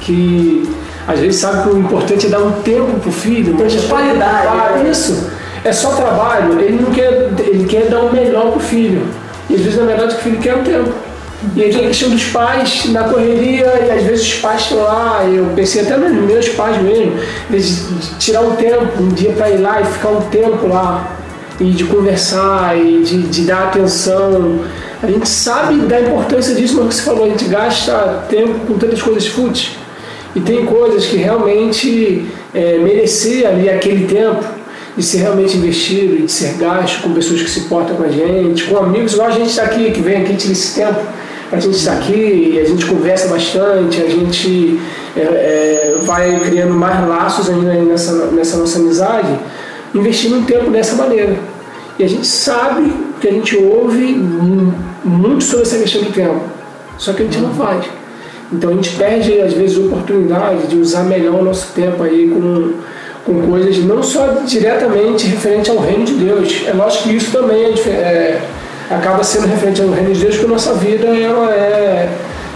que 0.00 0.68
às 1.06 1.20
vezes 1.20 1.40
sabe 1.40 1.62
que 1.62 1.68
o 1.76 1.78
importante 1.78 2.26
é 2.26 2.28
dar 2.28 2.40
um 2.40 2.50
tempo 2.62 2.98
pro 3.00 3.12
filho. 3.12 3.52
Então, 3.54 3.66
De 3.66 3.78
qualidade, 3.86 4.48
Ah, 4.48 4.72
né? 4.82 4.90
isso. 4.90 5.30
É 5.64 5.72
só 5.72 5.90
trabalho, 5.90 6.60
ele 6.60 6.80
não 6.82 6.90
quer, 6.90 7.30
ele 7.38 7.64
quer 7.66 7.86
dar 7.88 8.00
o 8.00 8.12
melhor 8.12 8.50
pro 8.50 8.60
filho. 8.60 9.02
E 9.48 9.54
às 9.54 9.60
vezes 9.60 9.78
na 9.78 9.86
verdade 9.86 10.14
o 10.14 10.16
que 10.16 10.20
o 10.20 10.24
filho 10.24 10.38
quer 10.38 10.50
é 10.50 10.54
o 10.54 10.64
tempo. 10.64 10.92
E 11.54 11.62
aí 11.62 11.70
tem 11.70 11.84
a 11.84 11.88
questão 11.88 12.10
dos 12.10 12.24
pais 12.24 12.86
na 12.86 13.04
correria, 13.04 13.66
e 13.86 13.90
às 13.90 14.02
vezes 14.02 14.26
os 14.26 14.34
pais 14.40 14.62
estão 14.62 14.78
lá, 14.78 15.24
eu 15.24 15.46
pensei 15.54 15.82
até 15.82 15.96
nos 15.96 16.24
meus 16.24 16.48
pais 16.50 16.80
mesmo, 16.82 17.12
de 17.50 18.16
tirar 18.18 18.40
um 18.40 18.56
tempo, 18.56 19.02
um 19.02 19.08
dia 19.08 19.32
para 19.32 19.50
ir 19.50 19.58
lá 19.58 19.80
e 19.80 19.84
ficar 19.84 20.08
um 20.08 20.22
tempo 20.22 20.66
lá, 20.66 21.16
e 21.60 21.70
de 21.70 21.84
conversar, 21.84 22.76
e 22.78 23.02
de, 23.02 23.22
de 23.22 23.42
dar 23.42 23.64
atenção. 23.64 24.60
A 25.02 25.06
gente 25.06 25.28
sabe 25.28 25.76
da 25.80 26.00
importância 26.00 26.54
disso, 26.54 26.76
mas 26.78 26.88
que 26.88 26.94
você 26.94 27.02
falou, 27.02 27.26
a 27.26 27.28
gente 27.28 27.44
gasta 27.44 28.24
tempo 28.30 28.58
com 28.66 28.78
tantas 28.78 29.02
coisas 29.02 29.26
fúteis. 29.26 29.76
E 30.34 30.40
tem 30.40 30.66
coisas 30.66 31.06
que 31.06 31.16
realmente 31.16 32.26
é, 32.54 32.78
merecer 32.78 33.46
ali 33.46 33.70
aquele 33.70 34.06
tempo 34.06 34.44
de 34.96 35.02
ser 35.02 35.18
realmente 35.18 35.56
investido, 35.56 36.16
de 36.16 36.30
ser 36.30 36.54
gasto 36.54 37.02
com 37.02 37.12
pessoas 37.12 37.42
que 37.42 37.50
se 37.50 37.62
portam 37.62 37.96
com 37.96 38.02
a 38.04 38.08
gente, 38.08 38.64
com 38.64 38.78
amigos, 38.78 39.12
igual 39.12 39.28
a 39.28 39.32
gente 39.32 39.50
está 39.50 39.64
aqui, 39.64 39.90
que 39.90 40.00
vem 40.00 40.22
aqui, 40.22 40.34
tira 40.36 40.52
esse 40.52 40.74
tempo 40.74 41.00
a 41.52 41.60
gente 41.60 41.76
estar 41.76 41.92
aqui, 41.92 42.58
a 42.60 42.64
gente 42.68 42.84
conversa 42.86 43.28
bastante, 43.28 44.02
a 44.02 44.08
gente 44.08 44.80
é, 45.16 45.20
é, 45.20 45.98
vai 46.02 46.40
criando 46.40 46.74
mais 46.74 47.06
laços 47.08 47.48
ainda 47.48 47.72
nessa, 47.74 48.12
nessa 48.32 48.56
nossa 48.56 48.78
amizade, 48.80 49.28
investindo 49.94 50.38
um 50.38 50.44
tempo 50.44 50.70
dessa 50.70 50.96
maneira. 50.96 51.36
E 51.98 52.04
a 52.04 52.08
gente 52.08 52.26
sabe 52.26 52.92
que 53.20 53.28
a 53.28 53.32
gente 53.32 53.56
ouve 53.56 54.12
mu- 54.14 54.74
muito 55.04 55.44
sobre 55.44 55.64
essa 55.66 55.78
questão 55.78 56.02
do 56.02 56.10
tempo, 56.12 56.40
só 56.98 57.12
que 57.12 57.22
a 57.22 57.24
gente 57.26 57.38
não 57.38 57.54
faz. 57.54 57.84
Então 58.52 58.70
a 58.70 58.74
gente 58.74 58.96
perde, 58.96 59.40
às 59.40 59.52
vezes, 59.52 59.78
a 59.78 59.86
oportunidade 59.86 60.66
de 60.66 60.76
usar 60.76 61.04
melhor 61.04 61.40
o 61.40 61.44
nosso 61.44 61.72
tempo 61.74 62.02
aí 62.02 62.28
com, 62.28 62.72
com 63.26 63.42
coisas 63.42 63.78
não 63.84 64.02
só 64.02 64.28
diretamente 64.46 65.26
referente 65.26 65.68
ao 65.68 65.78
reino 65.78 66.04
de 66.04 66.14
Deus. 66.14 66.62
É 66.64 66.72
lógico 66.72 67.08
que 67.08 67.16
isso 67.16 67.32
também 67.32 67.64
é, 67.64 67.90
é, 67.90 68.40
acaba 68.88 69.22
sendo 69.24 69.48
referente 69.48 69.82
ao 69.82 69.90
reino 69.90 70.14
de 70.14 70.20
Deus, 70.20 70.36
porque 70.36 70.46
a 70.46 70.54
nossa 70.54 70.72
vida 70.74 71.06
ela 71.08 71.52
é 71.52 72.08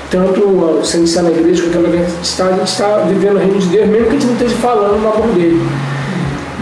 tanto 0.09 0.80
sem 0.85 1.04
estar 1.04 1.22
na 1.22 1.30
igreja 1.30 1.64
quanto 1.64 1.88
na 1.88 2.04
está, 2.22 2.46
a 2.46 2.52
gente 2.52 2.68
está 2.68 2.98
vivendo 2.98 3.37
o 3.37 3.38
reino 3.38 3.59
de 3.59 3.66
Deus, 3.66 3.88
mesmo 3.88 4.04
que 4.06 4.11
a 4.11 4.12
gente 4.12 4.26
não 4.26 4.33
esteja 4.35 4.56
falando 4.56 5.00
no 5.00 5.12
amor 5.12 5.26
dele. 5.35 5.61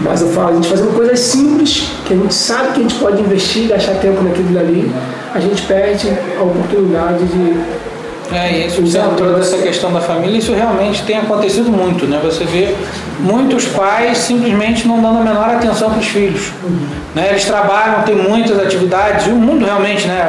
Mas 0.01 0.21
eu 0.21 0.29
falo, 0.29 0.49
a 0.49 0.53
gente 0.53 0.67
fazendo 0.67 0.95
coisas 0.95 1.19
simples, 1.19 1.91
que 2.05 2.13
a 2.13 2.17
gente 2.17 2.33
sabe 2.33 2.73
que 2.73 2.79
a 2.79 2.83
gente 2.83 2.95
pode 2.95 3.21
investir, 3.21 3.67
gastar 3.67 3.95
tempo 3.95 4.23
naquilo 4.23 4.53
dali, 4.53 4.91
a 5.33 5.39
gente 5.39 5.61
perde 5.63 6.09
a 6.37 6.41
oportunidade 6.41 7.25
de 7.25 7.59
É 8.31 8.67
isso, 8.67 8.81
você 8.81 8.99
dessa 9.35 9.57
questão 9.57 9.91
da 9.91 9.99
família, 9.99 10.37
isso 10.37 10.53
realmente 10.53 11.03
tem 11.03 11.17
acontecido 11.17 11.69
muito, 11.71 12.05
né? 12.05 12.19
Você 12.23 12.45
vê 12.45 12.75
muitos 13.19 13.65
pais 13.67 14.17
simplesmente 14.17 14.87
não 14.87 15.01
dando 15.01 15.19
a 15.19 15.23
menor 15.23 15.49
atenção 15.49 15.89
para 15.89 15.99
os 15.99 16.07
filhos. 16.07 16.51
Né? 17.13 17.29
Eles 17.29 17.45
trabalham, 17.45 18.03
tem 18.03 18.15
muitas 18.15 18.59
atividades, 18.59 19.27
e 19.27 19.29
o 19.29 19.35
mundo 19.35 19.65
realmente, 19.65 20.07
né? 20.07 20.19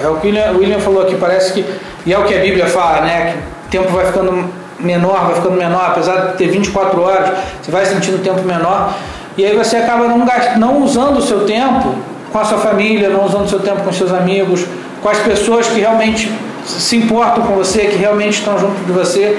É, 0.00 0.04
é 0.04 0.08
o 0.08 0.16
que 0.16 0.28
o 0.28 0.58
William, 0.58 0.78
falou 0.80 1.02
aqui, 1.02 1.16
parece 1.16 1.52
que, 1.52 1.64
e 2.04 2.12
é 2.12 2.18
o 2.18 2.24
que 2.24 2.34
a 2.34 2.40
Bíblia 2.40 2.66
fala, 2.66 3.02
né? 3.02 3.36
Que 3.70 3.78
o 3.78 3.82
tempo 3.82 3.92
vai 3.92 4.06
ficando 4.06 4.44
menor, 4.78 5.26
vai 5.26 5.34
ficando 5.36 5.56
menor, 5.56 5.84
apesar 5.90 6.16
de 6.26 6.36
ter 6.36 6.48
24 6.48 7.00
horas, 7.00 7.30
você 7.62 7.70
vai 7.70 7.86
sentindo 7.86 8.22
tempo 8.22 8.42
menor, 8.42 8.92
e 9.36 9.44
aí 9.44 9.56
você 9.56 9.76
acaba 9.76 10.06
não, 10.06 10.26
não 10.56 10.82
usando 10.82 11.18
o 11.18 11.22
seu 11.22 11.44
tempo 11.44 11.94
com 12.32 12.38
a 12.38 12.44
sua 12.44 12.58
família, 12.58 13.08
não 13.08 13.24
usando 13.24 13.44
o 13.44 13.48
seu 13.48 13.60
tempo 13.60 13.82
com 13.82 13.92
seus 13.92 14.12
amigos, 14.12 14.64
com 15.02 15.08
as 15.08 15.18
pessoas 15.18 15.68
que 15.68 15.80
realmente 15.80 16.30
se 16.66 16.96
importam 16.96 17.44
com 17.44 17.54
você, 17.54 17.86
que 17.86 17.96
realmente 17.96 18.38
estão 18.38 18.58
junto 18.58 18.84
de 18.84 18.92
você. 18.92 19.38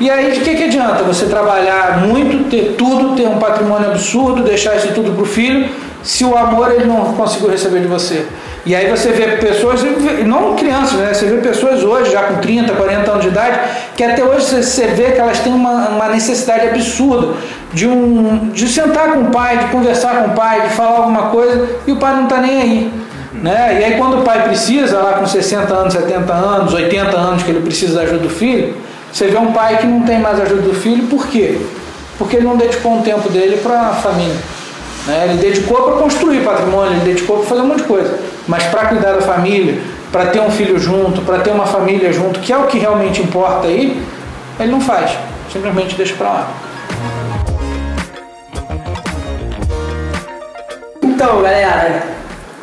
E 0.00 0.08
aí 0.08 0.30
de 0.30 0.40
que, 0.40 0.54
que 0.54 0.64
adianta 0.64 1.02
você 1.02 1.26
trabalhar 1.26 2.06
muito, 2.06 2.48
ter 2.48 2.74
tudo, 2.78 3.16
ter 3.16 3.26
um 3.26 3.38
patrimônio 3.38 3.90
absurdo, 3.90 4.42
deixar 4.42 4.76
isso 4.76 4.92
tudo 4.94 5.12
para 5.12 5.22
o 5.22 5.26
filho, 5.26 5.68
se 6.02 6.24
o 6.24 6.36
amor 6.36 6.70
ele 6.70 6.84
não 6.84 7.14
conseguiu 7.14 7.50
receber 7.50 7.80
de 7.80 7.88
você? 7.88 8.24
E 8.64 8.76
aí 8.76 8.88
você 8.88 9.10
vê 9.10 9.38
pessoas, 9.38 9.80
não 10.24 10.54
crianças, 10.54 10.98
né? 10.98 11.12
Você 11.12 11.26
vê 11.26 11.38
pessoas 11.38 11.82
hoje, 11.82 12.12
já 12.12 12.24
com 12.24 12.36
30, 12.36 12.74
40 12.74 13.10
anos 13.10 13.22
de 13.22 13.28
idade, 13.28 13.58
que 13.96 14.04
até 14.04 14.22
hoje 14.22 14.46
você 14.46 14.86
vê 14.88 15.12
que 15.12 15.18
elas 15.18 15.40
têm 15.40 15.52
uma, 15.52 15.88
uma 15.88 16.08
necessidade 16.08 16.68
absurda 16.68 17.34
de, 17.72 17.88
um, 17.88 18.50
de 18.50 18.68
sentar 18.68 19.12
com 19.12 19.22
o 19.22 19.30
pai, 19.30 19.58
de 19.58 19.64
conversar 19.66 20.22
com 20.22 20.28
o 20.28 20.34
pai, 20.34 20.68
de 20.68 20.74
falar 20.74 20.98
alguma 20.98 21.30
coisa, 21.30 21.66
e 21.86 21.92
o 21.92 21.96
pai 21.96 22.14
não 22.14 22.24
está 22.24 22.38
nem 22.38 22.60
aí. 22.60 22.92
Né? 23.32 23.78
E 23.80 23.84
aí 23.84 23.98
quando 23.98 24.20
o 24.20 24.22
pai 24.22 24.42
precisa, 24.44 24.98
lá 24.98 25.14
com 25.14 25.26
60 25.26 25.72
anos, 25.72 25.94
70 25.94 26.32
anos, 26.32 26.74
80 26.74 27.16
anos, 27.16 27.42
que 27.42 27.50
ele 27.50 27.60
precisa 27.60 27.94
da 27.96 28.02
ajuda 28.02 28.18
do 28.18 28.30
filho, 28.30 28.76
você 29.12 29.26
vê 29.26 29.38
um 29.38 29.52
pai 29.52 29.78
que 29.78 29.86
não 29.86 30.02
tem 30.02 30.18
mais 30.18 30.40
ajuda 30.40 30.62
do 30.62 30.74
filho, 30.74 31.06
por 31.06 31.26
quê? 31.26 31.58
Porque 32.18 32.36
ele 32.36 32.46
não 32.46 32.56
dedicou 32.56 32.92
um 32.92 33.02
tempo 33.02 33.28
dele 33.28 33.58
para 33.58 33.80
a 33.80 33.94
família. 33.94 34.36
Né? 35.06 35.28
Ele 35.30 35.38
dedicou 35.38 35.82
para 35.82 36.02
construir 36.02 36.44
patrimônio, 36.44 36.92
ele 36.92 37.12
dedicou 37.12 37.38
para 37.38 37.46
fazer 37.46 37.62
um 37.62 37.66
monte 37.66 37.78
de 37.78 37.88
coisa. 37.88 38.18
Mas 38.46 38.64
para 38.64 38.86
cuidar 38.86 39.12
da 39.12 39.22
família, 39.22 39.80
para 40.12 40.26
ter 40.26 40.40
um 40.40 40.50
filho 40.50 40.78
junto, 40.78 41.22
para 41.22 41.38
ter 41.40 41.50
uma 41.50 41.66
família 41.66 42.12
junto, 42.12 42.40
que 42.40 42.52
é 42.52 42.56
o 42.56 42.66
que 42.66 42.78
realmente 42.78 43.22
importa 43.22 43.66
aí, 43.66 44.02
ele 44.60 44.70
não 44.70 44.80
faz. 44.80 45.12
Simplesmente 45.52 45.94
deixa 45.96 46.14
para 46.14 46.28
lá. 46.28 46.50
Então, 51.02 51.42
galera, 51.42 52.02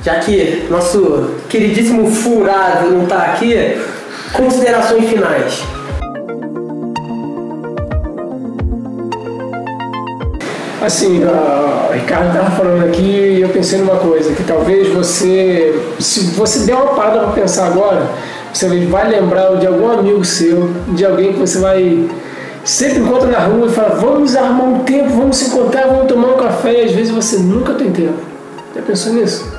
já 0.03 0.15
que 0.15 0.67
nosso 0.69 1.35
queridíssimo 1.49 2.09
furado 2.09 2.91
não 2.91 3.03
está 3.03 3.23
aqui, 3.23 3.81
considerações 4.33 5.09
finais. 5.09 5.74
Assim, 10.85 11.23
o 11.23 11.93
Ricardo 11.93 12.27
estava 12.27 12.51
falando 12.51 12.85
aqui 12.85 13.01
e 13.01 13.41
eu 13.41 13.49
pensei 13.49 13.79
numa 13.79 13.97
coisa, 13.97 14.33
que 14.33 14.43
talvez 14.43 14.87
você, 14.93 15.81
se 15.99 16.25
você 16.35 16.59
der 16.59 16.75
uma 16.75 16.93
parada 16.93 17.19
para 17.21 17.31
pensar 17.31 17.67
agora, 17.67 18.07
você 18.53 18.67
vai 18.85 19.09
lembrar 19.09 19.55
de 19.55 19.65
algum 19.65 19.89
amigo 19.89 20.23
seu, 20.23 20.69
de 20.89 21.03
alguém 21.03 21.33
que 21.33 21.39
você 21.39 21.57
vai 21.57 22.07
sempre 22.63 22.99
encontra 22.99 23.27
na 23.27 23.39
rua 23.39 23.67
e 23.67 23.71
fala, 23.71 23.95
vamos 23.95 24.35
arrumar 24.35 24.63
um 24.63 24.79
tempo, 24.79 25.09
vamos 25.09 25.37
se 25.37 25.45
encontrar, 25.45 25.87
vamos 25.87 26.07
tomar 26.07 26.29
um 26.29 26.37
café, 26.37 26.83
e 26.83 26.85
às 26.85 26.91
vezes 26.91 27.11
você 27.11 27.37
nunca 27.37 27.73
tem 27.73 27.91
tempo. 27.91 28.19
Já 28.75 28.81
pensou 28.81 29.13
nisso? 29.13 29.55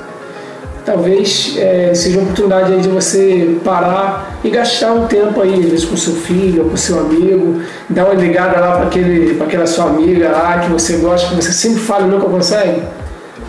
talvez 0.87 1.55
é, 1.57 1.93
seja 1.93 2.17
uma 2.17 2.23
oportunidade 2.23 2.81
de 2.81 2.87
você 2.87 3.57
parar 3.65 4.26
e 4.47 4.49
gastar 4.49 4.93
um 4.93 5.07
tempo 5.07 5.41
aí, 5.41 5.53
às 5.53 5.69
vezes 5.69 5.85
com 5.85 5.97
seu 5.97 6.13
filho, 6.13 6.69
com 6.69 6.77
seu 6.77 6.99
amigo, 6.99 7.61
dar 7.89 8.05
uma 8.05 8.13
ligada 8.13 8.59
lá 8.59 8.77
para 8.77 9.45
aquela 9.45 9.67
sua 9.67 9.85
amiga 9.85 10.29
lá 10.29 10.59
que 10.59 10.71
você 10.71 10.97
gosta, 10.97 11.29
que 11.29 11.35
você 11.35 11.51
sempre 11.51 11.81
fala 11.81 12.07
e 12.07 12.09
nunca 12.09 12.27
consegue. 12.27 12.81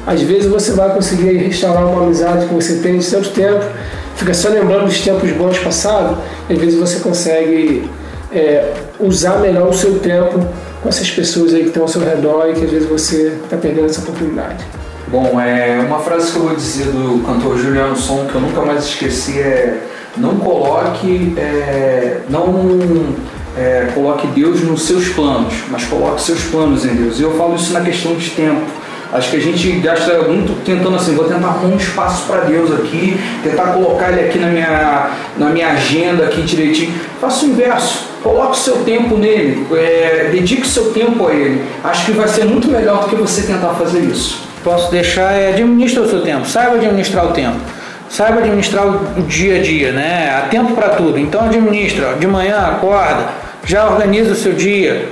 Às 0.07 0.22
vezes 0.22 0.46
você 0.46 0.72
vai 0.72 0.92
conseguir 0.92 1.36
restaurar 1.36 1.86
uma 1.86 2.03
amizade 2.03 2.46
que 2.46 2.55
você 2.55 2.76
tem 2.76 2.99
de 2.99 3.09
tanto 3.09 3.30
tempo, 3.30 3.64
fica 4.16 4.34
só 4.34 4.49
lembrando 4.49 4.86
dos 4.86 5.01
tempos 5.01 5.30
bons 5.32 5.59
passados, 5.59 6.18
às 6.51 6.59
vezes 6.59 6.78
você 6.78 6.99
consegue 6.99 7.88
é, 8.32 8.72
usar 8.99 9.38
melhor 9.38 9.68
o 9.68 9.72
seu 9.72 9.99
tempo 10.01 10.44
com 10.82 10.88
essas 10.88 11.11
pessoas 11.11 11.55
aí 11.55 11.62
que 11.62 11.68
estão 11.68 11.82
ao 11.82 11.88
seu 11.88 12.03
redor 12.03 12.49
e 12.49 12.55
que 12.55 12.64
às 12.64 12.70
vezes 12.70 12.88
você 12.88 13.38
está 13.44 13.57
perdendo 13.57 13.86
essa 13.86 14.01
oportunidade. 14.01 14.64
Bom, 15.07 15.40
é 15.40 15.78
uma 15.80 16.01
frase 16.01 16.32
que 16.32 16.38
eu 16.38 16.42
vou 16.42 16.57
dizer 16.57 16.86
do 16.86 17.24
cantor 17.24 17.57
Juliano 17.57 17.96
Som 17.96 18.26
que 18.26 18.34
eu 18.34 18.40
nunca 18.40 18.61
mais 18.62 18.84
esqueci 18.84 19.38
é 19.38 19.78
não 20.19 20.37
coloque 20.37 21.35
é, 21.37 22.21
não 22.29 22.45
é, 23.57 23.91
coloque 23.95 24.27
Deus 24.29 24.62
nos 24.62 24.83
seus 24.83 25.09
planos, 25.09 25.55
mas 25.71 25.85
coloque 25.85 26.21
seus 26.23 26.43
planos 26.45 26.85
em 26.85 26.95
Deus. 26.95 27.19
E 27.19 27.23
eu 27.23 27.37
falo 27.37 27.57
isso 27.57 27.73
na 27.73 27.81
questão 27.81 28.14
de 28.14 28.31
tempo. 28.31 28.62
Acho 29.11 29.31
que 29.31 29.37
a 29.39 29.41
gente 29.41 29.71
gasta 29.81 30.23
muito 30.25 30.62
tentando 30.64 30.95
assim, 30.95 31.14
vou 31.14 31.25
tentar 31.25 31.49
arrumar 31.49 31.75
um 31.75 31.77
espaço 31.79 32.27
para 32.27 32.43
Deus 32.43 32.71
aqui, 32.71 33.19
tentar 33.43 33.73
colocar 33.73 34.12
ele 34.12 34.29
aqui 34.29 34.39
na 34.39 34.49
minha, 34.49 35.11
na 35.39 35.49
minha 35.49 35.69
agenda 35.69 36.25
aqui 36.25 36.43
direitinho. 36.43 36.93
Faça 37.19 37.47
o 37.47 37.49
inverso, 37.49 38.07
coloque 38.23 38.53
o 38.53 38.61
seu 38.61 38.77
tempo 38.85 39.16
nele, 39.16 39.66
é, 39.73 40.29
dedique 40.31 40.62
o 40.62 40.66
seu 40.66 40.93
tempo 40.93 41.27
a 41.27 41.33
ele. 41.33 41.62
Acho 41.83 42.05
que 42.05 42.12
vai 42.12 42.29
ser 42.29 42.45
muito 42.45 42.69
melhor 42.69 43.05
do 43.05 43.09
que 43.09 43.16
você 43.16 43.43
tentar 43.43 43.71
fazer 43.71 44.01
isso 44.01 44.49
posso 44.69 44.91
deixar 44.91 45.33
é 45.33 45.51
administra 45.51 46.03
o 46.03 46.09
seu 46.09 46.21
tempo, 46.21 46.47
saiba 46.47 46.75
administrar 46.75 47.27
o 47.27 47.33
tempo. 47.33 47.57
Saiba 48.09 48.39
administrar 48.39 48.87
o 48.87 49.23
dia 49.23 49.57
a 49.57 49.63
dia, 49.63 49.93
né? 49.93 50.35
Há 50.37 50.49
tempo 50.49 50.75
para 50.75 50.91
tudo. 50.91 51.19
Então 51.19 51.45
administra, 51.45 52.15
de 52.19 52.27
manhã 52.27 52.59
acorda, 52.59 53.27
já 53.65 53.87
organiza 53.87 54.33
o 54.33 54.35
seu 54.35 54.53
dia, 54.55 55.09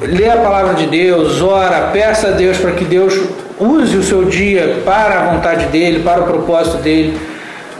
lê 0.00 0.28
a 0.28 0.36
palavra 0.38 0.74
de 0.74 0.86
Deus, 0.86 1.40
ora, 1.40 1.90
peça 1.92 2.28
a 2.28 2.30
Deus 2.32 2.58
para 2.58 2.72
que 2.72 2.84
Deus 2.84 3.16
use 3.58 3.96
o 3.96 4.02
seu 4.02 4.24
dia 4.24 4.78
para 4.84 5.20
a 5.20 5.32
vontade 5.32 5.66
dele, 5.66 6.02
para 6.02 6.20
o 6.20 6.24
propósito 6.24 6.78
dele, 6.78 7.16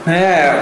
né? 0.05 0.59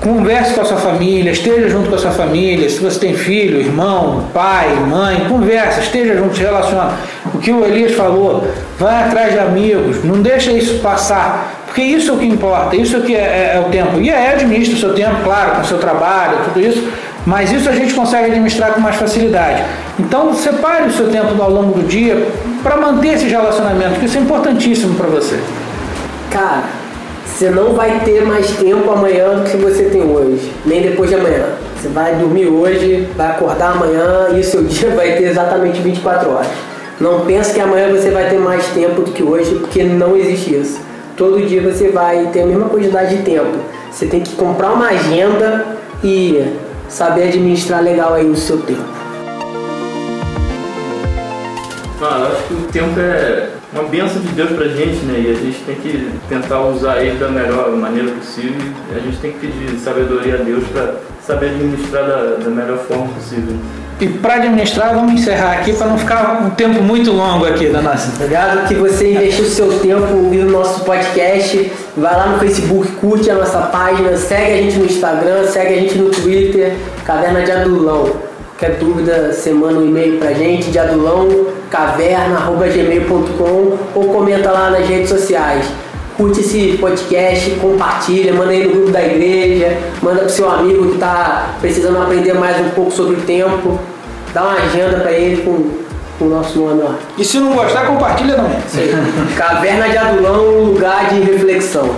Converse 0.00 0.54
com 0.54 0.62
a 0.62 0.64
sua 0.64 0.78
família, 0.78 1.30
esteja 1.30 1.68
junto 1.68 1.88
com 1.88 1.94
a 1.94 1.98
sua 1.98 2.10
família. 2.10 2.68
Se 2.68 2.80
você 2.80 2.98
tem 2.98 3.14
filho, 3.14 3.60
irmão, 3.60 4.28
pai, 4.34 4.68
mãe, 4.88 5.26
conversa, 5.28 5.80
esteja 5.80 6.16
junto, 6.16 6.34
se 6.34 6.42
relaciona. 6.42 6.94
O 7.32 7.38
que 7.38 7.52
o 7.52 7.64
Elias 7.64 7.92
falou, 7.92 8.44
vai 8.78 9.04
atrás 9.04 9.32
de 9.32 9.38
amigos, 9.38 10.02
não 10.02 10.20
deixa 10.20 10.50
isso 10.50 10.80
passar, 10.80 11.61
porque 11.72 11.80
isso 11.80 12.10
é 12.10 12.14
o 12.14 12.18
que 12.18 12.26
importa, 12.26 12.76
isso 12.76 12.96
é 12.96 12.98
o 12.98 13.02
que 13.02 13.16
é, 13.16 13.18
é, 13.18 13.52
é 13.56 13.60
o 13.66 13.70
tempo. 13.70 13.98
E 13.98 14.10
aí 14.10 14.34
administra 14.34 14.76
o 14.76 14.78
seu 14.78 14.92
tempo, 14.92 15.22
claro, 15.24 15.52
com 15.52 15.62
o 15.62 15.64
seu 15.64 15.78
trabalho, 15.78 16.36
tudo 16.44 16.60
isso, 16.60 16.86
mas 17.24 17.50
isso 17.50 17.66
a 17.66 17.72
gente 17.72 17.94
consegue 17.94 18.26
administrar 18.26 18.74
com 18.74 18.80
mais 18.82 18.96
facilidade. 18.96 19.64
Então 19.98 20.34
separe 20.34 20.88
o 20.88 20.92
seu 20.92 21.08
tempo 21.08 21.40
ao 21.40 21.50
longo 21.50 21.80
do 21.80 21.88
dia 21.88 22.28
para 22.62 22.76
manter 22.76 23.14
esse 23.14 23.24
relacionamento, 23.24 23.98
que 23.98 24.04
isso 24.04 24.18
é 24.18 24.20
importantíssimo 24.20 24.96
para 24.96 25.06
você. 25.06 25.40
Cara, 26.30 26.64
você 27.24 27.48
não 27.48 27.72
vai 27.72 28.00
ter 28.00 28.22
mais 28.22 28.50
tempo 28.50 28.92
amanhã 28.92 29.36
do 29.36 29.50
que 29.50 29.56
você 29.56 29.84
tem 29.84 30.02
hoje, 30.02 30.52
nem 30.66 30.82
depois 30.82 31.08
de 31.08 31.16
amanhã. 31.16 31.46
Você 31.80 31.88
vai 31.88 32.16
dormir 32.16 32.48
hoje, 32.48 33.08
vai 33.16 33.28
acordar 33.28 33.72
amanhã 33.72 34.28
e 34.34 34.40
o 34.40 34.44
seu 34.44 34.62
dia 34.68 34.90
vai 34.90 35.12
ter 35.12 35.24
exatamente 35.24 35.80
24 35.80 36.30
horas. 36.30 36.48
Não 37.00 37.20
pense 37.24 37.54
que 37.54 37.60
amanhã 37.62 37.90
você 37.90 38.10
vai 38.10 38.28
ter 38.28 38.38
mais 38.38 38.66
tempo 38.66 39.00
do 39.00 39.10
que 39.10 39.22
hoje, 39.22 39.54
porque 39.54 39.82
não 39.82 40.14
existe 40.14 40.54
isso. 40.54 40.91
Todo 41.22 41.40
dia 41.46 41.62
você 41.62 41.88
vai 41.88 42.26
ter 42.32 42.40
a 42.40 42.46
mesma 42.46 42.68
quantidade 42.68 43.16
de 43.16 43.22
tempo. 43.22 43.56
Você 43.92 44.06
tem 44.06 44.22
que 44.22 44.34
comprar 44.34 44.72
uma 44.72 44.88
agenda 44.88 45.76
e 46.02 46.52
saber 46.88 47.28
administrar 47.28 47.80
legal 47.80 48.14
aí 48.14 48.28
o 48.28 48.34
seu 48.34 48.60
tempo. 48.62 48.82
Ah, 52.00 52.18
eu 52.18 52.26
acho 52.26 52.42
que 52.48 52.54
o 52.54 52.62
tempo 52.72 52.98
é 52.98 53.50
uma 53.72 53.84
benção 53.84 54.20
de 54.20 54.30
Deus 54.30 54.50
pra 54.50 54.66
gente, 54.66 54.96
né? 55.04 55.22
E 55.24 55.30
a 55.30 55.34
gente 55.34 55.62
tem 55.64 55.76
que 55.76 56.10
tentar 56.28 56.60
usar 56.62 57.00
ele 57.00 57.16
da 57.16 57.28
melhor 57.28 57.70
maneira 57.70 58.10
possível. 58.10 58.60
E 58.92 58.98
a 58.98 58.98
gente 58.98 59.18
tem 59.18 59.30
que 59.30 59.46
pedir 59.46 59.78
sabedoria 59.78 60.34
a 60.34 60.38
Deus 60.38 60.64
para 60.72 60.96
saber 61.24 61.50
administrar 61.50 62.04
da, 62.04 62.34
da 62.42 62.50
melhor 62.50 62.78
forma 62.78 63.06
possível. 63.14 63.56
E 64.02 64.08
para 64.08 64.34
administrar, 64.34 64.92
vamos 64.92 65.12
encerrar 65.12 65.58
aqui 65.58 65.72
para 65.74 65.86
não 65.86 65.96
ficar 65.96 66.42
um 66.44 66.50
tempo 66.50 66.82
muito 66.82 67.12
longo 67.12 67.46
aqui 67.46 67.68
da 67.68 67.80
nossa. 67.80 68.10
Obrigado 68.16 68.66
que 68.66 68.74
você 68.74 69.12
investiu 69.12 69.44
seu 69.44 69.78
tempo 69.78 70.12
ouvindo 70.12 70.48
o 70.48 70.50
nosso 70.50 70.80
podcast. 70.80 71.70
Vai 71.96 72.12
lá 72.12 72.26
no 72.26 72.40
Facebook, 72.40 72.90
curte 72.96 73.30
a 73.30 73.36
nossa 73.36 73.60
página, 73.60 74.16
segue 74.16 74.54
a 74.54 74.56
gente 74.56 74.76
no 74.76 74.86
Instagram, 74.86 75.46
segue 75.46 75.74
a 75.74 75.76
gente 75.78 75.96
no 75.96 76.10
Twitter, 76.10 76.74
Caverna 77.04 77.42
de 77.42 77.52
Adulão. 77.52 78.10
Qualquer 78.58 78.78
dúvida, 78.78 79.32
você 79.32 79.52
manda 79.52 79.78
um 79.78 79.86
e-mail 79.86 80.18
pra 80.18 80.32
gente 80.32 80.72
de 80.72 80.80
adulãocaverna.gmail.com 80.80 83.78
ou 83.94 84.04
comenta 84.12 84.50
lá 84.50 84.70
nas 84.70 84.88
redes 84.88 85.10
sociais. 85.10 85.64
Curte 86.16 86.40
esse 86.40 86.76
podcast, 86.80 87.52
compartilha, 87.52 88.34
manda 88.34 88.50
aí 88.50 88.66
no 88.66 88.72
grupo 88.72 88.90
da 88.90 89.00
igreja, 89.00 89.78
manda 90.02 90.22
pro 90.22 90.30
seu 90.30 90.50
amigo 90.50 90.88
que 90.88 90.94
está 90.94 91.54
precisando 91.60 92.02
aprender 92.02 92.34
mais 92.34 92.58
um 92.58 92.70
pouco 92.70 92.90
sobre 92.90 93.14
o 93.14 93.20
tempo. 93.20 93.91
Dá 94.34 94.42
uma 94.42 94.54
agenda 94.54 95.00
para 95.00 95.12
ele 95.12 95.42
com, 95.42 95.82
o 96.24 96.28
nosso 96.28 96.60
nome. 96.60 96.98
E 97.18 97.24
se 97.24 97.38
não 97.38 97.52
gostar, 97.52 97.86
compartilha 97.86 98.34
também. 98.34 98.58
Caverna 99.36 99.88
de 99.88 99.98
Adulão, 99.98 100.64
lugar 100.64 101.08
de 101.08 101.20
reflexão. 101.20 101.90